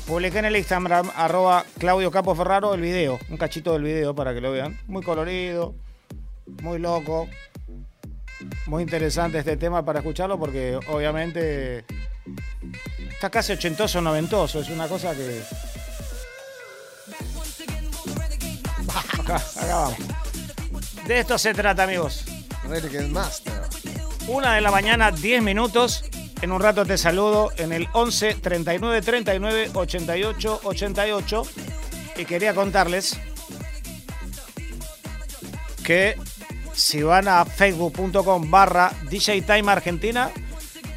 publiqué 0.04 0.40
en 0.40 0.46
el 0.46 0.56
Instagram, 0.56 1.12
arroba 1.14 1.64
Claudio 1.78 2.10
Capo 2.10 2.34
Ferraro, 2.34 2.74
el 2.74 2.80
video, 2.80 3.20
un 3.30 3.36
cachito 3.36 3.72
del 3.74 3.84
video 3.84 4.16
para 4.16 4.34
que 4.34 4.40
lo 4.40 4.50
vean. 4.50 4.80
Muy 4.88 5.04
colorido, 5.04 5.76
muy 6.62 6.78
loco, 6.78 7.28
muy 8.66 8.82
interesante 8.82 9.38
este 9.38 9.56
tema 9.56 9.84
para 9.84 10.00
escucharlo 10.00 10.38
porque 10.38 10.78
obviamente 10.88 11.84
está 13.10 13.30
casi 13.30 13.52
ochentoso, 13.52 14.00
noventoso, 14.00 14.60
es 14.60 14.68
una 14.68 14.88
cosa 14.88 15.14
que... 15.14 15.42
Acá, 19.20 19.36
acá 19.36 19.74
vamos. 19.74 19.98
De 21.06 21.20
esto 21.20 21.38
se 21.38 21.54
trata, 21.54 21.84
amigos. 21.84 22.24
Master. 23.10 23.62
Una 24.26 24.54
de 24.54 24.60
la 24.60 24.70
mañana, 24.70 25.10
10 25.10 25.42
minutos. 25.42 26.04
En 26.42 26.52
un 26.52 26.60
rato 26.60 26.84
te 26.84 26.98
saludo 26.98 27.50
en 27.56 27.72
el 27.72 27.88
11 27.94 28.34
39 28.34 29.00
39 29.00 29.70
88 29.72 30.60
88. 30.62 31.42
Y 32.18 32.24
quería 32.26 32.54
contarles 32.54 33.18
que 35.82 36.16
si 36.78 37.02
van 37.02 37.26
a 37.28 37.44
facebook.com 37.44 38.50
barra 38.50 38.92
DJ 39.10 39.42
Time 39.42 39.70
Argentina, 39.72 40.30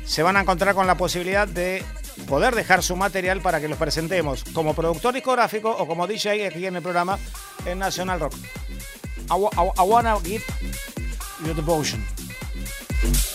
se 0.05 0.21
van 0.23 0.38
a 0.38 0.41
encontrar 0.41 0.75
con 0.75 0.86
la 0.86 0.95
posibilidad 0.95 1.47
de 1.47 1.84
poder 2.27 2.53
dejar 2.53 2.84
su 2.84 2.95
material 2.95 3.41
para 3.41 3.59
que 3.59 3.67
los 3.67 3.77
presentemos 3.77 4.43
como 4.53 4.73
productor 4.75 5.13
discográfico 5.13 5.71
o 5.71 5.88
como 5.88 6.05
DJ 6.07 6.45
aquí 6.47 6.65
en 6.67 6.75
el 6.75 6.82
programa 6.84 7.17
en 7.65 7.79
National 7.79 8.19
Rock. 8.19 8.34
I, 9.29 9.34
wa- 9.34 9.49
I, 9.55 9.82
I 9.82 9.84
wanna 9.88 10.17
give 10.23 10.43
you. 11.45 13.30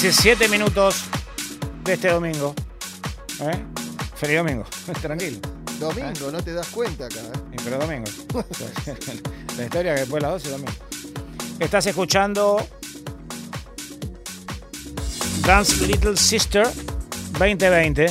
17 0.00 0.48
minutos 0.48 1.06
de 1.82 1.94
este 1.94 2.08
domingo. 2.08 2.54
¿Eh? 3.40 3.64
Feliz 4.14 4.36
domingo. 4.36 4.64
Tranquilo. 5.02 5.40
Domingo, 5.80 6.30
no 6.30 6.40
te 6.40 6.52
das 6.52 6.68
cuenta 6.68 7.06
acá. 7.06 7.18
¿eh? 7.18 7.56
Pero 7.64 7.78
domingo. 7.78 8.04
La 9.58 9.64
historia 9.64 9.94
que 9.94 10.00
después 10.02 10.22
de 10.22 10.28
las 10.28 10.44
12 10.44 10.50
domingo. 10.50 10.72
Estás 11.58 11.86
escuchando 11.86 12.64
Dance 15.44 15.84
Little 15.84 16.16
Sister 16.16 16.68
2020. 17.36 18.06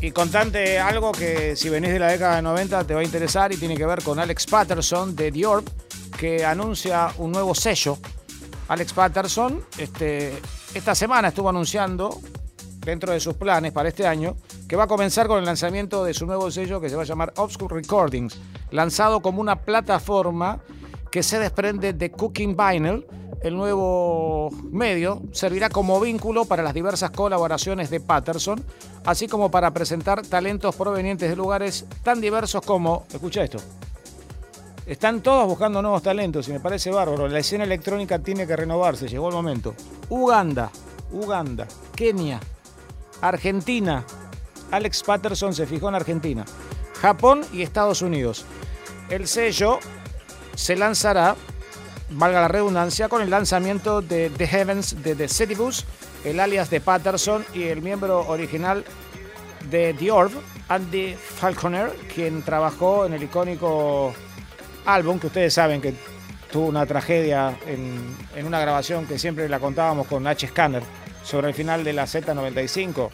Y 0.00 0.10
contante 0.10 0.80
algo 0.80 1.12
que 1.12 1.54
si 1.54 1.68
venís 1.68 1.92
de 1.92 2.00
la 2.00 2.08
década 2.08 2.36
de 2.36 2.42
90 2.42 2.84
te 2.88 2.94
va 2.94 3.00
a 3.02 3.04
interesar 3.04 3.52
y 3.52 3.56
tiene 3.56 3.76
que 3.76 3.86
ver 3.86 4.02
con 4.02 4.18
Alex 4.18 4.46
Patterson 4.46 5.14
de 5.14 5.30
Dior, 5.30 5.62
que 6.18 6.44
anuncia 6.44 7.12
un 7.18 7.30
nuevo 7.30 7.54
sello. 7.54 7.98
Alex 8.68 8.92
Patterson 8.92 9.62
este, 9.78 10.38
esta 10.74 10.94
semana 10.94 11.28
estuvo 11.28 11.48
anunciando, 11.48 12.20
dentro 12.80 13.12
de 13.12 13.20
sus 13.20 13.34
planes 13.34 13.72
para 13.72 13.88
este 13.88 14.06
año, 14.06 14.36
que 14.66 14.76
va 14.76 14.84
a 14.84 14.86
comenzar 14.86 15.26
con 15.26 15.38
el 15.38 15.44
lanzamiento 15.44 16.04
de 16.04 16.14
su 16.14 16.26
nuevo 16.26 16.50
sello 16.50 16.80
que 16.80 16.88
se 16.88 16.96
va 16.96 17.02
a 17.02 17.06
llamar 17.06 17.32
Obscure 17.36 17.74
Recordings, 17.74 18.38
lanzado 18.70 19.20
como 19.20 19.40
una 19.40 19.56
plataforma 19.56 20.60
que 21.10 21.22
se 21.22 21.38
desprende 21.38 21.92
de 21.92 22.10
Cooking 22.10 22.56
Vinyl. 22.56 23.06
El 23.42 23.56
nuevo 23.56 24.50
medio 24.70 25.22
servirá 25.32 25.68
como 25.68 26.00
vínculo 26.00 26.44
para 26.44 26.62
las 26.62 26.74
diversas 26.74 27.10
colaboraciones 27.10 27.88
de 27.88 28.00
Patterson, 28.00 28.62
así 29.04 29.28
como 29.28 29.50
para 29.50 29.70
presentar 29.72 30.22
talentos 30.22 30.74
provenientes 30.74 31.30
de 31.30 31.36
lugares 31.36 31.86
tan 32.02 32.20
diversos 32.20 32.62
como, 32.64 33.04
escucha 33.12 33.44
esto, 33.44 33.58
están 34.88 35.20
todos 35.20 35.46
buscando 35.46 35.82
nuevos 35.82 36.02
talentos 36.02 36.48
y 36.48 36.52
me 36.52 36.60
parece 36.60 36.90
bárbaro. 36.90 37.28
La 37.28 37.40
escena 37.40 37.64
electrónica 37.64 38.18
tiene 38.18 38.46
que 38.46 38.56
renovarse, 38.56 39.06
llegó 39.06 39.28
el 39.28 39.34
momento. 39.34 39.74
Uganda, 40.08 40.70
Uganda, 41.12 41.68
Kenia, 41.94 42.40
Argentina. 43.20 44.04
Alex 44.70 45.02
Patterson 45.02 45.54
se 45.54 45.66
fijó 45.66 45.90
en 45.90 45.94
Argentina. 45.94 46.44
Japón 47.02 47.42
y 47.52 47.60
Estados 47.60 48.00
Unidos. 48.00 48.46
El 49.10 49.28
sello 49.28 49.78
se 50.54 50.74
lanzará, 50.74 51.36
valga 52.10 52.40
la 52.40 52.48
redundancia, 52.48 53.10
con 53.10 53.20
el 53.20 53.28
lanzamiento 53.28 54.00
de 54.00 54.30
The 54.30 54.46
Heavens 54.46 55.02
de 55.02 55.14
The 55.14 55.28
City 55.28 55.54
Bus, 55.54 55.84
el 56.24 56.40
alias 56.40 56.70
de 56.70 56.80
Patterson 56.80 57.44
y 57.52 57.64
el 57.64 57.82
miembro 57.82 58.26
original 58.26 58.84
de 59.70 59.92
The 59.92 60.10
Orb, 60.10 60.32
Andy 60.68 61.14
Falconer, 61.14 61.94
quien 62.14 62.42
trabajó 62.42 63.04
en 63.04 63.12
el 63.12 63.22
icónico 63.22 64.14
álbum 64.86 65.18
que 65.18 65.26
ustedes 65.28 65.54
saben 65.54 65.80
que 65.80 65.94
tuvo 66.50 66.66
una 66.66 66.86
tragedia 66.86 67.56
en, 67.66 68.46
una 68.46 68.60
grabación 68.60 69.06
que 69.06 69.18
siempre 69.18 69.48
la 69.48 69.58
contábamos 69.60 70.06
con 70.06 70.26
H. 70.26 70.48
Scanner 70.48 70.82
sobre 71.22 71.48
el 71.48 71.54
final 71.54 71.84
de 71.84 71.92
la 71.92 72.04
Z95. 72.04 73.10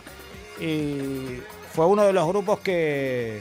Y 0.60 1.40
fue 1.72 1.86
uno 1.86 2.04
de 2.04 2.12
los 2.12 2.26
grupos 2.28 2.60
que, 2.60 3.40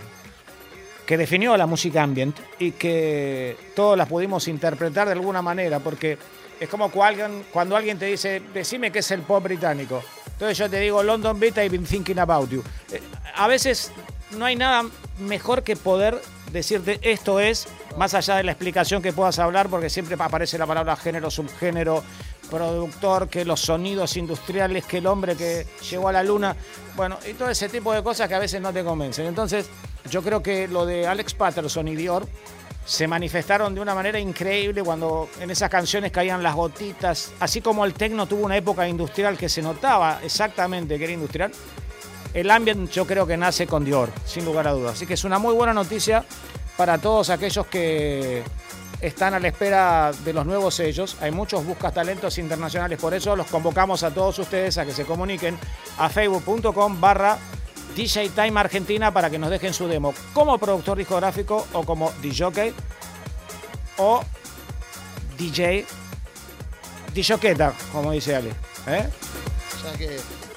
que 1.05 1.17
definió 1.17 1.55
la 1.57 1.67
música 1.67 2.01
ambient 2.01 2.35
y 2.59 2.71
que 2.71 3.55
todos 3.75 3.97
las 3.97 4.07
pudimos 4.07 4.47
interpretar 4.47 5.05
de 5.07 5.13
alguna 5.13 5.41
manera, 5.41 5.79
porque 5.79 6.17
es 6.59 6.67
como 6.69 6.89
cu- 6.89 7.03
alguien- 7.03 7.43
cuando 7.51 7.75
alguien 7.75 7.99
te 7.99 8.05
dice, 8.05 8.41
decime 8.53 8.91
qué 8.91 8.99
es 8.99 9.11
el 9.11 9.21
pop 9.21 9.43
británico. 9.43 10.01
Entonces 10.31 10.57
yo 10.57 10.69
te 10.69 10.79
digo, 10.79 11.03
London 11.03 11.39
Beat, 11.39 11.57
I've 11.59 11.69
been 11.69 11.85
thinking 11.85 12.17
about 12.19 12.49
you. 12.49 12.63
Eh, 12.91 12.99
A 13.35 13.47
veces 13.47 13.91
no 14.31 14.45
hay 14.45 14.55
nada 14.55 14.83
mejor 15.19 15.61
que 15.63 15.75
poder 15.75 16.19
decirte 16.51 16.99
esto 17.03 17.39
es, 17.39 17.67
más 17.97 18.13
allá 18.13 18.35
de 18.35 18.43
la 18.43 18.51
explicación 18.51 19.01
que 19.01 19.13
puedas 19.13 19.39
hablar, 19.39 19.69
porque 19.69 19.89
siempre 19.89 20.15
aparece 20.19 20.57
la 20.57 20.65
palabra 20.65 20.95
género, 20.95 21.29
subgénero, 21.29 22.03
productor, 22.49 23.29
que 23.29 23.45
los 23.45 23.61
sonidos 23.61 24.17
industriales, 24.17 24.85
que 24.85 24.97
el 24.97 25.07
hombre 25.07 25.35
que 25.35 25.65
llegó 25.89 26.09
a 26.09 26.11
la 26.11 26.23
luna, 26.23 26.55
bueno, 26.95 27.17
y 27.29 27.33
todo 27.33 27.49
ese 27.49 27.69
tipo 27.69 27.93
de 27.93 28.03
cosas 28.03 28.27
que 28.27 28.35
a 28.35 28.39
veces 28.39 28.61
no 28.61 28.73
te 28.73 28.83
convencen. 28.83 29.25
Entonces, 29.25 29.67
yo 30.09 30.21
creo 30.21 30.41
que 30.43 30.67
lo 30.67 30.85
de 30.85 31.07
Alex 31.07 31.33
Patterson 31.33 31.87
y 31.87 31.95
Dior 31.95 32.27
se 32.85 33.07
manifestaron 33.07 33.73
de 33.73 33.81
una 33.81 33.95
manera 33.95 34.19
increíble 34.19 34.83
cuando 34.83 35.29
en 35.39 35.49
esas 35.49 35.69
canciones 35.69 36.11
caían 36.11 36.43
las 36.43 36.53
gotitas, 36.53 37.31
así 37.39 37.61
como 37.61 37.85
el 37.85 37.93
techno 37.93 38.25
tuvo 38.27 38.45
una 38.45 38.57
época 38.57 38.87
industrial 38.87 39.37
que 39.37 39.47
se 39.47 39.61
notaba 39.61 40.19
exactamente 40.23 40.97
que 40.97 41.05
era 41.05 41.13
industrial. 41.13 41.51
El 42.33 42.49
ambient 42.49 42.89
yo 42.89 43.05
creo 43.05 43.27
que 43.27 43.37
nace 43.37 43.67
con 43.67 43.85
Dior, 43.85 44.09
sin 44.25 44.43
lugar 44.43 44.67
a 44.67 44.71
dudas. 44.71 44.93
Así 44.93 45.05
que 45.05 45.13
es 45.13 45.23
una 45.23 45.37
muy 45.37 45.53
buena 45.53 45.73
noticia 45.73 46.25
para 46.77 46.97
todos 46.97 47.29
aquellos 47.29 47.67
que 47.67 48.43
están 49.01 49.33
a 49.33 49.39
la 49.39 49.49
espera 49.49 50.11
de 50.23 50.33
los 50.33 50.45
nuevos 50.45 50.75
sellos. 50.75 51.17
Hay 51.21 51.31
muchos 51.31 51.65
buscas 51.65 51.93
talentos 51.93 52.37
internacionales, 52.37 52.99
por 52.99 53.13
eso 53.13 53.35
los 53.35 53.47
convocamos 53.47 54.03
a 54.03 54.11
todos 54.11 54.39
ustedes 54.39 54.77
a 54.77 54.85
que 54.85 54.93
se 54.93 55.05
comuniquen 55.05 55.57
a 55.97 56.09
facebook.com 56.09 56.99
barra 56.99 57.37
DJ 57.95 58.29
Time 58.29 58.59
Argentina 58.59 59.13
para 59.13 59.29
que 59.29 59.37
nos 59.37 59.49
dejen 59.49 59.73
su 59.73 59.87
demo 59.87 60.13
como 60.33 60.57
productor 60.57 60.97
discográfico 60.97 61.67
o 61.73 61.83
como 61.83 62.11
DJ 62.21 62.73
o 63.97 64.23
DJ 65.37 65.85
DJqueta, 67.13 67.73
como 67.91 68.11
dice 68.11 68.35
Ale. 68.35 68.49
¿eh? 68.87 69.09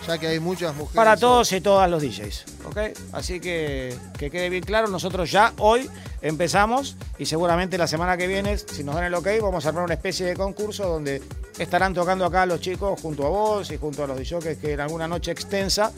Ya 0.07 0.19
que 0.19 0.29
hay 0.29 0.41
muchas 0.41 0.75
mujeres. 0.75 0.95
Para 0.95 1.17
todos 1.17 1.53
y 1.53 1.61
todas 1.61 1.91
los 1.91 2.03
DJs. 2.03 2.45
¿ok? 2.67 2.79
Así 3.13 3.41
que 3.41 3.95
que 4.19 4.31
quede 4.31 4.49
bien 4.49 4.63
claro, 4.63 4.89
nosotros 4.89 5.31
ya 5.31 5.53
hoy 5.59 5.89
empezamos 6.23 6.97
y 7.19 7.27
seguramente 7.27 7.79
la 7.79 7.87
semana 7.87 8.17
que 8.17 8.27
viene, 8.27 8.57
si 8.59 8.85
nos 8.85 8.95
dan 8.95 9.05
el 9.05 9.15
ok, 9.15 9.29
vamos 9.43 9.67
a 9.67 9.69
armar 9.69 9.85
una 9.85 9.95
especie 9.95 10.27
de 10.27 10.35
concurso 10.35 10.89
donde 10.89 11.23
estarán 11.59 11.95
tocando 11.95 12.25
acá 12.25 12.47
los 12.47 12.61
chicos 12.61 13.01
junto 13.01 13.27
a 13.27 13.29
vos 13.29 13.71
y 13.71 13.77
junto 13.77 14.05
a 14.05 14.07
los 14.07 14.19
DJs 14.19 14.59
que 14.59 14.73
en 14.73 14.81
alguna 14.81 15.09
noche 15.09 15.31
extensa 15.31 15.93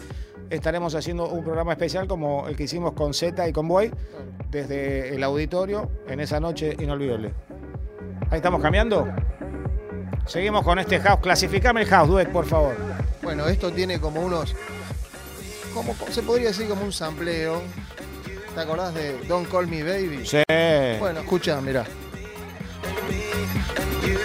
estaremos 0.51 0.94
haciendo 0.94 1.28
un 1.28 1.44
programa 1.44 1.72
especial 1.72 2.06
como 2.06 2.48
el 2.48 2.56
que 2.56 2.64
hicimos 2.64 2.93
con 2.93 3.12
Z 3.12 3.48
y 3.48 3.52
con 3.52 3.68
Boy 3.68 3.90
desde 4.51 5.14
el 5.14 5.22
auditorio 5.22 5.90
en 6.09 6.20
esa 6.20 6.40
noche 6.40 6.76
inolvidable. 6.78 7.32
Ahí 8.30 8.36
estamos 8.36 8.60
cambiando. 8.60 9.09
Seguimos 10.26 10.62
con 10.62 10.78
este 10.78 11.01
house. 11.01 11.20
Clasificame 11.20 11.82
el 11.82 11.89
house, 11.89 12.09
Duet, 12.09 12.30
por 12.30 12.44
favor. 12.44 12.76
Bueno, 13.28 13.46
esto 13.46 13.70
tiene 13.70 14.00
como 14.00 14.22
unos. 14.22 14.55
Como, 15.74 15.94
se 16.10 16.22
podría 16.22 16.48
decir 16.48 16.66
como 16.66 16.82
un 16.82 16.94
sampleo. 16.94 17.60
¿Te 18.55 18.59
acordás 18.62 18.94
de 18.94 19.18
Don't 19.28 19.50
Call 19.50 19.66
Me 19.66 19.82
Baby? 19.82 20.24
Sí. 20.26 20.42
Bueno, 20.98 21.20
escucha, 21.20 21.60
mirá. 21.60 21.84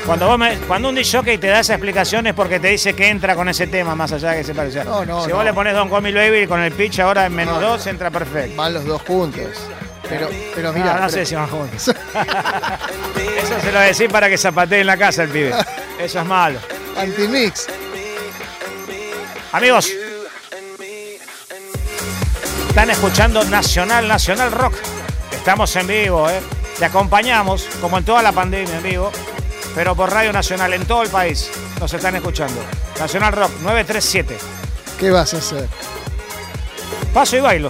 Cuando, 0.06 0.28
vos 0.28 0.40
me- 0.40 0.56
cuando 0.70 0.88
un 0.88 0.96
DJ 0.96 1.38
te 1.38 1.48
da 1.48 1.60
esa 1.60 1.74
explicación 1.74 2.28
es 2.28 2.34
porque 2.34 2.62
te 2.62 2.70
dice 2.70 2.94
que 2.94 3.10
entra 3.10 3.36
con 3.36 3.50
ese 3.50 3.68
tema 3.68 3.94
más 3.94 4.14
allá 4.14 4.32
de 4.32 4.38
que 4.38 4.44
se 4.46 4.56
parecía. 4.56 4.86
No, 4.86 5.04
no, 5.04 5.22
si 5.24 5.32
no. 5.32 5.36
vos 5.36 5.44
le 5.44 5.54
pones 5.54 5.74
Don 5.74 5.90
Call 5.90 6.02
Me 6.02 6.14
Baby 6.14 6.48
con 6.48 6.62
el 6.62 6.72
pitch 6.72 7.00
ahora 7.02 7.26
en 7.26 7.36
menos 7.36 7.56
No, 7.56 7.60
no. 7.62 7.68
2 7.72 7.88
entra 7.88 8.10
perfecto. 8.10 8.56
Van 8.56 8.74
los 8.74 8.86
dos 8.86 9.02
juntos. 9.02 9.50
Pero, 10.08 10.30
pero 10.56 10.70
No, 10.72 10.80
mirá. 10.80 10.94
no 10.94 10.98
pero- 11.00 11.10
sé 11.10 11.26
si 11.26 11.36
van 11.36 11.48
juntos. 11.50 11.90
Eso 13.44 13.60
se 13.62 13.70
lo 13.74 13.82
decís 13.82 14.08
para 14.10 14.30
que 14.30 14.38
zapatee 14.38 14.80
en 14.80 14.88
la 14.88 14.96
casa 14.96 15.24
el 15.24 15.30
pibe. 15.30 15.52
Eso 16.00 16.22
es 16.22 16.26
malo. 16.26 16.58
Antimix. 16.96 17.68
Amigos, 19.54 19.88
están 22.70 22.90
escuchando 22.90 23.44
Nacional, 23.44 24.08
Nacional 24.08 24.52
Rock. 24.52 24.74
Estamos 25.32 25.76
en 25.76 25.86
vivo, 25.86 26.28
¿eh? 26.28 26.42
Te 26.80 26.86
acompañamos, 26.86 27.68
como 27.80 28.00
en 28.00 28.04
toda 28.04 28.24
la 28.24 28.32
pandemia 28.32 28.78
en 28.78 28.82
vivo, 28.82 29.12
pero 29.76 29.96
por 29.96 30.10
Radio 30.10 30.34
Nacional 30.34 30.74
en 30.74 30.88
todo 30.88 31.04
el 31.04 31.10
país 31.10 31.52
nos 31.80 31.94
están 31.94 32.16
escuchando. 32.16 32.60
Nacional 33.00 33.34
Rock 33.34 33.52
937. 33.62 34.38
¿Qué 35.00 35.12
vas 35.12 35.36
a 35.36 35.38
hacer? 35.38 35.70
Paso 37.14 37.38
y 37.38 37.42
bailo. 37.42 37.70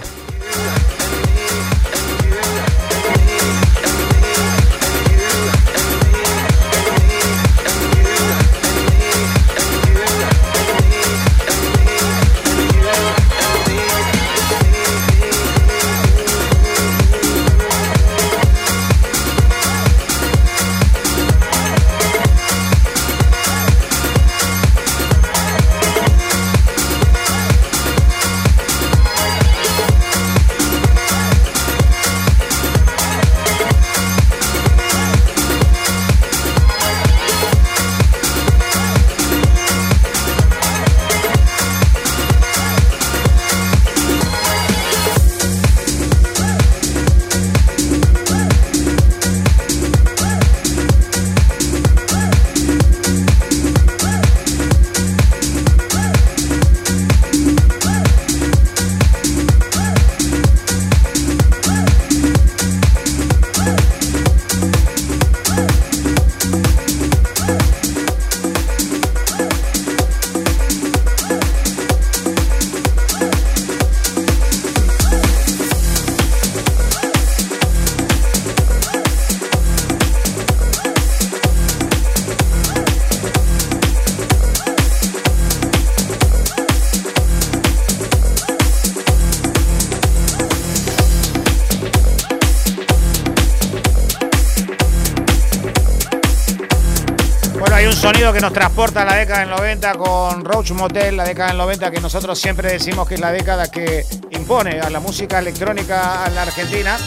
Nos 98.44 98.52
transporta 98.52 99.00
a 99.00 99.04
la 99.06 99.14
década 99.14 99.40
del 99.40 99.48
90 99.48 99.94
con 99.94 100.44
Roach 100.44 100.72
Motel, 100.72 101.16
la 101.16 101.24
década 101.24 101.48
del 101.48 101.56
90 101.56 101.90
que 101.90 101.98
nosotros 101.98 102.38
siempre 102.38 102.70
decimos 102.70 103.08
que 103.08 103.14
es 103.14 103.20
la 103.20 103.32
década 103.32 103.70
que 103.70 104.04
impone 104.32 104.80
a 104.80 104.90
la 104.90 105.00
música 105.00 105.38
electrónica 105.38 106.24
en 106.26 106.34
la 106.34 106.42
Argentina, 106.42 106.98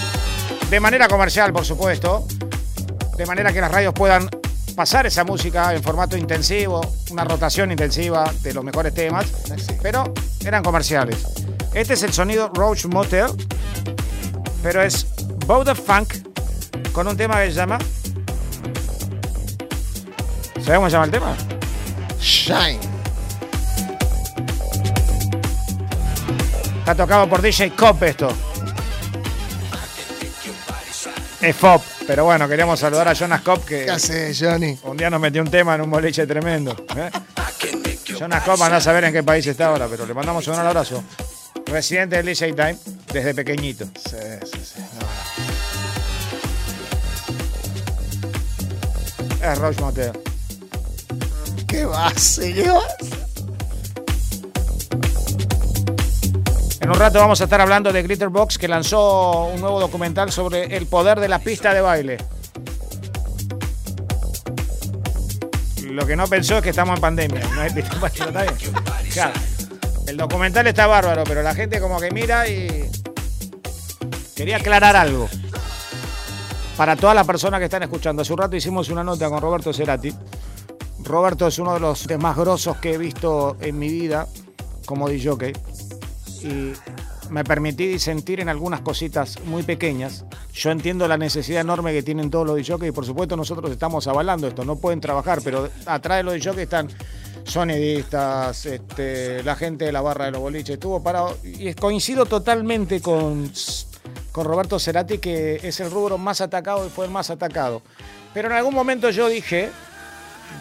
de 0.67 0.79
manera 0.79 1.07
comercial, 1.07 1.53
por 1.53 1.63
supuesto, 1.63 2.25
de 3.15 3.25
manera 3.27 3.53
que 3.53 3.61
las 3.61 3.71
radios 3.71 3.93
puedan 3.93 4.27
pasar 4.75 5.05
esa 5.05 5.25
música 5.25 5.75
en 5.75 5.83
formato 5.83 6.17
intensivo, 6.17 6.81
una 7.11 7.23
rotación 7.23 7.69
intensiva 7.69 8.33
de 8.41 8.55
los 8.55 8.63
mejores 8.63 8.95
temas, 8.95 9.27
pero 9.83 10.11
eran 10.43 10.63
comerciales. 10.63 11.23
Este 11.71 11.93
es 11.93 12.01
el 12.01 12.13
sonido 12.13 12.49
Roach 12.51 12.85
Motel, 12.85 13.27
pero 14.63 14.81
es 14.81 15.05
Bow 15.45 15.63
Funk 15.75 16.15
con 16.93 17.07
un 17.07 17.15
tema 17.15 17.43
que 17.43 17.51
se 17.51 17.57
llama. 17.57 17.77
¿Sabes 20.67 20.79
cómo 20.79 20.89
se 20.89 20.93
llama 20.95 21.05
el 21.05 21.11
tema? 21.11 21.37
Shine. 22.19 22.79
Está 26.79 26.93
tocado 26.93 27.29
por 27.29 27.41
DJ 27.41 27.71
Cop 27.71 28.03
esto. 28.03 28.27
Es 31.39 31.55
Fop, 31.55 31.81
pero 32.05 32.25
bueno, 32.25 32.49
queríamos 32.49 32.81
saludar 32.81 33.07
a 33.07 33.13
Jonas 33.13 33.39
Cop 33.43 33.63
que 33.63 33.85
¿Qué 33.85 33.91
haces, 33.91 34.37
Johnny? 34.37 34.77
un 34.83 34.97
día 34.97 35.09
nos 35.09 35.21
metió 35.21 35.41
un 35.41 35.49
tema 35.49 35.75
en 35.75 35.81
un 35.83 35.89
boliche 35.89 36.27
tremendo. 36.27 36.75
¿eh? 36.97 37.11
Jonas 38.19 38.43
Cop 38.43 38.61
anda 38.61 38.75
a 38.75 38.81
saber 38.81 39.05
en 39.05 39.13
qué 39.13 39.23
país 39.23 39.47
está 39.47 39.67
ahora, 39.67 39.87
pero 39.89 40.05
le 40.05 40.13
mandamos 40.13 40.45
un 40.49 40.55
abrazo. 40.55 41.01
Residente 41.67 42.17
del 42.17 42.25
DJ 42.25 42.51
Time 42.51 42.77
desde 43.13 43.33
pequeñito. 43.33 43.85
Sí, 43.85 44.17
sí, 44.51 44.59
sí. 44.65 44.81
Es 49.41 49.57
Roach 49.59 49.79
Motel. 49.79 50.26
¿Qué 51.77 51.85
base? 51.85 52.53
¿Qué? 52.55 52.71
En 56.81 56.89
un 56.89 56.95
rato 56.95 57.19
vamos 57.19 57.39
a 57.39 57.43
estar 57.43 57.61
hablando 57.61 57.93
de 57.93 58.01
Glitterbox 58.01 58.57
que 58.57 58.67
lanzó 58.67 59.43
un 59.43 59.61
nuevo 59.61 59.79
documental 59.79 60.31
sobre 60.31 60.75
el 60.75 60.87
poder 60.87 61.19
de 61.19 61.27
la 61.27 61.37
pista 61.37 61.75
de 61.75 61.81
baile. 61.81 62.17
Lo 65.83 66.07
que 66.07 66.15
no 66.15 66.25
pensó 66.25 66.57
es 66.57 66.63
que 66.63 66.71
estamos 66.71 66.95
en 66.95 67.01
pandemia. 67.01 67.41
¿no? 67.41 67.61
Claro. 69.13 69.39
El 70.07 70.17
documental 70.17 70.65
está 70.65 70.87
bárbaro, 70.87 71.25
pero 71.25 71.43
la 71.43 71.53
gente 71.53 71.79
como 71.79 71.99
que 71.99 72.09
mira 72.09 72.47
y 72.47 72.89
quería 74.35 74.57
aclarar 74.57 74.95
algo. 74.95 75.29
Para 76.75 76.95
todas 76.95 77.15
las 77.15 77.27
personas 77.27 77.59
que 77.59 77.65
están 77.65 77.83
escuchando, 77.83 78.23
hace 78.23 78.33
un 78.33 78.39
rato 78.39 78.55
hicimos 78.55 78.89
una 78.89 79.03
nota 79.03 79.29
con 79.29 79.39
Roberto 79.39 79.71
Cerati. 79.71 80.11
Roberto 81.07 81.47
es 81.47 81.57
uno 81.59 81.73
de 81.73 81.79
los 81.79 82.07
más 82.19 82.35
grosos 82.35 82.77
que 82.77 82.93
he 82.93 82.97
visto 82.97 83.57
en 83.61 83.79
mi 83.79 83.89
vida 83.89 84.27
como 84.85 85.07
DJ 85.07 85.53
y 86.43 86.73
me 87.29 87.43
permití 87.43 87.99
sentir 87.99 88.39
en 88.39 88.49
algunas 88.49 88.81
cositas 88.81 89.39
muy 89.45 89.63
pequeñas. 89.63 90.25
Yo 90.53 90.71
entiendo 90.71 91.07
la 91.07 91.17
necesidad 91.17 91.61
enorme 91.61 91.93
que 91.93 92.03
tienen 92.03 92.29
todos 92.29 92.47
los 92.47 92.57
DJs 92.57 92.87
y 92.87 92.91
por 92.91 93.05
supuesto 93.05 93.35
nosotros 93.35 93.71
estamos 93.71 94.07
avalando 94.07 94.47
esto, 94.47 94.65
no 94.65 94.75
pueden 94.77 95.01
trabajar, 95.01 95.39
pero 95.43 95.69
atrás 95.85 96.17
de 96.17 96.23
los 96.23 96.33
DJs 96.35 96.57
están 96.57 96.89
sonidistas, 97.43 98.65
este, 98.65 99.43
la 99.43 99.55
gente 99.55 99.85
de 99.85 99.91
la 99.91 100.01
barra 100.01 100.25
de 100.25 100.31
los 100.31 100.41
boliches, 100.41 100.75
estuvo 100.75 101.01
parado 101.01 101.37
y 101.43 101.73
coincido 101.73 102.25
totalmente 102.25 103.01
con, 103.01 103.51
con 104.31 104.45
Roberto 104.45 104.79
Cerati 104.79 105.19
que 105.19 105.61
es 105.63 105.79
el 105.79 105.89
rubro 105.89 106.17
más 106.17 106.41
atacado 106.41 106.85
y 106.85 106.89
fue 106.89 107.05
el 107.05 107.11
más 107.11 107.29
atacado. 107.29 107.81
Pero 108.33 108.49
en 108.49 108.55
algún 108.55 108.73
momento 108.73 109.09
yo 109.09 109.29
dije, 109.29 109.71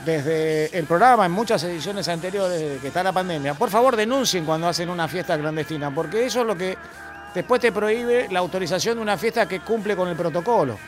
desde 0.05 0.77
el 0.79 0.87
programa, 0.87 1.27
en 1.27 1.33
muchas 1.33 1.63
ediciones 1.65 2.07
anteriores 2.09 2.81
que 2.81 2.89
está 2.89 3.03
la 3.03 3.13
pandemia, 3.13 3.55
por 3.55 3.71
favor 3.71 3.97
denuncien 3.97 4.45
cuando 4.45 4.69
hacen 4.69 4.89
una 4.89 5.09
fiesta 5.09 5.39
clandestina, 5.39 5.95
porque 5.95 6.27
eso 6.27 6.41
es 6.41 6.47
lo 6.47 6.57
que 6.57 6.77
después 7.35 7.61
te 7.61 7.73
prohíbe 7.73 8.29
la 8.31 8.39
autorización 8.39 8.97
de 8.97 9.03
una 9.03 9.17
fiesta 9.17 9.47
que 9.49 9.61
cumple 9.61 9.97
con 9.97 10.09
el 10.09 10.17
protocolo. 10.17 10.79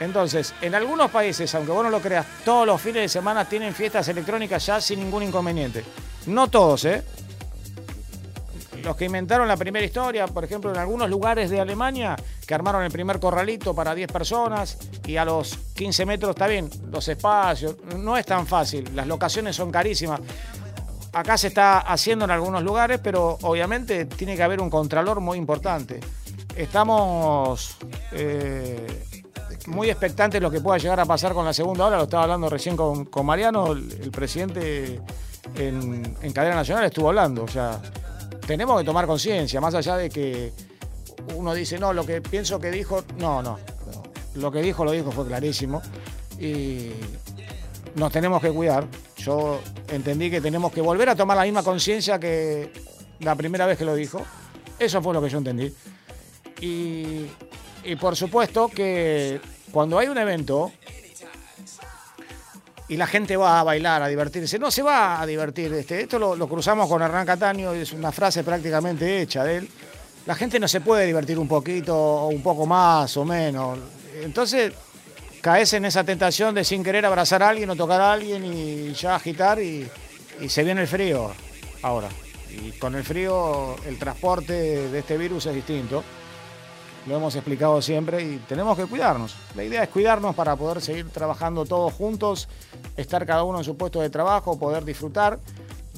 Entonces, 0.00 0.54
en 0.60 0.74
algunos 0.74 1.10
países, 1.10 1.54
aunque 1.54 1.70
vos 1.70 1.84
no 1.84 1.90
lo 1.90 2.00
creas, 2.00 2.26
todos 2.44 2.66
los 2.66 2.80
fines 2.80 3.02
de 3.02 3.08
semana 3.08 3.44
tienen 3.44 3.74
fiestas 3.74 4.08
electrónicas 4.08 4.64
ya 4.64 4.80
sin 4.80 5.00
ningún 5.00 5.22
inconveniente. 5.22 5.84
No 6.26 6.48
todos, 6.48 6.84
¿eh? 6.86 7.02
Los 8.84 8.96
que 8.96 9.04
inventaron 9.04 9.46
la 9.46 9.56
primera 9.56 9.84
historia, 9.84 10.26
por 10.26 10.44
ejemplo, 10.44 10.70
en 10.70 10.76
algunos 10.76 11.08
lugares 11.08 11.50
de 11.50 11.60
Alemania, 11.60 12.16
que 12.46 12.54
armaron 12.54 12.82
el 12.82 12.90
primer 12.90 13.20
corralito 13.20 13.74
para 13.74 13.94
10 13.94 14.10
personas 14.10 14.76
y 15.06 15.16
a 15.16 15.24
los 15.24 15.56
15 15.74 16.04
metros 16.06 16.30
está 16.30 16.48
bien, 16.48 16.68
los 16.90 17.06
espacios, 17.06 17.76
no 17.96 18.16
es 18.16 18.26
tan 18.26 18.46
fácil, 18.46 18.90
las 18.94 19.06
locaciones 19.06 19.54
son 19.54 19.70
carísimas. 19.70 20.20
Acá 21.12 21.36
se 21.36 21.48
está 21.48 21.80
haciendo 21.80 22.24
en 22.24 22.30
algunos 22.30 22.62
lugares, 22.62 22.98
pero 23.02 23.38
obviamente 23.42 24.06
tiene 24.06 24.34
que 24.34 24.42
haber 24.42 24.60
un 24.60 24.70
contralor 24.70 25.20
muy 25.20 25.38
importante. 25.38 26.00
Estamos 26.56 27.76
eh, 28.12 29.04
muy 29.66 29.90
expectantes 29.90 30.40
de 30.40 30.42
lo 30.42 30.50
que 30.50 30.60
pueda 30.60 30.78
llegar 30.78 30.98
a 31.00 31.04
pasar 31.04 31.34
con 31.34 31.44
la 31.44 31.52
segunda 31.52 31.86
ola. 31.86 31.98
Lo 31.98 32.04
estaba 32.04 32.24
hablando 32.24 32.48
recién 32.48 32.76
con, 32.76 33.04
con 33.04 33.26
Mariano, 33.26 33.72
el, 33.72 33.92
el 34.02 34.10
presidente 34.10 35.00
en, 35.56 36.16
en 36.20 36.32
cadena 36.32 36.56
nacional 36.56 36.84
estuvo 36.84 37.08
hablando. 37.08 37.44
O 37.44 37.48
sea, 37.48 37.78
tenemos 38.46 38.78
que 38.78 38.84
tomar 38.84 39.06
conciencia, 39.06 39.60
más 39.60 39.74
allá 39.74 39.96
de 39.96 40.10
que 40.10 40.52
uno 41.34 41.54
dice, 41.54 41.78
no, 41.78 41.92
lo 41.92 42.04
que 42.04 42.20
pienso 42.20 42.58
que 42.58 42.70
dijo, 42.70 43.04
no, 43.18 43.42
no. 43.42 43.58
Lo 44.34 44.50
que 44.50 44.62
dijo, 44.62 44.84
lo 44.84 44.92
dijo, 44.92 45.12
fue 45.12 45.26
clarísimo. 45.26 45.82
Y 46.38 46.90
nos 47.94 48.12
tenemos 48.12 48.40
que 48.40 48.50
cuidar. 48.50 48.86
Yo 49.16 49.60
entendí 49.88 50.30
que 50.30 50.40
tenemos 50.40 50.72
que 50.72 50.80
volver 50.80 51.08
a 51.10 51.16
tomar 51.16 51.36
la 51.36 51.44
misma 51.44 51.62
conciencia 51.62 52.18
que 52.18 52.72
la 53.20 53.34
primera 53.34 53.66
vez 53.66 53.78
que 53.78 53.84
lo 53.84 53.94
dijo. 53.94 54.22
Eso 54.78 55.02
fue 55.02 55.14
lo 55.14 55.22
que 55.22 55.28
yo 55.28 55.38
entendí. 55.38 55.72
Y, 56.60 57.26
y 57.84 57.96
por 57.96 58.16
supuesto 58.16 58.68
que 58.68 59.40
cuando 59.70 59.98
hay 59.98 60.08
un 60.08 60.18
evento 60.18 60.72
y 62.92 62.96
la 62.98 63.06
gente 63.06 63.38
va 63.38 63.58
a 63.58 63.62
bailar, 63.62 64.02
a 64.02 64.08
divertirse, 64.08 64.58
no 64.58 64.70
se 64.70 64.82
va 64.82 65.18
a 65.18 65.24
divertir. 65.24 65.72
Este, 65.72 66.02
esto 66.02 66.18
lo, 66.18 66.46
cruzamos 66.46 66.86
con 66.90 67.00
Hernán 67.00 67.24
Cataño, 67.24 67.72
es 67.72 67.94
una 67.94 68.12
frase 68.12 68.44
prácticamente 68.44 69.22
hecha 69.22 69.44
de 69.44 69.56
él. 69.56 69.68
La 70.26 70.34
gente 70.34 70.60
no 70.60 70.68
se 70.68 70.82
puede 70.82 71.06
divertir 71.06 71.38
un 71.38 71.48
poquito 71.48 71.96
o 71.96 72.28
un 72.28 72.42
poco 72.42 72.66
más 72.66 73.16
o 73.16 73.24
menos. 73.24 73.78
Entonces 74.22 74.74
caes 75.40 75.72
en 75.72 75.86
esa 75.86 76.04
tentación 76.04 76.54
de 76.54 76.64
sin 76.64 76.84
querer 76.84 77.06
abrazar 77.06 77.42
a 77.42 77.48
alguien 77.48 77.70
o 77.70 77.76
tocar 77.76 77.98
a 78.02 78.12
alguien 78.12 78.44
y 78.44 78.92
ya 78.92 79.14
agitar 79.14 79.58
y 79.58 79.88
se 80.46 80.62
viene 80.62 80.82
el 80.82 80.86
frío 80.86 81.32
ahora. 81.80 82.10
Y 82.50 82.72
con 82.72 82.94
el 82.94 83.04
frío 83.04 83.74
el 83.86 83.98
transporte 83.98 84.52
de 84.52 84.98
este 84.98 85.16
virus 85.16 85.46
es 85.46 85.54
distinto. 85.54 86.04
Lo 87.06 87.16
hemos 87.16 87.34
explicado 87.34 87.82
siempre 87.82 88.22
y 88.22 88.36
tenemos 88.48 88.76
que 88.76 88.86
cuidarnos. 88.86 89.34
La 89.56 89.64
idea 89.64 89.82
es 89.82 89.88
cuidarnos 89.88 90.36
para 90.36 90.54
poder 90.54 90.80
seguir 90.80 91.10
trabajando 91.10 91.64
todos 91.64 91.92
juntos, 91.92 92.48
estar 92.96 93.26
cada 93.26 93.42
uno 93.42 93.58
en 93.58 93.64
su 93.64 93.76
puesto 93.76 94.00
de 94.00 94.08
trabajo, 94.08 94.58
poder 94.58 94.84
disfrutar 94.84 95.40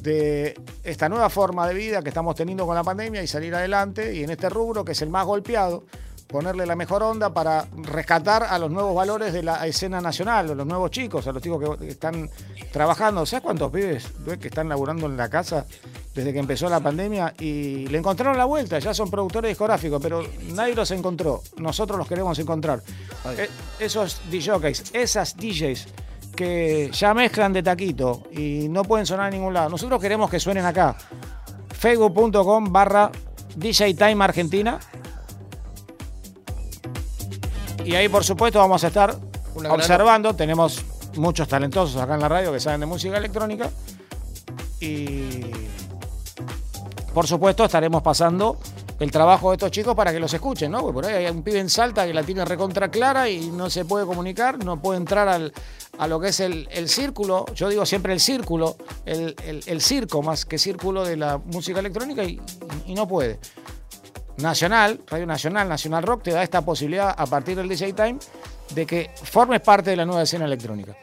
de 0.00 0.58
esta 0.82 1.08
nueva 1.08 1.28
forma 1.28 1.68
de 1.68 1.74
vida 1.74 2.02
que 2.02 2.08
estamos 2.08 2.34
teniendo 2.34 2.66
con 2.66 2.74
la 2.74 2.82
pandemia 2.82 3.22
y 3.22 3.26
salir 3.26 3.54
adelante. 3.54 4.14
Y 4.14 4.24
en 4.24 4.30
este 4.30 4.48
rubro, 4.48 4.84
que 4.84 4.92
es 4.92 5.02
el 5.02 5.10
más 5.10 5.26
golpeado, 5.26 5.84
ponerle 6.26 6.66
la 6.66 6.76
mejor 6.76 7.02
onda 7.02 7.32
para 7.32 7.66
rescatar 7.76 8.44
a 8.44 8.58
los 8.58 8.70
nuevos 8.70 8.94
valores 8.94 9.32
de 9.32 9.42
la 9.42 9.66
escena 9.66 10.00
nacional, 10.00 10.50
a 10.50 10.54
los 10.54 10.66
nuevos 10.66 10.90
chicos, 10.90 11.26
a 11.26 11.32
los 11.32 11.42
chicos 11.42 11.78
que 11.78 11.88
están 11.88 12.28
trabajando. 12.72 13.24
¿Sabes 13.26 13.42
cuántos 13.42 13.70
pibes 13.70 14.06
que 14.40 14.48
están 14.48 14.68
laburando 14.68 15.06
en 15.06 15.16
la 15.16 15.28
casa 15.28 15.66
desde 16.14 16.32
que 16.32 16.38
empezó 16.38 16.68
la 16.68 16.80
pandemia? 16.80 17.34
Y 17.38 17.86
le 17.88 17.98
encontraron 17.98 18.36
la 18.36 18.44
vuelta, 18.44 18.78
ya 18.78 18.94
son 18.94 19.10
productores 19.10 19.50
discográficos, 19.50 20.00
pero 20.02 20.22
nadie 20.52 20.74
los 20.74 20.90
encontró. 20.90 21.42
Nosotros 21.58 21.98
los 21.98 22.08
queremos 22.08 22.38
encontrar. 22.38 22.82
Eh, 23.36 23.48
esos 23.78 24.20
DJs, 24.30 24.94
esas 24.94 25.36
DJs 25.36 25.86
que 26.34 26.90
ya 26.92 27.14
mezclan 27.14 27.52
de 27.52 27.62
taquito 27.62 28.24
y 28.32 28.68
no 28.68 28.82
pueden 28.84 29.06
sonar 29.06 29.32
en 29.32 29.38
ningún 29.38 29.54
lado. 29.54 29.70
Nosotros 29.70 30.00
queremos 30.00 30.30
que 30.30 30.40
suenen 30.40 30.64
acá. 30.64 30.96
Facebook.com 31.70 32.72
barra 32.72 33.10
DJ 33.56 33.94
Time 33.94 34.24
Argentina. 34.24 34.80
Y 37.84 37.94
ahí, 37.94 38.08
por 38.08 38.24
supuesto, 38.24 38.58
vamos 38.58 38.82
a 38.84 38.88
estar 38.88 39.16
Una 39.54 39.68
gran- 39.68 39.80
observando. 39.80 40.34
Tenemos 40.34 40.82
muchos 41.16 41.48
talentosos 41.48 42.00
acá 42.00 42.14
en 42.14 42.20
la 42.20 42.28
radio 42.28 42.52
que 42.52 42.60
saben 42.60 42.80
de 42.80 42.86
música 42.86 43.16
electrónica. 43.18 43.70
Y 44.80 45.40
por 47.14 47.26
supuesto 47.26 47.64
estaremos 47.64 48.02
pasando 48.02 48.58
el 48.98 49.10
trabajo 49.10 49.50
de 49.50 49.54
estos 49.56 49.70
chicos 49.70 49.94
para 49.94 50.12
que 50.12 50.18
los 50.20 50.32
escuchen, 50.34 50.70
¿no? 50.72 50.80
Porque 50.80 50.92
por 50.94 51.06
ahí 51.06 51.24
hay 51.24 51.30
un 51.30 51.42
pibe 51.42 51.60
en 51.60 51.68
Salta 51.70 52.06
que 52.06 52.12
la 52.14 52.22
tiene 52.22 52.44
recontra 52.44 52.90
clara 52.90 53.28
y 53.28 53.50
no 53.50 53.70
se 53.70 53.84
puede 53.84 54.04
comunicar, 54.04 54.62
no 54.64 54.80
puede 54.82 54.98
entrar 54.98 55.28
al, 55.28 55.52
a 55.98 56.06
lo 56.08 56.20
que 56.20 56.28
es 56.28 56.40
el, 56.40 56.68
el 56.72 56.88
círculo, 56.88 57.46
yo 57.54 57.68
digo 57.68 57.86
siempre 57.86 58.12
el 58.12 58.20
círculo, 58.20 58.76
el, 59.06 59.34
el- 59.44 59.62
el 59.66 59.80
circo 59.80 60.22
más 60.22 60.44
que 60.44 60.58
círculo 60.58 61.04
de 61.04 61.16
la 61.16 61.38
música 61.38 61.80
electrónica 61.80 62.24
y, 62.24 62.40
y 62.86 62.94
no 62.94 63.06
puede. 63.08 63.38
Nacional, 64.38 65.00
Radio 65.06 65.26
Nacional, 65.26 65.68
Nacional 65.68 66.02
Rock 66.02 66.24
te 66.24 66.30
da 66.32 66.42
esta 66.42 66.62
posibilidad 66.62 67.14
a 67.16 67.26
partir 67.26 67.56
del 67.56 67.68
DJ 67.68 67.92
Time 67.92 68.16
de 68.74 68.86
que 68.86 69.10
formes 69.22 69.60
parte 69.60 69.90
de 69.90 69.96
la 69.96 70.04
nueva 70.04 70.22
escena 70.22 70.44
electrónica. 70.44 70.96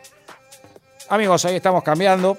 Amigos, 1.09 1.45
ahí 1.45 1.55
estamos 1.55 1.83
cambiando. 1.83 2.37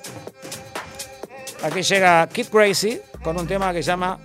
Aquí 1.62 1.82
llega 1.82 2.26
Kid 2.28 2.46
Crazy 2.48 3.00
con 3.22 3.38
un 3.38 3.46
tema 3.46 3.72
que 3.72 3.82
se 3.82 3.88
llama 3.88 4.18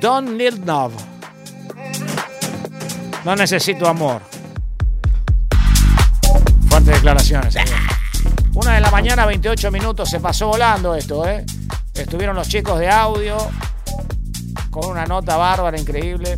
Don't 0.00 0.30
Need 0.30 0.64
Love. 0.64 0.94
No 3.24 3.34
necesito 3.34 3.88
amor. 3.88 4.22
Fuertes 6.68 6.94
declaraciones. 6.94 7.56
Una 8.54 8.74
de 8.74 8.80
la 8.80 8.90
mañana, 8.90 9.26
28 9.26 9.70
minutos. 9.70 10.08
Se 10.10 10.20
pasó 10.20 10.48
volando 10.48 10.94
esto, 10.94 11.26
¿eh? 11.26 11.44
Estuvieron 11.94 12.36
los 12.36 12.48
chicos 12.48 12.78
de 12.78 12.88
audio 12.88 13.36
con 14.76 14.90
una 14.90 15.06
nota 15.06 15.38
bárbara, 15.38 15.80
increíble. 15.80 16.36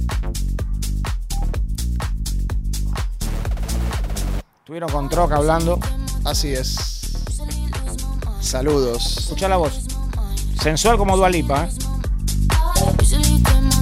Estuvieron 4.60 4.92
con 4.92 5.08
Troca 5.08 5.36
hablando. 5.36 5.80
Así 6.24 6.52
es. 6.52 7.16
Saludos. 8.40 9.16
Escucha 9.18 9.48
la 9.48 9.56
voz. 9.56 9.86
Sensual 10.62 10.96
como 10.98 11.16
Dualipa, 11.16 11.64
¿eh? 11.64 11.68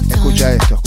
Escucha 0.09 0.53
esto, 0.53 0.81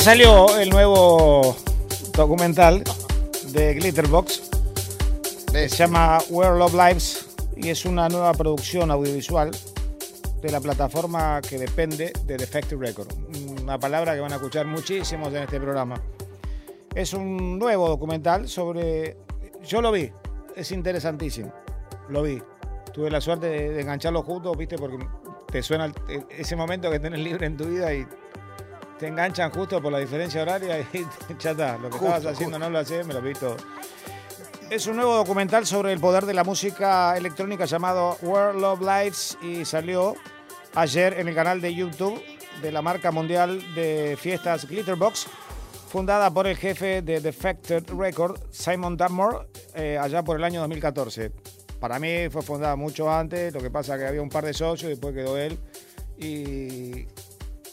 Salió 0.00 0.58
el 0.58 0.70
nuevo 0.70 1.56
documental 2.14 2.82
de 3.52 3.74
Glitterbox. 3.74 4.50
Se 5.46 5.68
llama 5.68 6.18
Where 6.28 6.58
Love 6.58 6.74
Lives 6.74 7.28
y 7.56 7.70
es 7.70 7.86
una 7.86 8.08
nueva 8.08 8.34
producción 8.34 8.90
audiovisual 8.90 9.50
de 10.42 10.52
la 10.52 10.60
plataforma 10.60 11.40
que 11.40 11.58
depende 11.58 12.12
de 12.26 12.36
Defective 12.36 12.84
Record. 12.84 13.08
Una 13.62 13.78
palabra 13.78 14.14
que 14.14 14.20
van 14.20 14.32
a 14.32 14.36
escuchar 14.36 14.66
muchísimos 14.66 15.28
en 15.28 15.44
este 15.44 15.58
programa. 15.58 16.00
Es 16.94 17.14
un 17.14 17.58
nuevo 17.58 17.88
documental 17.88 18.48
sobre... 18.48 19.16
Yo 19.64 19.80
lo 19.80 19.90
vi, 19.90 20.10
es 20.54 20.70
interesantísimo. 20.72 21.52
Lo 22.10 22.22
vi. 22.22 22.42
Tuve 22.92 23.10
la 23.10 23.20
suerte 23.20 23.46
de, 23.46 23.70
de 23.70 23.80
engancharlo 23.80 24.22
juntos, 24.22 24.56
viste, 24.56 24.76
porque 24.76 24.98
te 25.50 25.62
suena 25.62 25.90
ese 26.30 26.56
momento 26.56 26.90
que 26.90 26.98
tenés 26.98 27.20
libre 27.20 27.46
en 27.46 27.56
tu 27.56 27.64
vida 27.64 27.94
y 27.94 28.06
te 28.98 29.08
enganchan 29.08 29.50
justo 29.50 29.80
por 29.80 29.92
la 29.92 29.98
diferencia 29.98 30.42
horaria 30.42 30.80
y 30.80 30.86
ya 31.38 31.50
está. 31.50 31.78
Lo 31.78 31.90
que 31.90 31.98
Justo, 31.98 32.16
estabas 32.16 32.34
haciendo 32.34 32.58
no 32.58 32.70
lo 32.70 32.82
me 33.04 33.14
lo 33.14 33.22
vi 33.22 33.32
todo. 33.34 33.56
Es 34.70 34.86
un 34.86 34.96
nuevo 34.96 35.14
documental 35.14 35.66
sobre 35.66 35.92
el 35.92 36.00
poder 36.00 36.26
de 36.26 36.34
la 36.34 36.42
música 36.42 37.16
electrónica 37.16 37.64
llamado 37.64 38.16
World 38.22 38.60
Love 38.60 38.80
Lives 38.80 39.38
y 39.42 39.64
salió 39.64 40.14
ayer 40.74 41.18
en 41.20 41.28
el 41.28 41.34
canal 41.34 41.60
de 41.60 41.74
YouTube 41.74 42.20
de 42.62 42.72
la 42.72 42.82
marca 42.82 43.10
mundial 43.10 43.62
de 43.74 44.16
fiestas 44.18 44.66
Glitterbox, 44.66 45.26
fundada 45.88 46.32
por 46.32 46.46
el 46.46 46.56
jefe 46.56 47.02
de 47.02 47.20
Defected 47.20 47.84
Record, 47.96 48.40
Simon 48.50 48.96
Dunmore, 48.96 49.46
eh, 49.74 49.98
allá 50.00 50.22
por 50.22 50.36
el 50.36 50.44
año 50.44 50.60
2014. 50.60 51.30
Para 51.78 51.98
mí 51.98 52.28
fue 52.30 52.42
fundada 52.42 52.74
mucho 52.76 53.12
antes, 53.12 53.52
lo 53.52 53.60
que 53.60 53.70
pasa 53.70 53.98
que 53.98 54.06
había 54.06 54.22
un 54.22 54.30
par 54.30 54.44
de 54.44 54.54
socios 54.54 54.84
y 54.84 54.88
después 54.94 55.14
quedó 55.14 55.36
él. 55.36 55.58
Y 56.16 57.06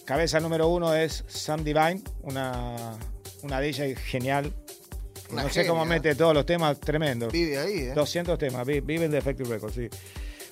cabeza 0.05 0.39
número 0.39 0.67
uno 0.67 0.93
es 0.95 1.23
Sam 1.27 1.63
Divine, 1.63 2.01
una, 2.23 2.97
una 3.43 3.59
DJ 3.59 3.95
genial. 3.95 4.53
Una 5.31 5.43
no 5.43 5.49
sé 5.49 5.65
cómo 5.65 5.85
mete 5.85 6.13
todos 6.15 6.33
los 6.33 6.45
temas 6.45 6.79
tremendos. 6.79 7.31
Vive 7.31 7.57
ahí, 7.57 7.73
¿eh? 7.79 7.93
200 7.93 8.37
temas, 8.37 8.65
vi- 8.67 8.81
viven 8.81 9.11
de 9.11 9.19
Effective 9.19 9.47
Records, 9.49 9.75
sí. 9.75 9.87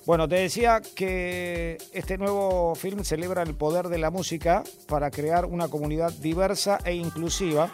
Bueno, 0.06 0.26
te 0.26 0.36
decía 0.36 0.80
que 0.94 1.76
este 1.92 2.16
nuevo 2.16 2.74
film 2.74 3.04
celebra 3.04 3.42
el 3.42 3.54
poder 3.54 3.88
de 3.88 3.98
la 3.98 4.10
música 4.10 4.64
para 4.88 5.10
crear 5.10 5.44
una 5.44 5.68
comunidad 5.68 6.10
diversa 6.14 6.78
e 6.86 6.94
inclusiva 6.94 7.70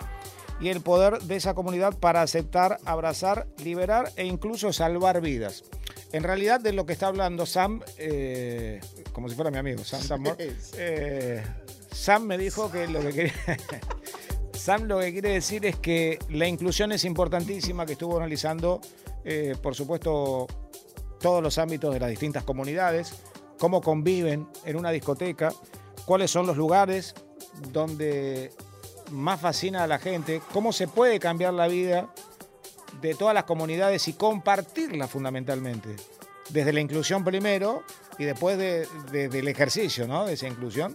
y 0.60 0.70
el 0.70 0.80
poder 0.80 1.20
de 1.22 1.36
esa 1.36 1.54
comunidad 1.54 1.96
para 1.96 2.22
aceptar, 2.22 2.78
abrazar, 2.84 3.46
liberar 3.62 4.10
e 4.16 4.24
incluso 4.26 4.72
salvar 4.72 5.20
vidas. 5.20 5.62
En 6.12 6.24
realidad 6.24 6.60
de 6.60 6.72
lo 6.72 6.84
que 6.86 6.94
está 6.94 7.06
hablando 7.06 7.46
Sam, 7.46 7.82
eh, 7.98 8.80
como 9.16 9.30
si 9.30 9.34
fuera 9.34 9.50
mi 9.50 9.56
amigo, 9.56 9.82
Sam 9.82 10.24
eh, 10.76 11.42
Sam 11.90 12.24
me 12.24 12.36
dijo 12.36 12.70
que 12.70 12.86
lo 12.86 13.00
que 13.00 13.12
quería... 13.14 13.32
Sam 14.52 14.82
lo 14.82 15.00
que 15.00 15.10
quiere 15.10 15.30
decir 15.30 15.64
es 15.64 15.76
que 15.76 16.18
la 16.28 16.46
inclusión 16.46 16.92
es 16.92 17.02
importantísima, 17.06 17.86
que 17.86 17.92
estuvo 17.92 18.18
analizando, 18.18 18.82
eh, 19.24 19.56
por 19.62 19.74
supuesto, 19.74 20.46
todos 21.18 21.42
los 21.42 21.56
ámbitos 21.56 21.94
de 21.94 22.00
las 22.00 22.10
distintas 22.10 22.44
comunidades, 22.44 23.14
cómo 23.58 23.80
conviven 23.80 24.48
en 24.66 24.76
una 24.76 24.90
discoteca, 24.90 25.50
cuáles 26.04 26.30
son 26.30 26.46
los 26.46 26.58
lugares 26.58 27.14
donde 27.72 28.52
más 29.12 29.40
fascina 29.40 29.84
a 29.84 29.86
la 29.86 29.98
gente, 29.98 30.42
cómo 30.52 30.74
se 30.74 30.88
puede 30.88 31.18
cambiar 31.20 31.54
la 31.54 31.68
vida 31.68 32.12
de 33.00 33.14
todas 33.14 33.32
las 33.32 33.44
comunidades 33.44 34.08
y 34.08 34.12
compartirla 34.12 35.08
fundamentalmente. 35.08 35.96
Desde 36.48 36.72
la 36.72 36.80
inclusión 36.80 37.24
primero 37.24 37.82
y 38.18 38.24
después 38.24 38.56
de- 38.58 38.86
de- 39.10 39.28
del 39.28 39.48
ejercicio 39.48 40.06
¿no? 40.06 40.26
de 40.26 40.34
esa 40.34 40.46
inclusión. 40.46 40.94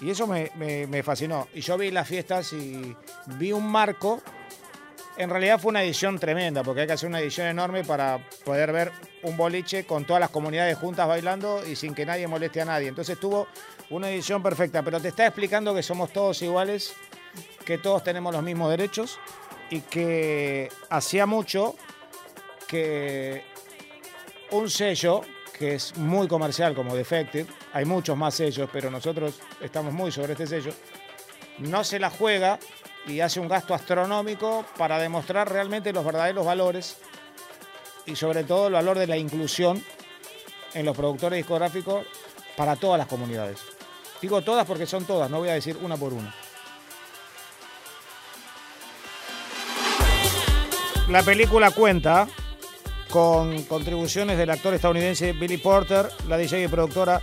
Y 0.00 0.10
eso 0.10 0.26
me, 0.26 0.50
me- 0.56 0.86
me 0.86 1.02
fascinó. 1.02 1.48
Y 1.54 1.60
yo 1.60 1.76
vi 1.78 1.90
las 1.90 2.06
fiestas 2.06 2.52
y 2.52 2.96
vi 3.38 3.52
un 3.52 3.66
marco. 3.70 4.20
En 5.16 5.30
realidad 5.30 5.58
fue 5.60 5.70
una 5.70 5.82
edición 5.82 6.18
tremenda, 6.20 6.62
porque 6.62 6.82
hay 6.82 6.86
que 6.86 6.92
hacer 6.92 7.08
una 7.08 7.18
edición 7.20 7.48
enorme 7.48 7.82
para 7.82 8.24
poder 8.44 8.70
ver 8.72 8.92
un 9.24 9.36
boliche 9.36 9.84
con 9.84 10.04
todas 10.04 10.20
las 10.20 10.30
comunidades 10.30 10.78
juntas 10.78 11.08
bailando 11.08 11.66
y 11.66 11.74
sin 11.74 11.92
que 11.94 12.06
nadie 12.06 12.28
moleste 12.28 12.60
a 12.60 12.64
nadie. 12.64 12.86
Entonces 12.88 13.18
tuvo 13.18 13.48
una 13.90 14.08
edición 14.10 14.40
perfecta, 14.42 14.82
pero 14.84 15.00
te 15.00 15.08
está 15.08 15.26
explicando 15.26 15.74
que 15.74 15.82
somos 15.82 16.12
todos 16.12 16.40
iguales, 16.42 16.92
que 17.64 17.78
todos 17.78 18.04
tenemos 18.04 18.32
los 18.32 18.44
mismos 18.44 18.70
derechos 18.70 19.18
y 19.70 19.80
que 19.80 20.68
hacía 20.88 21.26
mucho 21.26 21.74
que 22.68 23.42
un 24.50 24.70
sello 24.70 25.22
que 25.58 25.74
es 25.74 25.96
muy 25.96 26.28
comercial 26.28 26.74
como 26.74 26.94
Defected, 26.94 27.46
hay 27.72 27.84
muchos 27.84 28.16
más 28.16 28.34
sellos, 28.34 28.68
pero 28.72 28.90
nosotros 28.90 29.40
estamos 29.60 29.92
muy 29.92 30.12
sobre 30.12 30.32
este 30.32 30.46
sello, 30.46 30.72
no 31.58 31.82
se 31.82 31.98
la 31.98 32.10
juega 32.10 32.58
y 33.06 33.20
hace 33.20 33.40
un 33.40 33.48
gasto 33.48 33.74
astronómico 33.74 34.64
para 34.76 34.98
demostrar 34.98 35.50
realmente 35.50 35.92
los 35.92 36.04
verdaderos 36.04 36.46
valores 36.46 36.98
y 38.06 38.14
sobre 38.14 38.44
todo 38.44 38.68
el 38.68 38.74
valor 38.74 38.98
de 38.98 39.06
la 39.06 39.16
inclusión 39.16 39.82
en 40.74 40.86
los 40.86 40.96
productores 40.96 41.38
discográficos 41.38 42.06
para 42.56 42.76
todas 42.76 42.98
las 42.98 43.08
comunidades. 43.08 43.60
Digo 44.20 44.42
todas 44.42 44.66
porque 44.66 44.86
son 44.86 45.04
todas, 45.04 45.30
no 45.30 45.38
voy 45.38 45.48
a 45.48 45.54
decir 45.54 45.76
una 45.82 45.96
por 45.96 46.12
una. 46.12 46.34
La 51.08 51.22
película 51.22 51.70
cuenta 51.70 52.28
con 53.10 53.62
contribuciones 53.64 54.38
del 54.38 54.50
actor 54.50 54.74
estadounidense 54.74 55.32
Billy 55.32 55.56
Porter, 55.56 56.08
la 56.26 56.36
DJ 56.36 56.64
y 56.64 56.68
productora 56.68 57.22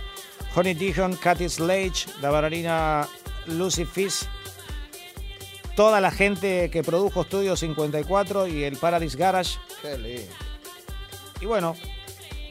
Honey 0.54 0.74
Dijon, 0.74 1.16
Katy 1.16 1.48
Slade, 1.48 1.92
la 2.20 2.30
bailarina 2.30 3.08
Lucy 3.46 3.84
Fish, 3.84 4.26
toda 5.76 6.00
la 6.00 6.10
gente 6.10 6.70
que 6.70 6.82
produjo 6.82 7.24
Studio 7.24 7.56
54 7.56 8.46
y 8.48 8.64
el 8.64 8.76
Paradise 8.76 9.16
Garage. 9.16 9.58
Qué 9.82 9.98
lindo. 9.98 10.32
Y 11.40 11.46
bueno, 11.46 11.76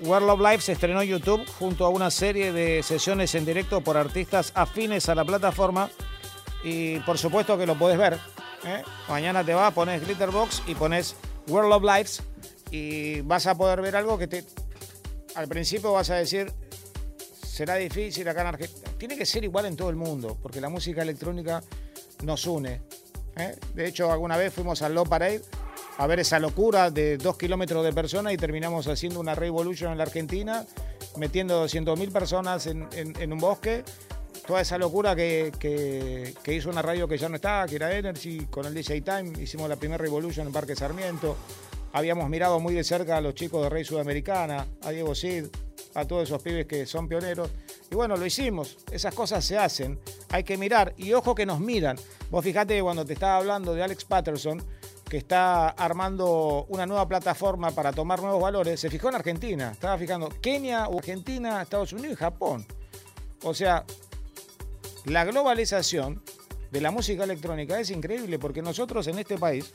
World 0.01 0.29
of 0.29 0.39
Life 0.39 0.61
se 0.61 0.73
estrenó 0.73 1.01
en 1.01 1.09
YouTube 1.09 1.45
junto 1.57 1.85
a 1.85 1.89
una 1.89 2.11
serie 2.11 2.51
de 2.51 2.83
sesiones 2.83 3.33
en 3.35 3.45
directo 3.45 3.81
por 3.81 3.97
artistas 3.97 4.51
afines 4.55 5.09
a 5.09 5.15
la 5.15 5.25
plataforma. 5.25 5.89
Y 6.63 6.99
por 6.99 7.17
supuesto 7.17 7.57
que 7.57 7.65
lo 7.65 7.75
podés 7.75 7.97
ver. 7.97 8.19
¿eh? 8.65 8.83
Mañana 9.09 9.43
te 9.43 9.53
vas, 9.53 9.73
pones 9.73 10.03
Glitterbox 10.05 10.63
y 10.67 10.75
pones 10.75 11.15
World 11.47 11.73
of 11.73 11.83
Lives 11.83 12.23
y 12.75 13.21
vas 13.21 13.47
a 13.47 13.55
poder 13.55 13.81
ver 13.81 13.95
algo 13.95 14.17
que 14.17 14.27
te. 14.27 14.43
Al 15.35 15.47
principio 15.47 15.93
vas 15.93 16.09
a 16.09 16.15
decir, 16.15 16.51
será 17.45 17.75
difícil 17.75 18.27
acá 18.27 18.41
en 18.41 18.47
Argentina. 18.47 18.91
Tiene 18.97 19.17
que 19.17 19.25
ser 19.25 19.43
igual 19.43 19.65
en 19.65 19.75
todo 19.75 19.89
el 19.89 19.95
mundo, 19.95 20.37
porque 20.41 20.61
la 20.61 20.69
música 20.69 21.01
electrónica 21.01 21.61
nos 22.23 22.45
une. 22.47 22.81
¿eh? 23.37 23.55
De 23.73 23.87
hecho, 23.87 24.11
alguna 24.11 24.37
vez 24.37 24.53
fuimos 24.53 24.81
al 24.81 24.93
Low 24.95 25.05
Parade 25.05 25.41
a 25.97 26.07
ver 26.07 26.19
esa 26.19 26.39
locura 26.39 26.89
de 26.91 27.17
dos 27.17 27.37
kilómetros 27.37 27.83
de 27.85 27.93
personas 27.93 28.33
y 28.33 28.37
terminamos 28.37 28.87
haciendo 28.87 29.19
una 29.19 29.35
Revolution 29.35 29.91
en 29.91 29.97
la 29.97 30.03
Argentina, 30.03 30.65
metiendo 31.17 31.65
200.000 31.65 32.11
personas 32.11 32.67
en, 32.67 33.33
un 33.33 33.39
bosque. 33.39 33.83
Toda 34.45 34.61
esa 34.61 34.77
locura 34.77 35.15
que, 35.15 35.51
que- 35.57 36.33
que 36.43 36.53
hizo 36.53 36.69
una 36.69 36.81
radio 36.81 37.07
que 37.07 37.17
ya 37.17 37.27
no 37.29 37.35
está, 37.37 37.65
que 37.67 37.77
era 37.77 37.97
Energy, 37.97 38.45
con 38.45 38.65
el 38.65 38.73
DJ 38.73 39.01
Time, 39.01 39.41
hicimos 39.41 39.67
la 39.67 39.75
primera 39.75 39.97
Revolution 39.97 40.45
en 40.47 40.53
Parque 40.53 40.75
Sarmiento. 40.75 41.35
Habíamos 41.95 42.29
mirado 42.29 42.59
muy 42.59 42.73
de 42.73 42.83
cerca 42.83 43.15
a 43.15 43.21
los 43.21 43.35
chicos 43.35 43.63
de 43.63 43.69
Rey 43.69 43.85
Sudamericana, 43.85 44.67
a 44.83 44.89
Diego 44.89 45.15
Cid, 45.15 45.45
a 45.93 46.03
todos 46.03 46.23
esos 46.23 46.41
pibes 46.41 46.65
que 46.65 46.85
son 46.85 47.07
pioneros. 47.07 47.49
Y 47.89 47.95
bueno, 47.95 48.17
lo 48.17 48.25
hicimos. 48.25 48.79
Esas 48.91 49.15
cosas 49.15 49.45
se 49.45 49.57
hacen. 49.57 49.97
Hay 50.29 50.43
que 50.43 50.57
mirar. 50.57 50.93
Y 50.97 51.13
ojo 51.13 51.33
que 51.33 51.45
nos 51.45 51.61
miran. 51.61 51.95
Vos 52.29 52.43
fijate 52.43 52.81
cuando 52.81 53.05
te 53.05 53.13
estaba 53.13 53.37
hablando 53.37 53.73
de 53.73 53.81
Alex 53.81 54.03
Patterson, 54.03 54.61
que 55.09 55.15
está 55.15 55.69
armando 55.69 56.65
una 56.67 56.85
nueva 56.85 57.07
plataforma 57.07 57.71
para 57.71 57.93
tomar 57.93 58.21
nuevos 58.21 58.41
valores, 58.41 58.77
se 58.77 58.89
fijó 58.89 59.07
en 59.07 59.15
Argentina. 59.15 59.71
Estaba 59.71 59.97
fijando 59.97 60.27
Kenia, 60.41 60.83
Argentina, 60.83 61.61
Estados 61.61 61.93
Unidos 61.93 62.11
y 62.11 62.15
Japón. 62.17 62.67
O 63.41 63.53
sea, 63.53 63.85
la 65.05 65.23
globalización 65.23 66.21
de 66.71 66.81
la 66.81 66.91
música 66.91 67.23
electrónica 67.23 67.79
es 67.79 67.89
increíble 67.89 68.37
porque 68.37 68.61
nosotros 68.61 69.07
en 69.07 69.17
este 69.17 69.37
país 69.37 69.71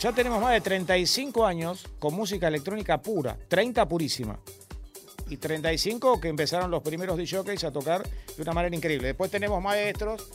ya 0.00 0.12
tenemos 0.12 0.40
más 0.40 0.52
de 0.52 0.60
35 0.60 1.44
años 1.46 1.86
con 1.98 2.14
música 2.14 2.48
electrónica 2.48 3.00
pura, 3.00 3.36
30 3.48 3.86
purísima. 3.88 4.38
Y 5.28 5.36
35 5.36 6.20
que 6.20 6.28
empezaron 6.28 6.70
los 6.70 6.82
primeros 6.82 7.16
DJs 7.16 7.64
a 7.64 7.70
tocar 7.70 8.02
de 8.02 8.42
una 8.42 8.52
manera 8.52 8.74
increíble. 8.74 9.08
Después 9.08 9.30
tenemos 9.30 9.62
maestros 9.62 10.28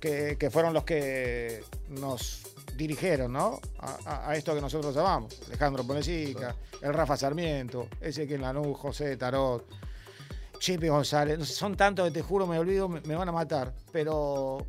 que, 0.00 0.36
que 0.38 0.48
fueron 0.50 0.72
los 0.72 0.84
que 0.84 1.64
nos 1.88 2.42
dirigieron, 2.76 3.32
¿no? 3.32 3.60
A, 3.80 3.98
a- 4.04 4.30
a 4.30 4.36
esto 4.36 4.54
que 4.54 4.60
nosotros 4.60 4.94
llamamos. 4.94 5.40
Alejandro 5.48 5.84
Ponesica, 5.84 6.54
el 6.80 6.92
Rafa 6.94 7.16
Sarmiento, 7.16 7.88
Ezequiel 8.00 8.42
Lanús, 8.42 8.76
José 8.78 9.16
Tarot, 9.16 9.66
Chipi 10.60 10.86
González. 10.88 11.48
Son 11.48 11.76
tantos 11.76 12.04
que 12.06 12.12
te 12.12 12.22
juro, 12.22 12.46
me 12.46 12.58
olvido, 12.58 12.88
me, 12.88 13.00
me 13.00 13.16
van 13.16 13.28
a 13.28 13.32
matar. 13.32 13.74
Pero 13.90 14.64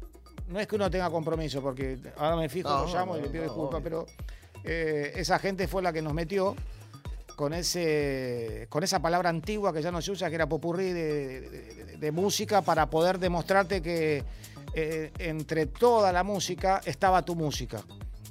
no 0.47 0.59
es 0.59 0.67
que 0.67 0.75
uno 0.75 0.89
tenga 0.89 1.09
compromiso, 1.09 1.61
porque 1.61 1.97
ahora 2.17 2.35
me 2.35 2.49
fijo, 2.49 2.69
No, 2.69 2.85
lo 2.85 2.93
llamo 2.93 3.17
y 3.17 3.21
le 3.21 3.29
pido 3.29 3.43
disculpas, 3.43 3.81
pero 3.83 4.05
eh, 4.63 5.13
esa 5.15 5.39
gente 5.39 5.67
fue 5.67 5.81
la 5.81 5.91
que 5.93 6.01
nos 6.01 6.13
metió 6.13 6.55
con, 7.35 7.53
ese, 7.53 8.67
con 8.69 8.83
esa 8.83 8.99
palabra 9.01 9.29
antigua 9.29 9.73
que 9.73 9.81
ya 9.81 9.91
no 9.91 10.01
se 10.01 10.11
usa, 10.11 10.29
que 10.29 10.35
era 10.35 10.47
popurrí 10.47 10.91
de, 10.91 11.41
de- 11.41 11.49
de- 11.85 11.97
de 11.97 12.11
música, 12.11 12.61
para 12.61 12.89
poder 12.89 13.17
demostrarte 13.19 13.81
que 13.81 14.23
eh, 14.75 15.11
entre 15.19 15.65
toda 15.67 16.11
la 16.11 16.23
música 16.23 16.81
estaba 16.85 17.23
tu 17.23 17.35
música. 17.35 17.81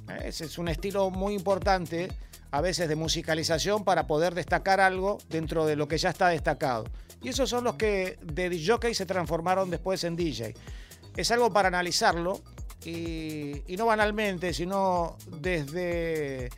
Eh, 0.09 0.25
Ese 0.25 0.45
es 0.45 0.57
un 0.57 0.67
estilo 0.69 1.09
muy 1.09 1.33
importante, 1.33 2.09
a 2.51 2.61
veces 2.61 2.87
de 2.87 2.95
musicalización, 2.95 3.83
para 3.83 4.05
poder 4.07 4.35
destacar 4.35 4.79
algo 4.79 5.17
dentro 5.29 5.65
de 5.65 5.75
lo 5.75 5.87
que 5.87 5.97
ya 5.97 6.09
está 6.11 6.27
destacado. 6.29 6.85
Y 7.21 7.29
esos 7.29 7.49
son 7.49 7.63
los 7.63 7.75
que 7.75 8.17
de 8.21 8.63
jockey 8.65 8.93
se 8.93 9.05
transformaron 9.05 9.69
después 9.69 10.03
en 10.03 10.15
DJ. 10.15 10.53
Es 11.15 11.31
algo 11.31 11.51
para 11.51 11.67
analizarlo 11.67 12.41
y, 12.85 13.63
no 13.77 13.85
banalmente, 13.85 14.53
sino 14.53 15.17
desde 15.27 16.49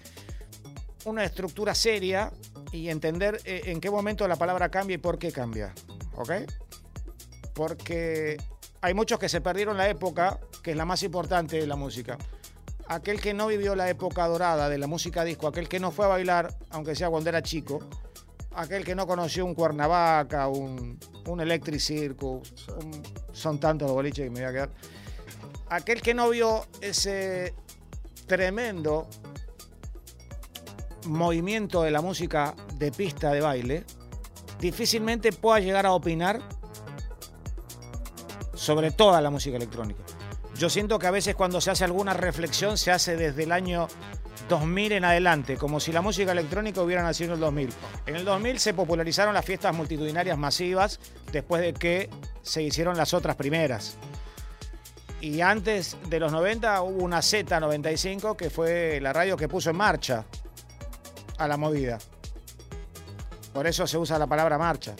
una 1.06 1.24
estructura 1.24 1.76
seria 1.76 2.32
y 2.72 2.90
entender 2.90 3.40
eh, 3.46 3.64
en 3.66 3.80
qué 3.80 3.92
momento 3.92 4.28
la 4.28 4.36
palabra 4.36 4.70
cambia 4.70 4.96
y 4.96 4.98
por 4.98 5.20
qué 5.20 5.32
cambia. 5.32 5.74
¿Ok? 6.16 6.32
Porque 7.54 8.38
hay 8.82 8.94
muchos 8.94 9.20
que 9.20 9.30
se 9.30 9.42
perdieron 9.42 9.78
la 9.78 9.90
época, 9.90 10.40
que 10.64 10.72
es 10.72 10.78
la 10.78 10.86
más 10.86 11.04
importante 11.04 11.58
de 11.58 11.68
la 11.68 11.76
música. 11.76 12.18
Aquel 12.88 13.20
que 13.20 13.34
no 13.34 13.48
vivió 13.48 13.76
la 13.76 13.90
época 13.90 14.28
dorada 14.28 14.70
de 14.70 14.78
la 14.78 14.88
música 14.88 15.24
disco, 15.24 15.48
aquel 15.48 15.68
que 15.68 15.80
no 15.80 15.92
fue 15.92 16.06
a 16.06 16.10
bailar, 16.10 16.54
aunque 16.70 16.96
sea 16.96 17.10
cuando 17.10 17.30
era 17.30 17.42
chico, 17.42 17.80
aquel 18.56 18.84
que 18.84 18.96
no 18.96 19.06
conoció 19.06 19.46
un 19.46 19.54
Cuernavaca, 19.54 20.48
un, 20.48 20.98
un 21.28 21.42
Electric 21.42 21.80
Circus, 21.80 22.54
son 23.32 23.60
tantos 23.60 23.88
los 23.88 23.96
boliches 23.96 24.26
que 24.26 24.30
me 24.30 24.40
voy 24.40 24.50
a 24.50 24.52
quedar. 24.52 24.70
Aquel 25.70 26.02
que 26.02 26.14
no 26.14 26.30
vio 26.30 26.66
ese 26.82 27.54
tremendo 28.28 29.08
movimiento 31.08 31.84
de 31.84 31.92
la 31.92 32.02
música 32.02 32.56
de 32.76 32.92
pista 32.92 33.32
de 33.32 33.42
baile, 33.42 33.84
difícilmente 34.60 35.32
pueda 35.32 35.60
llegar 35.60 35.86
a 35.86 35.92
opinar 35.92 36.42
sobre 38.54 38.92
toda 38.92 39.22
la 39.22 39.30
música 39.30 39.58
electrónica. 39.58 40.02
Yo 40.58 40.70
siento 40.70 40.98
que 40.98 41.08
a 41.08 41.12
veces 41.12 41.36
cuando 41.36 41.60
se 41.60 41.72
hace 41.72 41.84
alguna 41.84 42.14
reflexión 42.14 42.78
se 42.78 42.92
hace 42.92 43.18
desde 43.18 43.44
el 43.44 43.52
año 43.52 43.88
2000 44.48 44.92
en 44.94 45.06
adelante, 45.06 45.58
como 45.58 45.80
si 45.80 45.92
la 45.92 46.02
música 46.02 46.32
electrónica 46.32 46.82
hubiera 46.82 47.04
nacido 47.04 47.30
en 47.30 47.34
el 47.36 47.40
2000. 47.40 47.70
En 48.06 48.16
el 48.16 48.26
2000 48.26 48.60
se 48.60 48.74
popularizaron 48.74 49.34
las 49.34 49.46
fiestas 49.46 49.76
multitudinarias 49.76 50.38
masivas 50.38 51.00
después 51.32 51.62
de 51.62 51.74
que 51.74 52.10
se 52.42 52.62
hicieron 52.62 52.98
las 52.98 53.14
otras 53.14 53.36
primeras. 53.36 53.98
Y 55.22 55.42
antes 55.42 55.98
de 56.08 56.20
los 56.20 56.32
90 56.32 56.82
hubo 56.84 57.04
una 57.04 57.20
Z95 57.20 58.36
que 58.36 58.50
fue 58.50 59.00
la 59.02 59.12
radio 59.14 59.36
que 59.36 59.48
puso 59.48 59.72
en 59.72 59.78
marcha 59.78 60.26
a 61.38 61.48
la 61.48 61.58
movida. 61.58 61.98
Por 63.54 63.66
eso 63.66 63.88
se 63.88 63.98
usa 63.98 64.20
la 64.20 64.28
palabra 64.28 64.58
marcha. 64.58 64.94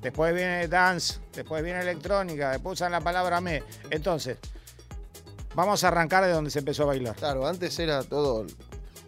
Después 0.00 0.34
viene 0.34 0.68
dance, 0.68 1.20
después 1.32 1.62
viene 1.62 1.80
electrónica, 1.80 2.50
después 2.50 2.74
usan 2.74 2.92
la 2.92 3.00
palabra 3.00 3.40
me. 3.40 3.62
Entonces, 3.90 4.38
vamos 5.54 5.82
a 5.84 5.88
arrancar 5.88 6.24
de 6.24 6.30
donde 6.30 6.50
se 6.50 6.58
empezó 6.58 6.82
a 6.84 6.86
bailar. 6.86 7.16
Claro, 7.16 7.46
antes 7.46 7.78
era 7.78 8.02
todo, 8.02 8.46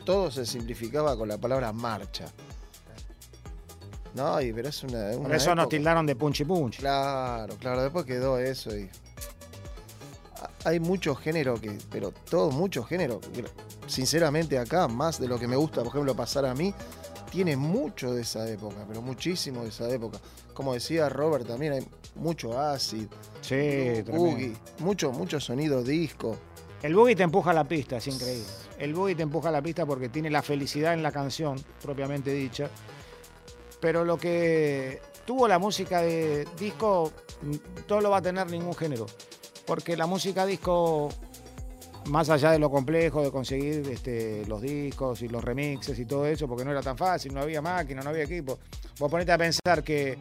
todo 0.04 0.30
se 0.30 0.44
simplificaba 0.46 1.16
con 1.16 1.28
la 1.28 1.38
palabra 1.38 1.72
marcha. 1.72 2.26
No, 4.14 4.40
y 4.40 4.52
pero 4.52 4.68
es 4.68 4.82
una. 4.84 5.10
Por 5.20 5.34
eso 5.34 5.54
nos 5.54 5.68
tildaron 5.68 6.06
de 6.06 6.14
punchi 6.14 6.44
punchi. 6.44 6.78
Claro, 6.78 7.56
claro, 7.58 7.82
después 7.82 8.04
quedó 8.04 8.38
eso 8.38 8.76
y. 8.76 8.88
Ha- 10.40 10.68
Hay 10.68 10.78
mucho 10.78 11.14
género 11.16 11.60
que. 11.60 11.76
Pero 11.90 12.12
todo, 12.12 12.50
mucho 12.50 12.84
género. 12.84 13.20
que, 13.20 13.44
Sinceramente, 13.88 14.58
acá, 14.58 14.86
más 14.88 15.18
de 15.20 15.26
lo 15.28 15.38
que 15.38 15.48
me 15.48 15.56
gusta, 15.56 15.78
por 15.82 15.88
ejemplo, 15.88 16.14
pasar 16.14 16.46
a 16.46 16.54
mí, 16.54 16.72
tiene 17.30 17.56
mucho 17.56 18.14
de 18.14 18.22
esa 18.22 18.48
época, 18.48 18.76
pero 18.86 19.02
muchísimo 19.02 19.62
de 19.62 19.68
esa 19.70 19.88
época. 19.90 20.18
Como 20.54 20.72
decía 20.74 21.08
Robert, 21.08 21.46
también 21.46 21.72
hay 21.72 21.86
mucho 22.14 22.58
acid, 22.58 23.08
Sí, 23.40 24.00
boogie, 24.06 24.54
mucho, 24.78 25.10
mucho 25.10 25.40
sonido 25.40 25.82
disco. 25.82 26.36
El 26.82 26.94
boogie 26.94 27.16
te 27.16 27.24
empuja 27.24 27.50
a 27.50 27.54
la 27.54 27.64
pista, 27.64 27.96
es 27.96 28.06
increíble. 28.06 28.44
El 28.78 28.94
boogie 28.94 29.14
te 29.14 29.22
empuja 29.22 29.48
a 29.48 29.52
la 29.52 29.62
pista 29.62 29.86
porque 29.86 30.08
tiene 30.08 30.30
la 30.30 30.42
felicidad 30.42 30.94
en 30.94 31.02
la 31.02 31.12
canción, 31.12 31.62
propiamente 31.82 32.32
dicha. 32.32 32.68
Pero 33.80 34.04
lo 34.04 34.16
que 34.16 35.00
tuvo 35.24 35.48
la 35.48 35.58
música 35.58 36.00
de 36.00 36.46
disco, 36.58 37.12
mm, 37.42 37.54
no 37.88 38.00
lo 38.00 38.10
va 38.10 38.18
a 38.18 38.22
tener 38.22 38.50
ningún 38.50 38.74
género. 38.74 39.06
Porque 39.66 39.96
la 39.96 40.06
música 40.06 40.44
disco, 40.44 41.08
más 42.06 42.28
allá 42.30 42.50
de 42.50 42.58
lo 42.58 42.70
complejo 42.70 43.22
de 43.22 43.30
conseguir 43.30 43.88
este, 43.90 44.44
los 44.46 44.60
discos 44.60 45.22
y 45.22 45.28
los 45.28 45.42
remixes 45.42 45.98
y 45.98 46.04
todo 46.04 46.26
eso, 46.26 46.46
porque 46.48 46.64
no 46.64 46.70
era 46.70 46.82
tan 46.82 46.98
fácil, 46.98 47.32
no 47.32 47.40
había 47.40 47.62
máquina, 47.62 48.02
no 48.02 48.10
había 48.10 48.24
equipo. 48.24 48.58
Vos 48.98 49.10
ponete 49.10 49.32
a 49.32 49.38
pensar 49.38 49.82
que, 49.82 50.18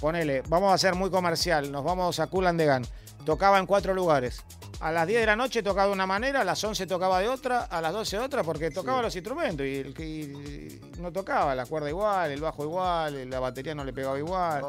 ponele, 0.00 0.42
vamos 0.48 0.72
a 0.72 0.78
ser 0.78 0.94
muy 0.94 1.10
comercial, 1.10 1.72
nos 1.72 1.84
vamos 1.84 2.20
a 2.20 2.26
Cool 2.26 2.46
and 2.48 2.60
the 2.60 2.66
Gun. 2.66 2.82
Tocaba 3.24 3.58
en 3.58 3.66
cuatro 3.66 3.94
lugares. 3.94 4.44
A 4.80 4.90
las 4.90 5.06
10 5.06 5.20
de 5.20 5.26
la 5.26 5.36
noche 5.36 5.62
tocaba 5.62 5.86
de 5.86 5.92
una 5.92 6.06
manera, 6.06 6.40
a 6.40 6.44
las 6.44 6.62
11 6.62 6.86
tocaba 6.86 7.20
de 7.20 7.28
otra, 7.28 7.64
a 7.64 7.80
las 7.80 7.92
12 7.92 8.16
de 8.16 8.22
otra, 8.22 8.42
porque 8.42 8.70
tocaba 8.70 9.00
los 9.02 9.14
instrumentos 9.14 9.64
y, 9.64 9.76
el 9.76 9.94
que 9.94 10.04
y 10.04 10.80
no 11.00 11.12
tocaba, 11.12 11.54
la 11.54 11.66
cuerda 11.66 11.88
igual, 11.88 12.32
el 12.32 12.40
bajo 12.40 12.64
igual, 12.64 13.30
la 13.30 13.38
batería 13.38 13.74
no 13.74 13.84
le 13.84 13.92
pegaba 13.92 14.18
igual, 14.18 14.64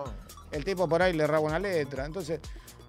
el 0.52 0.64
tipo 0.64 0.88
por 0.88 1.02
ahí 1.02 1.14
le 1.14 1.24
erraba 1.24 1.42
una 1.42 1.60
letra. 1.60 2.06
Entonces, 2.06 2.40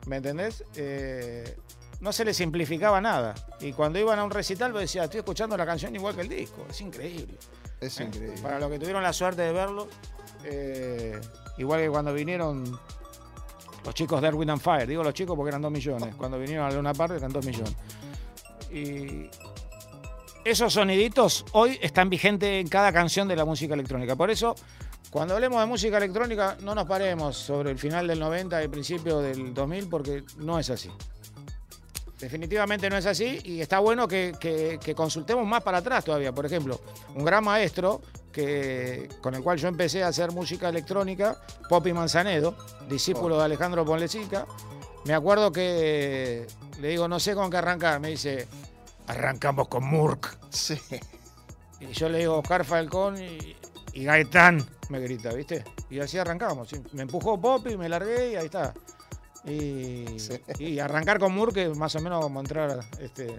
¿me 0.07 0.16
entendés? 0.16 0.65
Eh, 0.77 1.57
no 2.01 2.12
se 2.12 2.24
le 2.24 2.35
simplificaba 2.35 3.01
nada. 3.01 3.35
Y 3.61 3.73
cuando 3.73 3.99
iban 3.99 4.19
a 4.19 4.24
un 4.24 4.31
recital, 4.31 4.73
vos 4.73 4.82
decías, 4.82 5.05
estoy 5.05 5.20
escuchando 5.20 5.57
la 5.57 5.65
canción 5.65 5.95
igual 5.95 6.15
que 6.15 6.20
el 6.20 6.28
disco. 6.28 6.66
Es 6.69 6.81
increíble. 6.82 7.39
Es 7.81 7.99
¿eh? 7.99 8.05
increíble. 8.05 8.41
Para 8.43 8.59
los 8.59 8.70
que 8.70 8.78
tuvieron 8.78 9.03
la 9.03 9.12
suerte 9.12 9.43
de 9.43 9.53
verlo, 9.53 9.89
eh, 10.45 11.19
igual 11.57 11.81
que 11.81 11.89
cuando 11.89 12.12
vinieron 12.12 12.78
los 13.85 13.94
chicos 13.94 14.20
de 14.20 14.28
Erwin 14.28 14.51
and 14.51 14.61
Fire, 14.61 14.86
digo 14.86 15.02
los 15.02 15.15
chicos 15.15 15.36
porque 15.36 15.51
eran 15.51 15.62
dos 15.62 15.70
millones, 15.73 16.15
cuando 16.16 16.39
vinieron 16.39 16.66
a 16.66 16.70
Luna 16.74 16.93
Park 16.94 17.15
eran 17.16 17.32
dos 17.32 17.44
millones. 17.44 17.74
Y 18.73 19.28
esos 20.44 20.73
soniditos 20.73 21.44
hoy 21.52 21.78
están 21.81 22.09
vigentes 22.11 22.48
en 22.61 22.69
cada 22.69 22.93
canción 22.93 23.28
de 23.28 23.36
la 23.36 23.44
música 23.44 23.74
electrónica. 23.74 24.16
Por 24.16 24.31
eso, 24.31 24.55
cuando 25.11 25.35
hablemos 25.35 25.61
de 25.61 25.66
música 25.66 25.97
electrónica, 25.98 26.56
no 26.61 26.74
nos 26.74 26.86
paremos 26.86 27.36
sobre 27.36 27.70
el 27.70 27.78
final 27.78 28.06
del 28.09 28.19
90 28.19 28.61
y 28.61 28.65
el 28.65 28.70
principio 28.70 29.20
del 29.20 29.55
2000 29.55 29.89
porque 29.89 30.24
no 30.39 30.59
es 30.59 30.70
así. 30.70 30.90
Definitivamente 32.19 32.89
no 32.89 32.97
es 32.97 33.06
así 33.06 33.40
y 33.44 33.61
está 33.61 33.81
bueno 33.81 34.09
que, 34.09 34.32
que- 34.40 34.78
que 34.82 34.94
consultemos 34.94 35.47
más 35.47 35.62
para 35.62 35.78
atrás 35.78 36.05
todavía. 36.05 36.32
Por 36.32 36.47
ejemplo, 36.47 36.81
un 37.15 37.24
gran 37.24 37.44
maestro 37.44 38.01
que, 38.35 39.09
con 39.23 39.35
el 39.35 39.43
cual 39.43 39.59
yo 39.59 39.69
empecé 39.69 40.02
a 40.02 40.09
hacer 40.09 40.32
música 40.32 40.69
electrónica, 40.69 41.40
Poppy 41.69 41.93
Manzanedo, 41.93 42.56
discípulo 42.89 43.39
de 43.39 43.44
Alejandro 43.44 43.85
Ponlecica. 43.85 44.47
Me 45.05 45.15
acuerdo 45.15 45.52
que 45.52 46.47
le 46.81 46.89
digo, 46.89 47.06
no 47.06 47.20
sé 47.20 47.35
con 47.35 47.51
qué 47.51 47.59
arrancar. 47.59 48.01
Me 48.01 48.09
dice, 48.09 48.48
arrancamos 49.06 49.69
con 49.69 49.85
Murk. 49.85 50.36
Sí. 50.51 50.78
Y 51.81 51.86
yo 51.93 52.09
le 52.09 52.19
digo, 52.19 52.39
Oscar 52.39 52.65
Falcón 52.65 53.23
y, 53.23 53.56
y 53.93 54.05
Gaetán, 54.05 54.66
me 54.89 54.98
grita, 55.01 55.32
¿viste? 55.32 55.65
Y 55.89 56.01
así 56.01 56.19
arrancamos. 56.19 56.70
Me 56.93 57.02
empujó 57.02 57.40
Poppy, 57.40 57.77
me 57.77 57.89
largué 57.89 58.32
y 58.32 58.36
ahí 58.36 58.47
está. 58.47 58.74
Y, 59.44 60.06
y 60.59 60.78
arrancar 60.78 61.19
con 61.19 61.52
que 61.52 61.66
es 61.66 61.77
más 61.77 61.94
o 61.94 62.01
menos 62.01 62.23
como 62.23 62.40
entrar 62.40 62.81
este, 62.98 63.36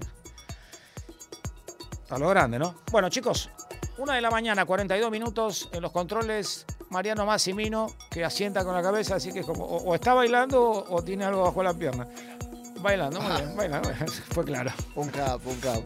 a 2.09 2.19
lo 2.19 2.29
grande, 2.29 2.59
¿no? 2.59 2.75
Bueno, 2.91 3.09
chicos, 3.09 3.49
una 3.97 4.15
de 4.15 4.21
la 4.21 4.31
mañana, 4.31 4.65
42 4.65 5.11
minutos 5.11 5.69
en 5.71 5.81
los 5.81 5.91
controles. 5.91 6.65
Mariano 6.89 7.25
Massimino, 7.25 7.87
que 8.11 8.23
asienta 8.23 8.63
con 8.63 8.75
la 8.75 8.81
cabeza, 8.81 9.15
así 9.15 9.33
que 9.33 9.39
es 9.39 9.45
como, 9.45 9.65
o, 9.65 9.83
o 9.83 9.95
está 9.95 10.13
bailando 10.13 10.61
o, 10.61 10.95
o 10.95 11.03
tiene 11.03 11.25
algo 11.25 11.43
bajo 11.43 11.61
la 11.63 11.73
pierna. 11.73 12.07
Bailando, 12.79 13.19
muy 13.19 13.35
bien, 13.35 13.57
bailando, 13.57 13.89
fue 14.29 14.45
claro. 14.45 14.71
Un 14.95 15.09
capo, 15.09 15.49
un 15.49 15.59
capo. 15.59 15.83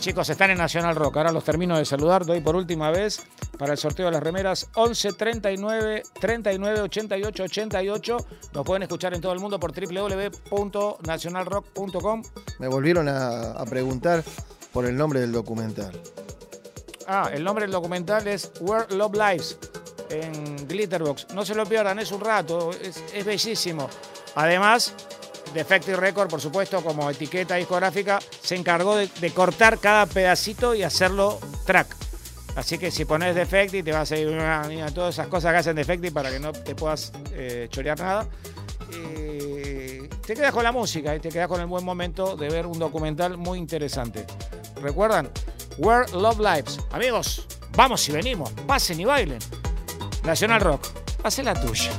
Chicos, 0.00 0.28
están 0.30 0.50
en 0.50 0.58
Nacional 0.58 0.96
Rock. 0.96 1.18
Ahora 1.18 1.30
los 1.32 1.44
termino 1.44 1.76
de 1.78 1.84
saludar. 1.84 2.24
Doy 2.24 2.40
por 2.40 2.56
última 2.56 2.90
vez 2.90 3.22
para 3.58 3.72
el 3.72 3.78
sorteo 3.78 4.06
de 4.06 4.12
las 4.12 4.22
remeras 4.22 4.68
11 4.74 5.12
39 5.12 6.02
39 6.20 6.80
88 6.82 7.42
88. 7.44 8.16
Nos 8.54 8.64
pueden 8.64 8.82
escuchar 8.82 9.14
en 9.14 9.20
todo 9.20 9.32
el 9.32 9.38
mundo 9.40 9.60
por 9.60 9.72
www.nacionalrock.com. 9.72 12.22
Me 12.58 12.68
volvieron 12.68 13.08
a, 13.08 13.52
a 13.52 13.64
preguntar 13.66 14.24
por 14.72 14.86
el 14.86 14.96
nombre 14.96 15.20
del 15.20 15.32
documental. 15.32 15.92
Ah, 17.06 17.30
el 17.32 17.44
nombre 17.44 17.64
del 17.64 17.72
documental 17.72 18.26
es 18.28 18.50
Where 18.60 18.86
Love 18.94 19.14
Lives 19.14 19.58
en 20.10 20.66
Glitterbox. 20.66 21.28
No 21.34 21.44
se 21.44 21.54
lo 21.54 21.66
pierdan, 21.66 21.98
es 21.98 22.12
un 22.12 22.20
rato, 22.20 22.70
es, 22.72 23.24
bellísimo. 23.24 23.88
Además, 24.34 24.94
Defective 25.52 25.96
Record, 25.96 26.28
por 26.28 26.40
supuesto, 26.40 26.82
como 26.82 27.10
etiqueta 27.10 27.56
discográfica, 27.56 28.20
se 28.40 28.56
encargó 28.56 28.96
de, 28.96 29.30
cortar 29.32 29.78
cada 29.78 30.06
pedacito 30.06 30.74
y 30.74 30.82
hacerlo 30.82 31.38
track. 31.66 31.94
Así 32.56 32.78
que 32.78 32.90
si 32.90 33.04
pones 33.04 33.34
Defective, 33.34 33.82
te 33.82 33.92
vas 33.92 34.10
a 34.12 34.16
ir 34.16 34.28
mira, 34.68 34.90
todas 34.90 35.14
esas 35.14 35.26
cosas 35.26 35.52
que 35.52 35.58
hacen 35.58 35.76
Defective 35.76 36.12
para 36.12 36.30
que 36.30 36.38
no 36.38 36.52
te 36.52 36.74
puedas 36.74 37.12
eh, 37.32 37.68
chorear 37.70 37.98
nada. 37.98 38.26
Y 38.90 40.08
te 40.26 40.34
quedas 40.34 40.52
con 40.52 40.62
la 40.62 40.72
música 40.72 41.14
y 41.14 41.20
te 41.20 41.28
quedas 41.28 41.48
con 41.48 41.60
el 41.60 41.66
buen 41.66 41.84
momento 41.84 42.36
de 42.36 42.48
ver 42.48 42.66
un 42.66 42.78
documental 42.78 43.36
muy 43.36 43.58
interesante. 43.58 44.24
¿Recuerdan? 44.80 45.30
Where 45.78 46.06
Love 46.12 46.40
Lives. 46.40 46.80
Amigos, 46.92 47.46
Vamos 47.76 48.08
y 48.08 48.12
venimos, 48.12 48.50
pasen 48.66 49.00
y 49.00 49.04
bailen. 49.04 49.40
Nacional 50.22 50.60
Rock, 50.60 50.86
hace 51.24 51.42
la 51.42 51.54
tuya. 51.54 51.90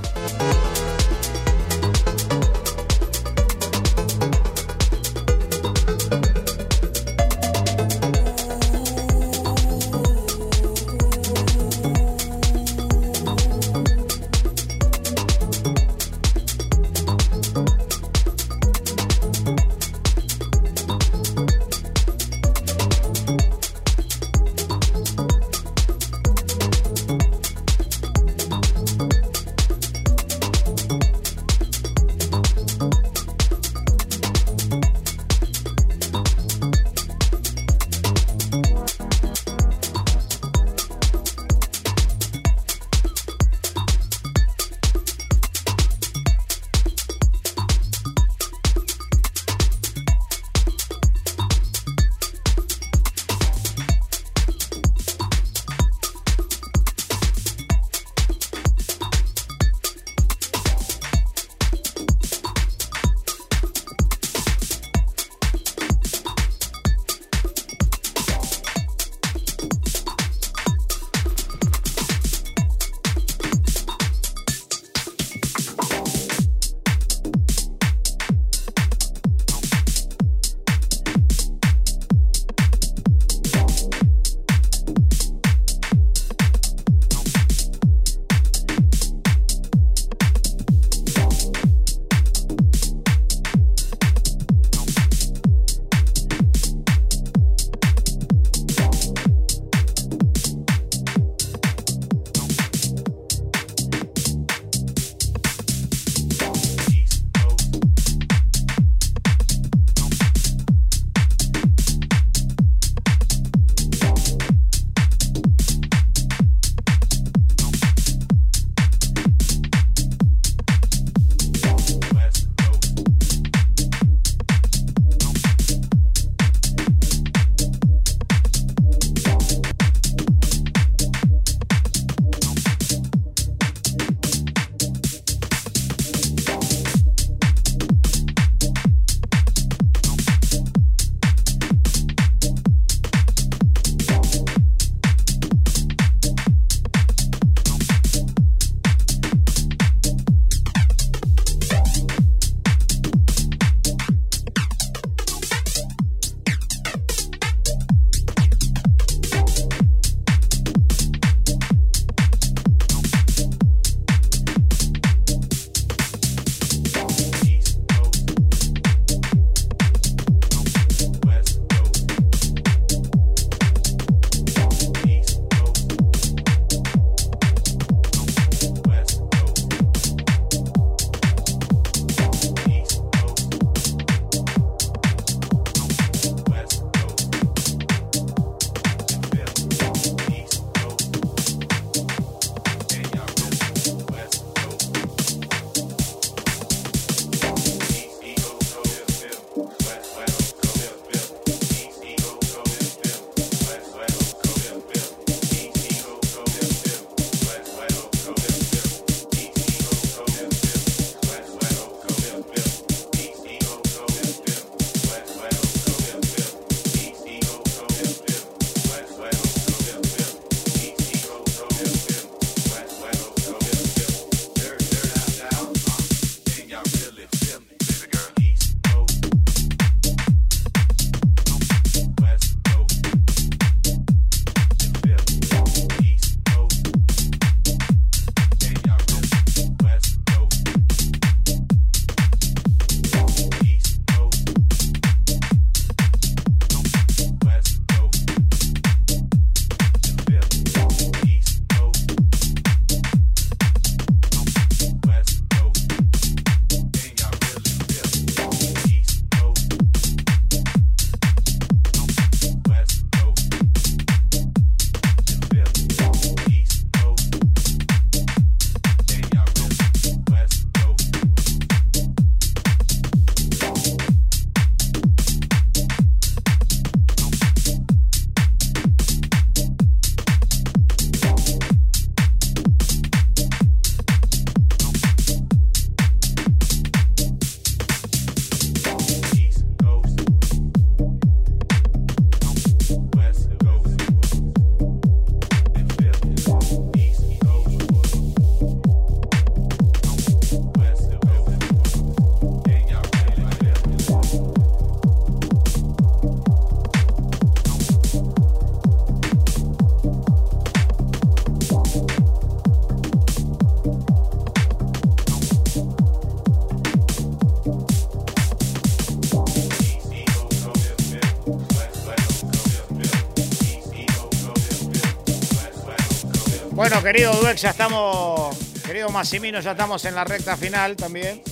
Querido 327.05 327.33
Duex, 327.33 327.61
ya 327.61 327.69
estamos, 327.69 328.57
querido 328.83 329.09
Massimino, 329.09 329.59
ya 329.59 329.71
estamos 329.71 330.03
en 330.05 330.15
la 330.15 330.23
recta 330.23 330.57
final 330.57 330.95
también. 330.95 331.43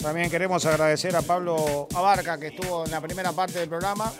También 0.00 0.30
queremos 0.30 0.64
agradecer 0.64 1.14
a 1.14 1.20
Pablo 1.20 1.86
Abarca 1.94 2.40
que 2.40 2.46
estuvo 2.46 2.86
en 2.86 2.92
la 2.92 3.02
primera 3.02 3.32
parte 3.32 3.58
del 3.58 3.68
programa 3.68 4.10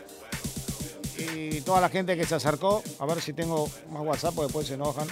y 1.16 1.62
toda 1.62 1.80
la 1.80 1.88
gente 1.88 2.14
que 2.14 2.26
se 2.26 2.34
acercó. 2.34 2.82
A 2.98 3.06
ver 3.06 3.22
si 3.22 3.32
tengo 3.32 3.70
más 3.88 4.02
WhatsApp, 4.02 4.34
después 4.34 4.66
se 4.66 4.74
enojan. 4.74 5.08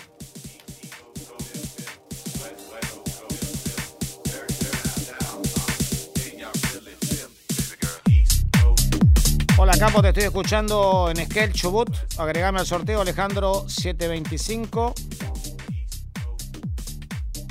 Hola 9.56 9.78
Capo, 9.78 10.02
te 10.02 10.08
estoy 10.08 10.24
escuchando 10.24 11.10
en 11.10 11.52
Chubut. 11.52 11.88
Agregame 12.18 12.60
al 12.60 12.66
sorteo 12.66 13.00
Alejandro 13.00 13.68
725. 13.68 14.94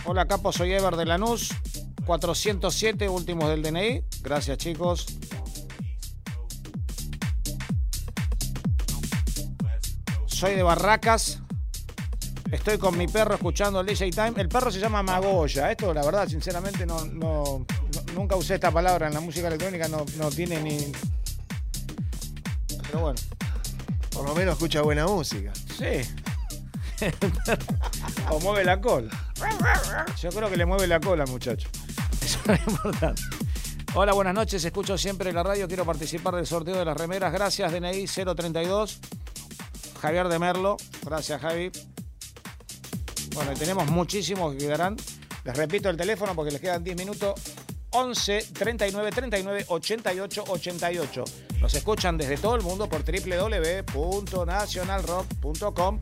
Hola 0.05 0.25
Capo, 0.27 0.51
soy 0.51 0.73
Ever 0.73 0.95
de 0.95 1.05
Lanús. 1.05 1.49
407 2.05 3.07
últimos 3.09 3.49
del 3.49 3.61
DNI. 3.61 4.03
Gracias 4.21 4.57
chicos. 4.57 5.05
Soy 10.25 10.55
de 10.55 10.63
Barracas. 10.63 11.39
Estoy 12.51 12.77
con 12.77 12.97
mi 12.97 13.07
perro 13.07 13.33
escuchando 13.35 13.79
el 13.81 13.87
DJ 13.87 14.11
Time. 14.11 14.33
El 14.37 14.49
perro 14.49 14.71
se 14.71 14.79
llama 14.79 15.01
Magoya. 15.01 15.71
Esto, 15.71 15.93
la 15.93 16.03
verdad, 16.03 16.27
sinceramente, 16.27 16.85
no, 16.85 17.05
no- 17.05 17.65
nunca 18.15 18.35
usé 18.35 18.55
esta 18.55 18.69
palabra 18.71 19.07
en 19.07 19.13
la 19.13 19.19
música 19.21 19.47
electrónica. 19.47 19.87
No, 19.87 20.05
no 20.17 20.29
tiene 20.29 20.61
ni. 20.61 20.91
Pero 22.87 22.99
bueno. 23.01 23.19
Por 24.13 24.27
lo 24.27 24.35
menos 24.35 24.53
escucha 24.53 24.81
buena 24.81 25.07
música. 25.07 25.51
Sí. 25.77 26.01
o 28.29 28.39
mueve 28.39 28.63
la 28.63 28.79
cola. 28.79 29.09
Yo 30.21 30.29
creo 30.29 30.49
que 30.49 30.57
le 30.57 30.65
mueve 30.65 30.87
la 30.87 30.99
cola, 30.99 31.25
muchacho. 31.25 31.67
Eso 32.21 32.39
es 32.51 32.59
importante. 32.67 33.21
Hola, 33.95 34.13
buenas 34.13 34.33
noches. 34.33 34.63
Escucho 34.63 34.97
siempre 34.97 35.31
la 35.33 35.43
radio. 35.43 35.67
Quiero 35.67 35.85
participar 35.85 36.35
del 36.35 36.47
sorteo 36.47 36.75
de 36.75 36.85
las 36.85 36.97
remeras. 36.97 37.33
Gracias, 37.33 37.71
DNI 37.71 38.05
032. 38.05 38.99
Javier 40.01 40.27
de 40.27 40.39
Merlo. 40.39 40.77
Gracias, 41.03 41.41
Javi. 41.41 41.71
Bueno, 43.33 43.51
y 43.51 43.55
tenemos 43.55 43.87
muchísimos 43.89 44.53
que 44.53 44.59
quedarán. 44.59 44.95
Les 45.43 45.57
repito 45.57 45.89
el 45.89 45.97
teléfono 45.97 46.35
porque 46.35 46.51
les 46.51 46.61
quedan 46.61 46.83
10 46.83 46.97
minutos. 46.97 47.33
11 47.93 48.47
39 48.53 49.11
39 49.11 49.65
88 49.67 50.43
88. 50.47 51.23
Nos 51.61 51.73
escuchan 51.73 52.17
desde 52.17 52.37
todo 52.37 52.55
el 52.55 52.61
mundo 52.61 52.87
por 52.89 53.03
www.nacionalrock.com 53.03 55.99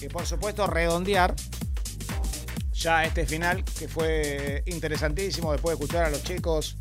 y 0.00 0.08
por 0.08 0.26
supuesto 0.26 0.66
redondear 0.66 1.36
ya 2.72 3.04
este 3.04 3.26
final 3.26 3.62
que 3.64 3.88
fue 3.88 4.62
interesantísimo 4.66 5.52
después 5.52 5.78
de 5.78 5.84
escuchar 5.84 6.06
a 6.06 6.10
los 6.10 6.22
chicos 6.22 6.78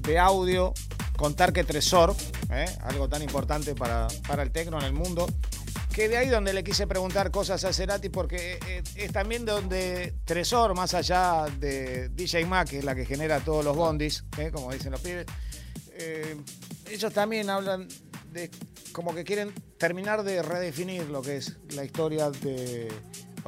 de 0.00 0.18
audio 0.18 0.72
contar 1.16 1.52
que 1.52 1.64
Tresor, 1.64 2.14
¿eh? 2.50 2.66
algo 2.82 3.08
tan 3.08 3.22
importante 3.22 3.74
para, 3.74 4.08
para 4.26 4.42
el 4.42 4.50
tecno 4.50 4.78
en 4.78 4.84
el 4.84 4.92
mundo, 4.92 5.26
que 5.92 6.08
de 6.08 6.16
ahí 6.16 6.28
donde 6.28 6.52
le 6.52 6.64
quise 6.64 6.86
preguntar 6.86 7.30
cosas 7.30 7.62
a 7.64 7.72
Cerati, 7.72 8.08
porque 8.08 8.58
eh, 8.66 8.82
es 8.94 9.12
también 9.12 9.44
donde 9.44 10.14
Tresor, 10.24 10.74
más 10.74 10.94
allá 10.94 11.46
de 11.58 12.08
DJ 12.08 12.46
Mac, 12.46 12.68
que 12.68 12.78
es 12.78 12.84
la 12.84 12.94
que 12.94 13.04
genera 13.04 13.40
todos 13.40 13.64
los 13.64 13.76
bondis, 13.76 14.24
¿eh? 14.38 14.50
como 14.50 14.72
dicen 14.72 14.92
los 14.92 15.00
pibes, 15.00 15.26
eh, 15.92 16.36
ellos 16.90 17.12
también 17.12 17.50
hablan 17.50 17.88
de 18.30 18.50
como 18.92 19.14
que 19.14 19.24
quieren 19.24 19.52
terminar 19.78 20.22
de 20.22 20.42
redefinir 20.42 21.08
lo 21.10 21.20
que 21.20 21.36
es 21.36 21.56
la 21.74 21.84
historia 21.84 22.30
de, 22.30 22.90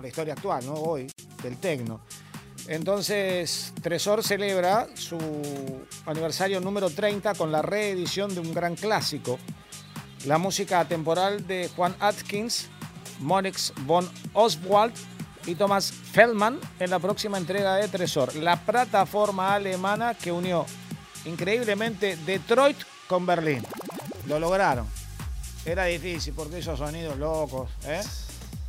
la 0.00 0.08
historia 0.08 0.34
actual, 0.34 0.66
¿no? 0.66 0.74
Hoy, 0.74 1.10
del 1.42 1.56
tecno. 1.58 2.04
Entonces, 2.66 3.72
Tresor 3.82 4.22
celebra 4.22 4.88
su 4.94 5.18
aniversario 6.06 6.60
número 6.60 6.90
30 6.90 7.34
con 7.34 7.52
la 7.52 7.62
reedición 7.62 8.34
de 8.34 8.40
un 8.40 8.54
gran 8.54 8.74
clásico, 8.74 9.38
la 10.24 10.38
música 10.38 10.80
atemporal 10.80 11.46
de 11.46 11.70
Juan 11.76 11.94
Atkins, 12.00 12.66
Monix 13.20 13.72
von 13.86 14.08
Oswald 14.32 14.94
y 15.46 15.54
Thomas 15.54 15.92
Feldman 15.92 16.58
en 16.80 16.90
la 16.90 16.98
próxima 16.98 17.36
entrega 17.38 17.76
de 17.76 17.88
Tresor, 17.88 18.34
la 18.36 18.56
plataforma 18.56 19.54
alemana 19.54 20.14
que 20.14 20.32
unió 20.32 20.64
increíblemente 21.26 22.16
Detroit 22.16 22.78
con 23.08 23.26
Berlín. 23.26 23.62
Lo 24.26 24.38
lograron. 24.38 24.86
Era 25.66 25.84
difícil 25.84 26.34
porque 26.34 26.58
esos 26.58 26.78
sonidos 26.78 27.18
locos, 27.18 27.70
¿eh? 27.86 28.02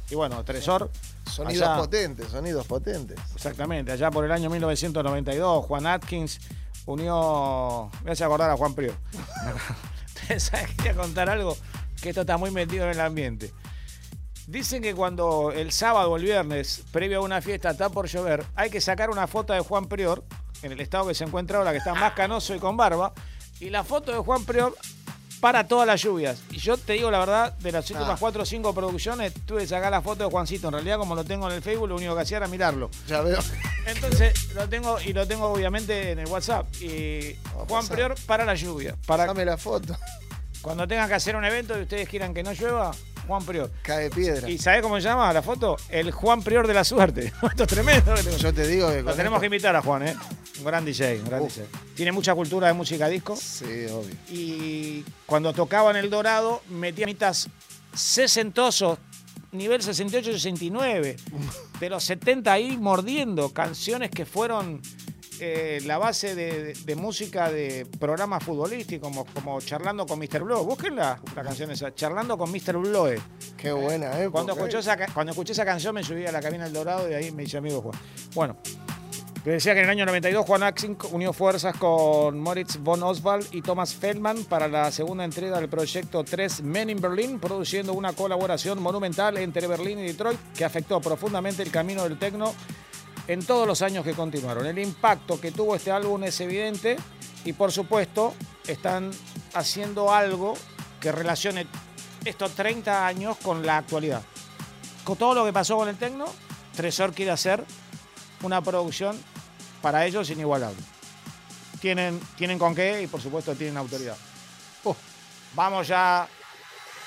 Y 0.10 0.16
bueno, 0.16 0.44
Tresor. 0.44 0.90
Sonidos 1.30 1.68
allá- 1.68 1.78
potentes, 1.78 2.28
sonidos 2.30 2.66
potentes. 2.68 3.18
Exactamente, 3.36 3.92
allá 3.92 4.12
por 4.12 4.24
el 4.26 4.32
año 4.32 4.50
1992, 4.50 5.66
Juan 5.66 5.88
Atkins 5.88 6.40
unió. 6.86 7.90
Me 8.04 8.12
hace 8.12 8.24
acordar 8.24 8.52
a 8.52 8.58
Juan 8.58 8.74
Prior. 8.74 8.94
Quería 10.78 10.94
contar 10.96 11.30
algo 11.30 11.58
que 12.02 12.10
esto 12.10 12.22
está 12.22 12.38
muy 12.38 12.52
metido 12.52 12.86
en 12.86 12.92
el 12.92 13.00
ambiente. 13.00 13.52
Dicen 14.48 14.84
que 14.84 14.94
cuando 14.94 15.52
el 15.52 15.72
sábado 15.72 16.12
o 16.12 16.18
el 16.18 16.24
viernes, 16.24 16.84
previo 16.92 17.20
a 17.20 17.22
una 17.22 17.42
fiesta, 17.42 17.72
está 17.72 17.90
por 17.90 18.08
llover, 18.08 18.46
hay 18.56 18.70
que 18.70 18.80
sacar 18.80 19.10
una 19.10 19.28
foto 19.28 19.54
de 19.54 19.60
Juan 19.60 19.88
Prior, 19.88 20.24
en 20.62 20.72
el 20.72 20.82
estado 20.82 21.08
que 21.08 21.16
se 21.16 21.24
encuentra 21.24 21.58
ahora, 21.58 21.72
que 21.72 21.80
está 21.80 21.96
más 21.96 22.14
canoso 22.14 22.54
y 22.54 22.60
con 22.60 22.78
barba, 22.78 23.14
y 23.60 23.70
la 23.70 23.84
foto 23.84 24.12
de 24.12 24.20
Juan 24.20 24.46
Prior 24.46 24.76
para 25.46 25.68
todas 25.68 25.86
las 25.86 26.02
lluvias. 26.02 26.40
Y 26.50 26.58
yo 26.58 26.76
te 26.76 26.94
digo 26.94 27.12
la 27.12 27.20
verdad, 27.20 27.54
de 27.60 27.72
las 27.72 27.88
últimas 27.92 28.14
Ah. 28.14 28.18
cuatro 28.20 28.42
o 28.42 28.46
cinco 28.48 28.74
producciones, 28.74 29.32
tuve 29.46 29.62
que 29.62 29.68
sacar 29.68 29.92
la 29.92 30.02
foto 30.02 30.24
de 30.24 30.30
Juancito. 30.32 30.70
En 30.70 30.74
realidad, 30.74 30.98
como 30.98 31.14
lo 31.14 31.24
tengo 31.24 31.48
en 31.48 31.54
el 31.56 31.62
Facebook, 31.62 31.88
lo 31.88 31.98
único 31.98 32.16
que 32.16 32.22
hacía 32.22 32.38
era 32.38 32.48
mirarlo. 32.48 32.90
Ya 33.08 33.22
veo. 33.22 33.38
Entonces 33.86 34.54
lo 34.56 34.68
tengo 34.68 35.00
y 35.00 35.14
lo 35.14 35.28
tengo 35.28 35.46
obviamente 35.46 36.14
en 36.14 36.18
el 36.18 36.26
WhatsApp. 36.30 36.66
Y 36.82 37.36
Juan 37.54 37.68
pasar. 37.68 37.94
Prior 37.96 38.16
para 38.26 38.44
la 38.44 38.56
lluvia. 38.56 38.96
Para 39.06 39.28
Dame 39.28 39.46
la 39.46 39.56
foto. 39.56 39.96
cuando 40.64 40.88
tengan 40.88 41.08
que 41.08 41.14
hacer 41.14 41.36
un 41.36 41.46
evento 41.46 41.78
y 41.78 41.84
ustedes 41.84 42.10
quieran 42.10 42.34
que 42.34 42.42
no 42.42 42.52
llueva, 42.52 42.90
Juan 43.26 43.44
Prior. 43.46 43.72
Cae 43.82 44.10
piedra. 44.10 44.50
¿Y 44.50 44.58
sabés 44.58 44.82
cómo 44.82 44.96
se 44.98 45.04
llama 45.04 45.32
la 45.34 45.42
foto? 45.42 45.78
El 45.90 46.12
Juan 46.12 46.42
Prior 46.42 46.68
de 46.68 46.74
la 46.74 46.84
suerte. 46.84 47.34
Esto 47.44 47.64
es 47.64 47.70
tremendo. 47.70 48.16
Yo 48.38 48.54
te 48.54 48.68
digo 48.68 48.90
que 48.90 49.02
Lo 49.02 49.14
tenemos 49.14 49.40
que 49.40 49.46
invitar 49.48 49.76
a 49.76 49.82
Juan, 49.82 50.08
¿eh? 50.08 50.16
Un 50.60 50.66
gran 50.66 50.86
DJ, 50.86 51.20
un 51.20 51.26
gran 51.26 51.42
Uf. 51.42 51.56
DJ. 51.56 51.68
Tiene 51.96 52.12
mucha 52.12 52.34
cultura 52.36 52.68
de 52.68 52.74
música 52.74 53.08
disco. 53.08 53.36
Sí, 53.36 53.86
obvio. 53.92 54.16
Y 54.30 55.04
cuando 55.26 55.54
tocaba 55.54 55.92
en 55.92 55.98
El 55.98 56.10
Dorado, 56.10 56.62
metía 56.70 57.06
mitas 57.06 57.50
sesentosos, 57.94 58.98
nivel 59.52 59.82
68-69, 59.82 61.16
de 61.80 61.90
los 61.90 62.04
70 62.04 62.52
ahí 62.52 62.78
mordiendo 62.78 63.50
canciones 63.54 64.12
que 64.12 64.26
fueron 64.26 64.82
eh, 65.40 65.82
la 65.86 65.98
base 65.98 66.36
de, 66.36 66.74
de 66.74 66.96
música 66.96 67.52
de 67.52 67.86
programas 68.00 68.44
futbolísticos, 68.44 69.10
como, 69.10 69.26
como 69.26 69.60
Charlando 69.62 70.06
con 70.06 70.20
Mr. 70.20 70.44
Blow. 70.44 70.64
Búsquenla, 70.66 71.20
la 71.36 71.44
canción 71.44 71.72
esa, 71.72 71.94
Charlando 71.94 72.38
con 72.38 72.52
Mr. 72.52 72.78
Blow. 72.78 73.10
Qué 73.58 73.72
buena, 73.72 74.22
¿eh? 74.22 74.30
Cuando, 74.30 74.54
escuchó 74.54 74.80
esa, 74.80 74.98
cuando 75.14 75.32
escuché 75.32 75.54
esa 75.54 75.66
canción 75.66 75.96
me 75.96 76.04
subí 76.04 76.26
a 76.26 76.32
la 76.32 76.42
cabina 76.42 76.66
del 76.66 76.74
Dorado 76.74 77.10
y 77.10 77.14
ahí 77.14 77.32
me 77.32 77.44
hice 77.44 77.58
amigo 77.58 77.82
Juan. 77.82 78.00
Bueno, 78.34 78.58
te 79.46 79.52
decía 79.52 79.74
que 79.74 79.82
en 79.82 79.86
el 79.86 79.92
año 79.92 80.06
92 80.08 80.44
Juan 80.44 80.64
Axin 80.64 80.98
unió 81.12 81.32
fuerzas 81.32 81.78
con 81.78 82.40
Moritz 82.40 82.78
von 82.78 83.04
Oswald 83.04 83.46
y 83.52 83.62
Thomas 83.62 83.94
Feldman 83.94 84.44
para 84.46 84.68
la 84.68 84.92
segunda 84.92 85.24
entrega 85.24 85.60
del 85.60 85.70
proyecto 85.70 86.24
3 86.24 86.64
Men 86.64 86.90
in 86.90 87.00
Berlin, 87.00 87.40
produciendo 87.40 87.94
una 87.94 88.14
colaboración 88.14 88.82
monumental 88.82 89.38
entre 89.38 89.68
Berlín 89.68 90.00
y 90.00 90.04
Detroit 90.04 90.40
que 90.58 90.66
afectó 90.66 91.00
profundamente 91.00 91.62
el 91.62 91.70
camino 91.70 92.04
del 92.06 92.18
tecno 92.18 92.56
en 93.28 93.46
todos 93.46 93.68
los 93.68 93.82
años 93.82 94.04
que 94.04 94.14
continuaron. 94.14 94.66
El 94.66 94.80
impacto 94.80 95.40
que 95.40 95.52
tuvo 95.52 95.76
este 95.76 95.92
álbum 95.92 96.24
es 96.24 96.40
evidente 96.42 96.98
y 97.44 97.54
por 97.54 97.72
supuesto 97.72 98.34
están 98.68 99.12
haciendo 99.54 100.14
algo 100.14 100.56
que 101.00 101.12
relacione 101.12 101.68
estos 102.24 102.52
30 102.54 103.06
años 103.06 103.38
con 103.38 103.66
la 103.66 103.78
actualidad. 103.78 104.22
Con 105.04 105.18
todo 105.18 105.36
lo 105.36 105.46
que 105.46 105.54
pasó 105.54 105.78
con 105.78 105.88
el 105.88 105.98
tecno, 105.98 106.26
Tresor 106.76 107.14
quiere 107.14 107.32
hacer 107.32 107.64
una 108.42 108.62
producción 108.62 109.18
para 109.82 110.06
ellos 110.06 110.30
inigualable. 110.30 110.82
Tienen, 111.80 112.20
tienen 112.38 112.58
con 112.58 112.74
qué 112.74 113.04
y 113.04 113.08
por 113.08 113.22
supuesto 113.22 113.56
tienen 113.56 113.78
autoridad. 113.78 114.18
Vamos 115.56 115.88
ya 115.88 116.28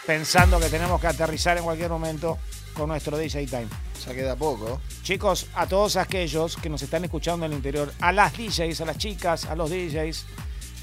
pensando 0.06 0.58
que 0.58 0.70
tenemos 0.70 0.98
que 1.00 1.06
aterrizar 1.06 1.58
en 1.58 1.64
cualquier 1.64 1.90
momento 1.90 2.38
con 2.72 2.88
nuestro 2.88 3.18
DJ 3.18 3.46
Time. 3.46 3.87
Ya 4.08 4.14
queda 4.14 4.36
poco. 4.36 4.80
Chicos, 5.02 5.46
a 5.54 5.66
todos 5.66 5.96
aquellos 5.96 6.56
que 6.56 6.70
nos 6.70 6.82
están 6.82 7.04
escuchando 7.04 7.44
en 7.44 7.52
el 7.52 7.58
interior, 7.58 7.92
a 8.00 8.10
las 8.10 8.32
DJs, 8.32 8.80
a 8.80 8.84
las 8.86 8.96
chicas, 8.96 9.44
a 9.44 9.54
los 9.54 9.68
DJs 9.68 10.24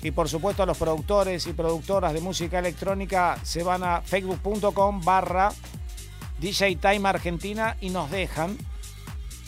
y 0.03 0.11
por 0.11 0.29
supuesto 0.29 0.61
a 0.61 0.67
los 0.67 0.77
productores 0.77 1.47
y 1.47 1.53
productoras 1.53 2.13
de 2.13 2.21
música 2.21 2.59
electrónica, 2.59 3.39
se 3.41 3.63
van 3.63 3.83
a 3.83 4.01
facebook.com 4.01 5.01
barra 5.01 5.51
DJ 6.39 6.75
Time 6.75 7.09
Argentina 7.09 7.75
y 7.81 7.89
nos 7.89 8.11
dejan 8.11 8.55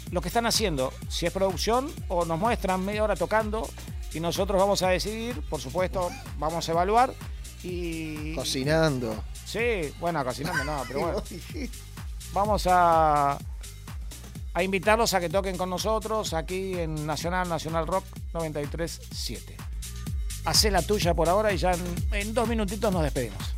lo 0.09 0.21
que 0.21 0.29
están 0.29 0.47
haciendo, 0.47 0.91
si 1.09 1.27
es 1.27 1.31
producción 1.31 1.91
o 2.07 2.25
nos 2.25 2.39
muestran 2.39 2.83
media 2.83 3.03
hora 3.03 3.15
tocando 3.15 3.69
y 4.13 4.19
nosotros 4.19 4.59
vamos 4.59 4.81
a 4.81 4.89
decidir, 4.89 5.41
por 5.49 5.61
supuesto, 5.61 6.09
vamos 6.39 6.67
a 6.67 6.71
evaluar 6.71 7.13
y... 7.61 8.33
Cocinando. 8.33 9.23
Sí, 9.45 9.93
bueno, 9.99 10.23
cocinando 10.23 10.63
no, 10.63 10.83
pero 10.87 10.99
bueno. 11.01 11.23
vamos 12.33 12.65
a, 12.67 13.37
a 14.53 14.63
invitarlos 14.63 15.13
a 15.13 15.19
que 15.19 15.29
toquen 15.29 15.57
con 15.57 15.69
nosotros 15.69 16.33
aquí 16.33 16.73
en 16.75 17.05
Nacional, 17.05 17.47
Nacional 17.47 17.87
Rock 17.87 18.05
93.7. 18.33 19.55
Hacé 20.45 20.71
la 20.71 20.81
tuya 20.81 21.13
por 21.13 21.29
ahora 21.29 21.51
y 21.53 21.57
ya 21.57 21.71
en, 21.73 21.83
en 22.13 22.33
dos 22.33 22.47
minutitos 22.47 22.91
nos 22.91 23.03
despedimos. 23.03 23.57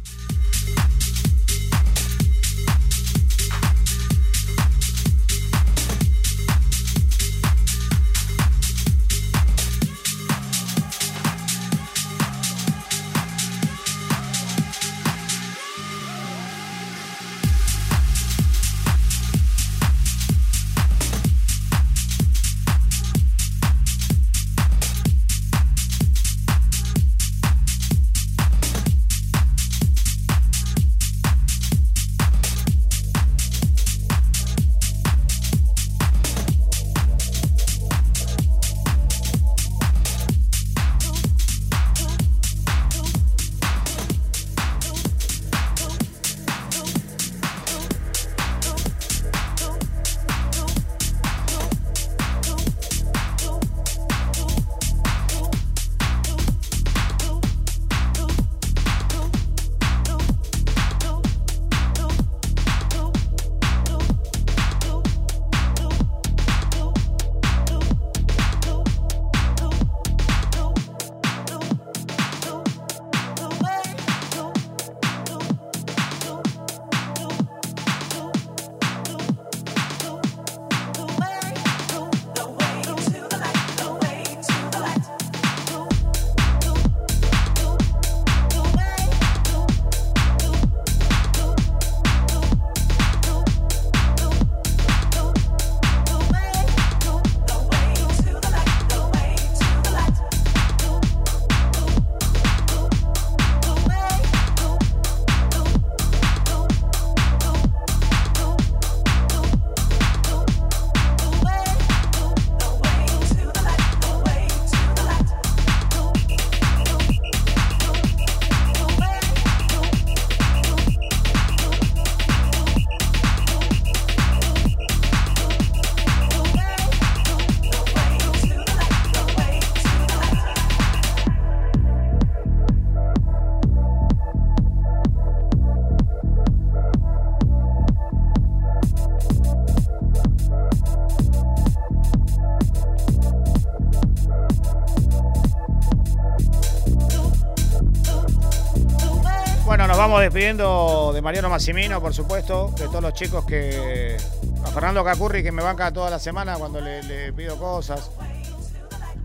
De 150.44 151.22
Mariano 151.22 151.50
Massimino, 151.50 152.00
por 152.00 152.14
supuesto, 152.14 152.74
de 152.78 152.86
todos 152.86 153.02
los 153.02 153.14
chicos 153.14 153.44
que. 153.46 154.16
A 154.64 154.68
Fernando 154.68 155.04
Cacurri, 155.04 155.44
que 155.44 155.52
me 155.52 155.62
banca 155.62 155.92
toda 155.92 156.10
la 156.10 156.18
semana 156.18 156.56
cuando 156.58 156.80
le, 156.80 157.34
pido 157.34 157.58
cosas. 157.58 158.10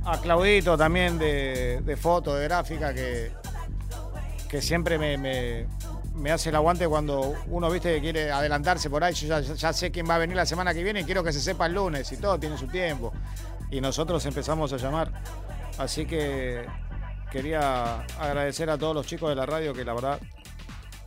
A 0.04 0.20
Claudito 0.20 0.76
también 0.76 1.16
de, 1.16 1.82
de 1.82 1.96
foto, 1.96 2.34
de 2.34 2.42
gráfica, 2.48 2.92
que, 2.92 3.30
que 4.48 4.60
siempre 4.60 4.98
me, 4.98 5.16
me- 5.16 5.66
me 6.16 6.32
hace 6.32 6.48
el 6.48 6.56
aguante 6.56 6.88
cuando 6.88 7.32
uno, 7.46 7.70
viste, 7.70 7.94
que 7.94 8.00
quiere 8.00 8.32
adelantarse 8.32 8.90
por 8.90 9.04
ahí. 9.04 9.14
Yo 9.14 9.28
ya, 9.28 9.40
ya 9.40 9.72
sé 9.72 9.92
quién 9.92 10.10
va 10.10 10.16
a 10.16 10.18
venir 10.18 10.34
la 10.36 10.46
semana 10.46 10.74
que 10.74 10.82
viene 10.82 11.02
y 11.02 11.04
quiero 11.04 11.22
que 11.22 11.32
se 11.32 11.40
sepa 11.40 11.66
el 11.66 11.74
lunes 11.74 12.10
y 12.10 12.16
todo 12.16 12.40
tiene 12.40 12.58
su 12.58 12.66
tiempo. 12.66 13.12
Y 13.70 13.80
nosotros 13.80 14.26
empezamos 14.26 14.72
a 14.72 14.78
llamar. 14.78 15.12
Así 15.78 16.06
que 16.06 16.66
quería 17.30 18.00
agradecer 18.18 18.68
a 18.68 18.76
todos 18.76 18.96
los 18.96 19.06
chicos 19.06 19.28
de 19.28 19.36
la 19.36 19.46
radio 19.46 19.72
que 19.72 19.84
la 19.84 19.94
verdad 19.94 20.18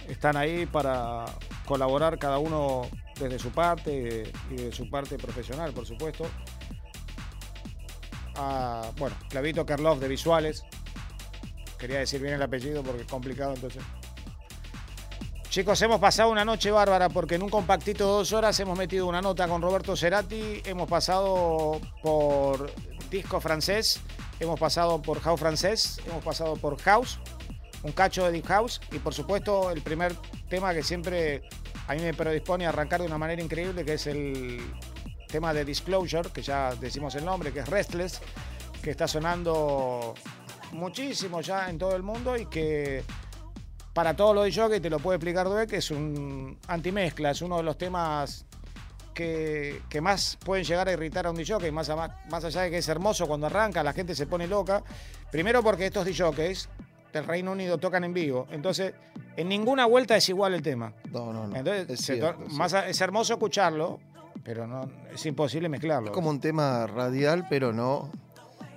están 0.07 0.37
ahí 0.37 0.65
para 0.65 1.25
colaborar 1.65 2.17
cada 2.17 2.37
uno 2.37 2.87
desde 3.19 3.39
su 3.39 3.51
parte 3.51 4.31
y 4.51 4.55
de 4.55 4.71
su 4.71 4.89
parte 4.89 5.17
profesional, 5.17 5.73
por 5.73 5.85
supuesto. 5.85 6.25
A, 8.35 8.91
bueno, 8.97 9.15
Clavito 9.29 9.63
de 9.65 10.07
Visuales. 10.07 10.63
Quería 11.77 11.99
decir 11.99 12.21
bien 12.21 12.35
el 12.35 12.41
apellido 12.41 12.83
porque 12.83 13.01
es 13.01 13.07
complicado 13.07 13.53
entonces. 13.53 13.83
Chicos, 15.49 15.81
hemos 15.81 15.99
pasado 15.99 16.29
una 16.29 16.45
noche 16.45 16.69
bárbara 16.69 17.09
porque 17.09 17.35
en 17.35 17.41
un 17.41 17.49
compactito 17.49 18.05
de 18.05 18.11
dos 18.11 18.33
horas 18.33 18.59
hemos 18.59 18.77
metido 18.77 19.07
una 19.07 19.21
nota 19.21 19.47
con 19.47 19.61
Roberto 19.61 19.95
Cerati, 19.95 20.61
hemos 20.65 20.87
pasado 20.87 21.79
por 22.03 22.71
disco 23.09 23.39
francés, 23.41 24.01
hemos 24.39 24.59
pasado 24.59 25.01
por 25.01 25.19
house 25.21 25.39
francés, 25.39 25.99
hemos 26.05 26.23
pasado 26.23 26.57
por 26.57 26.79
house, 26.81 27.19
un 27.83 27.91
cacho 27.91 28.25
de 28.25 28.31
deep 28.31 28.45
house 28.47 28.81
y 28.91 28.99
por 28.99 29.13
supuesto 29.13 29.71
el 29.71 29.81
primer 29.81 30.15
tema 30.49 30.73
que 30.73 30.83
siempre 30.83 31.43
a 31.87 31.93
mí 31.93 32.01
me 32.01 32.13
predispone 32.13 32.65
a 32.65 32.69
arrancar 32.69 33.01
de 33.01 33.07
una 33.07 33.17
manera 33.17 33.41
increíble 33.41 33.85
que 33.85 33.93
es 33.93 34.07
el 34.07 34.59
tema 35.27 35.53
de 35.53 35.65
Disclosure, 35.65 36.29
que 36.31 36.41
ya 36.41 36.73
decimos 36.75 37.15
el 37.15 37.25
nombre, 37.25 37.51
que 37.51 37.59
es 37.59 37.67
Restless, 37.67 38.21
que 38.81 38.91
está 38.91 39.07
sonando 39.07 40.13
muchísimo 40.71 41.41
ya 41.41 41.69
en 41.69 41.77
todo 41.77 41.95
el 41.95 42.03
mundo 42.03 42.37
y 42.37 42.45
que 42.45 43.03
para 43.93 44.15
todos 44.15 44.35
los 44.35 44.69
que 44.69 44.79
te 44.79 44.89
lo 44.89 44.99
puede 44.99 45.17
explicar 45.17 45.47
Due, 45.47 45.65
que 45.65 45.77
es 45.77 45.91
un 45.91 46.57
antimezcla, 46.67 47.31
es 47.31 47.41
uno 47.41 47.57
de 47.57 47.63
los 47.63 47.77
temas 47.77 48.45
que, 49.13 49.81
que 49.89 50.01
más 50.01 50.37
pueden 50.45 50.63
llegar 50.63 50.87
a 50.87 50.91
irritar 50.91 51.25
a 51.25 51.31
un 51.31 51.35
DJ, 51.35 51.71
más, 51.71 51.89
más 52.29 52.43
allá 52.43 52.61
de 52.61 52.69
que 52.69 52.77
es 52.77 52.87
hermoso 52.87 53.25
cuando 53.27 53.47
arranca, 53.47 53.81
la 53.81 53.93
gente 53.93 54.13
se 54.13 54.27
pone 54.27 54.45
loca. 54.45 54.83
Primero 55.31 55.63
porque 55.63 55.87
estos 55.87 56.05
DJs 56.05 56.69
del 57.13 57.25
Reino 57.25 57.51
Unido 57.51 57.77
tocan 57.77 58.03
en 58.03 58.13
vivo, 58.13 58.47
entonces 58.51 58.93
en 59.35 59.49
ninguna 59.49 59.85
vuelta 59.85 60.15
es 60.15 60.27
igual 60.29 60.53
el 60.53 60.61
tema. 60.61 60.93
No, 61.11 61.31
no, 61.31 61.47
no. 61.47 61.55
Entonces 61.55 61.89
es, 61.89 62.05
cierto, 62.05 62.39
más 62.51 62.73
hermoso 62.73 63.33
escucharlo, 63.33 63.99
pero 64.43 64.67
no 64.67 64.89
es 65.13 65.25
imposible 65.25 65.69
mezclarlo. 65.69 66.09
Es 66.09 66.13
como 66.13 66.29
un 66.29 66.39
tema 66.39 66.87
radial, 66.87 67.45
pero 67.49 67.73
no, 67.73 68.11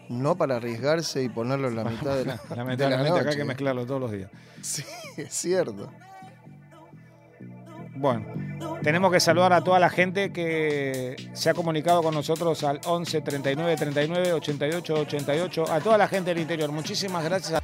no 0.08 0.36
para 0.36 0.56
arriesgarse 0.56 1.22
y 1.22 1.28
ponerlo 1.28 1.68
en 1.68 1.76
la 1.76 1.84
mitad 1.84 2.16
de 2.16 2.24
la, 2.24 2.36
de 2.48 2.48
la 2.50 2.56
Lamentablemente 2.56 3.20
acá 3.20 3.30
hay 3.30 3.36
que 3.36 3.44
mezclarlo 3.44 3.86
todos 3.86 4.00
los 4.00 4.12
días. 4.12 4.30
Sí, 4.60 4.84
es 5.16 5.32
cierto. 5.32 5.90
Bueno, 8.00 8.26
tenemos 8.82 9.12
que 9.12 9.20
saludar 9.20 9.52
a 9.52 9.62
toda 9.62 9.78
la 9.78 9.90
gente 9.90 10.32
que 10.32 11.16
se 11.34 11.50
ha 11.50 11.54
comunicado 11.54 12.02
con 12.02 12.14
nosotros 12.14 12.64
al 12.64 12.80
11 12.86 13.20
39 13.20 13.76
39 13.76 14.32
88 14.32 14.94
88. 14.94 15.70
A 15.70 15.80
toda 15.80 15.98
la 15.98 16.08
gente 16.08 16.30
del 16.30 16.38
interior, 16.38 16.72
muchísimas 16.72 17.22
gracias. 17.22 17.60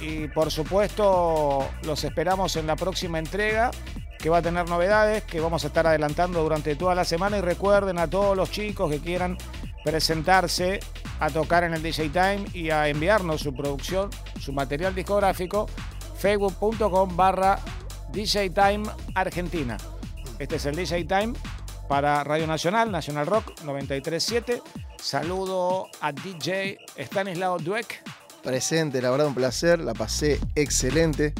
Y 0.00 0.28
por 0.28 0.50
supuesto, 0.50 1.68
los 1.82 2.04
esperamos 2.04 2.56
en 2.56 2.66
la 2.66 2.76
próxima 2.76 3.18
entrega 3.18 3.70
que 4.18 4.30
va 4.30 4.38
a 4.38 4.42
tener 4.42 4.68
novedades 4.68 5.22
que 5.22 5.40
vamos 5.40 5.64
a 5.64 5.68
estar 5.68 5.86
adelantando 5.86 6.42
durante 6.42 6.76
toda 6.76 6.94
la 6.94 7.04
semana. 7.04 7.38
Y 7.38 7.40
recuerden 7.40 7.98
a 7.98 8.08
todos 8.08 8.36
los 8.36 8.50
chicos 8.50 8.90
que 8.90 9.00
quieran 9.00 9.38
presentarse 9.84 10.80
a 11.20 11.30
tocar 11.30 11.64
en 11.64 11.74
el 11.74 11.82
DJ 11.82 12.10
Time 12.10 12.44
y 12.52 12.70
a 12.70 12.88
enviarnos 12.88 13.40
su 13.40 13.54
producción, 13.54 14.10
su 14.40 14.52
material 14.52 14.94
discográfico, 14.94 15.66
facebook.com 16.18 17.16
barra 17.16 17.58
DJ 18.12 18.52
Argentina. 19.14 19.76
Este 20.38 20.56
es 20.56 20.66
el 20.66 20.76
DJ 20.76 21.04
Time 21.04 21.34
para 21.88 22.22
Radio 22.22 22.46
Nacional, 22.46 22.90
Nacional 22.90 23.26
Rock 23.26 23.60
937. 23.64 24.62
Saludo 25.00 25.88
a 26.00 26.12
DJ 26.12 26.78
Stanislao 26.96 27.58
Dueck. 27.58 28.17
Presente, 28.42 29.02
la 29.02 29.10
verdad, 29.10 29.26
un 29.26 29.34
placer. 29.34 29.80
La 29.80 29.94
pasé 29.94 30.40
excelente. 30.54 31.34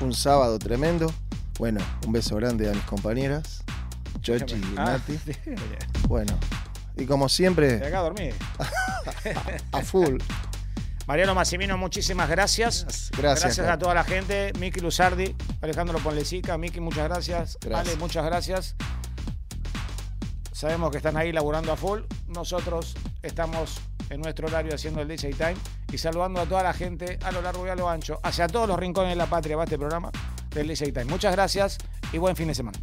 Un 0.00 0.12
sábado 0.12 0.58
tremendo. 0.58 1.12
Bueno, 1.58 1.80
un 2.06 2.12
beso 2.12 2.34
grande 2.36 2.68
a 2.68 2.72
mis 2.72 2.82
compañeras, 2.82 3.62
Chochi 4.20 4.56
y 4.56 4.74
Ah, 4.76 4.98
Nati. 4.98 5.18
Bueno, 6.08 6.36
y 6.96 7.06
como 7.06 7.28
siempre, 7.28 7.78
de 7.78 7.86
acá 7.86 8.00
dormí. 8.00 8.30
a 9.72 9.80
full. 9.82 10.16
Mariano 11.06 11.34
Massimino, 11.34 11.78
muchísimas 11.78 12.28
gracias. 12.28 13.10
Gracias, 13.16 13.58
a 13.58 13.62
Carlos. 13.62 13.78
toda 13.78 13.94
la 13.94 14.04
gente. 14.04 14.52
Miki 14.58 14.80
Luzardi, 14.80 15.36
Alejandro 15.60 15.98
Ponlecica, 15.98 16.58
Miki, 16.58 16.80
muchas 16.80 17.04
gracias. 17.08 17.58
Gracias. 17.60 17.88
Ale, 17.92 17.96
muchas 18.00 18.24
gracias. 18.24 18.74
Sabemos 20.54 20.92
que 20.92 20.98
están 20.98 21.16
ahí 21.16 21.32
laburando 21.32 21.72
a 21.72 21.76
full. 21.76 22.02
Nosotros 22.28 22.94
estamos 23.22 23.80
en 24.08 24.20
nuestro 24.20 24.46
horario 24.46 24.72
haciendo 24.72 25.02
el 25.02 25.08
DJ 25.08 25.30
Time 25.30 25.56
y 25.92 25.98
saludando 25.98 26.40
a 26.40 26.46
toda 26.46 26.62
la 26.62 26.72
gente 26.72 27.18
a 27.24 27.32
lo 27.32 27.42
largo 27.42 27.66
y 27.66 27.70
a 27.70 27.74
lo 27.74 27.90
ancho, 27.90 28.20
hacia 28.22 28.46
todos 28.46 28.68
los 28.68 28.78
rincones 28.78 29.10
de 29.10 29.16
la 29.16 29.26
patria 29.26 29.56
va 29.56 29.64
este 29.64 29.78
programa 29.78 30.12
del 30.50 30.68
DJ 30.68 30.92
Time. 30.92 31.06
Muchas 31.06 31.32
gracias 31.32 31.78
y 32.12 32.18
buen 32.18 32.36
fin 32.36 32.46
de 32.46 32.54
semana. 32.54 32.78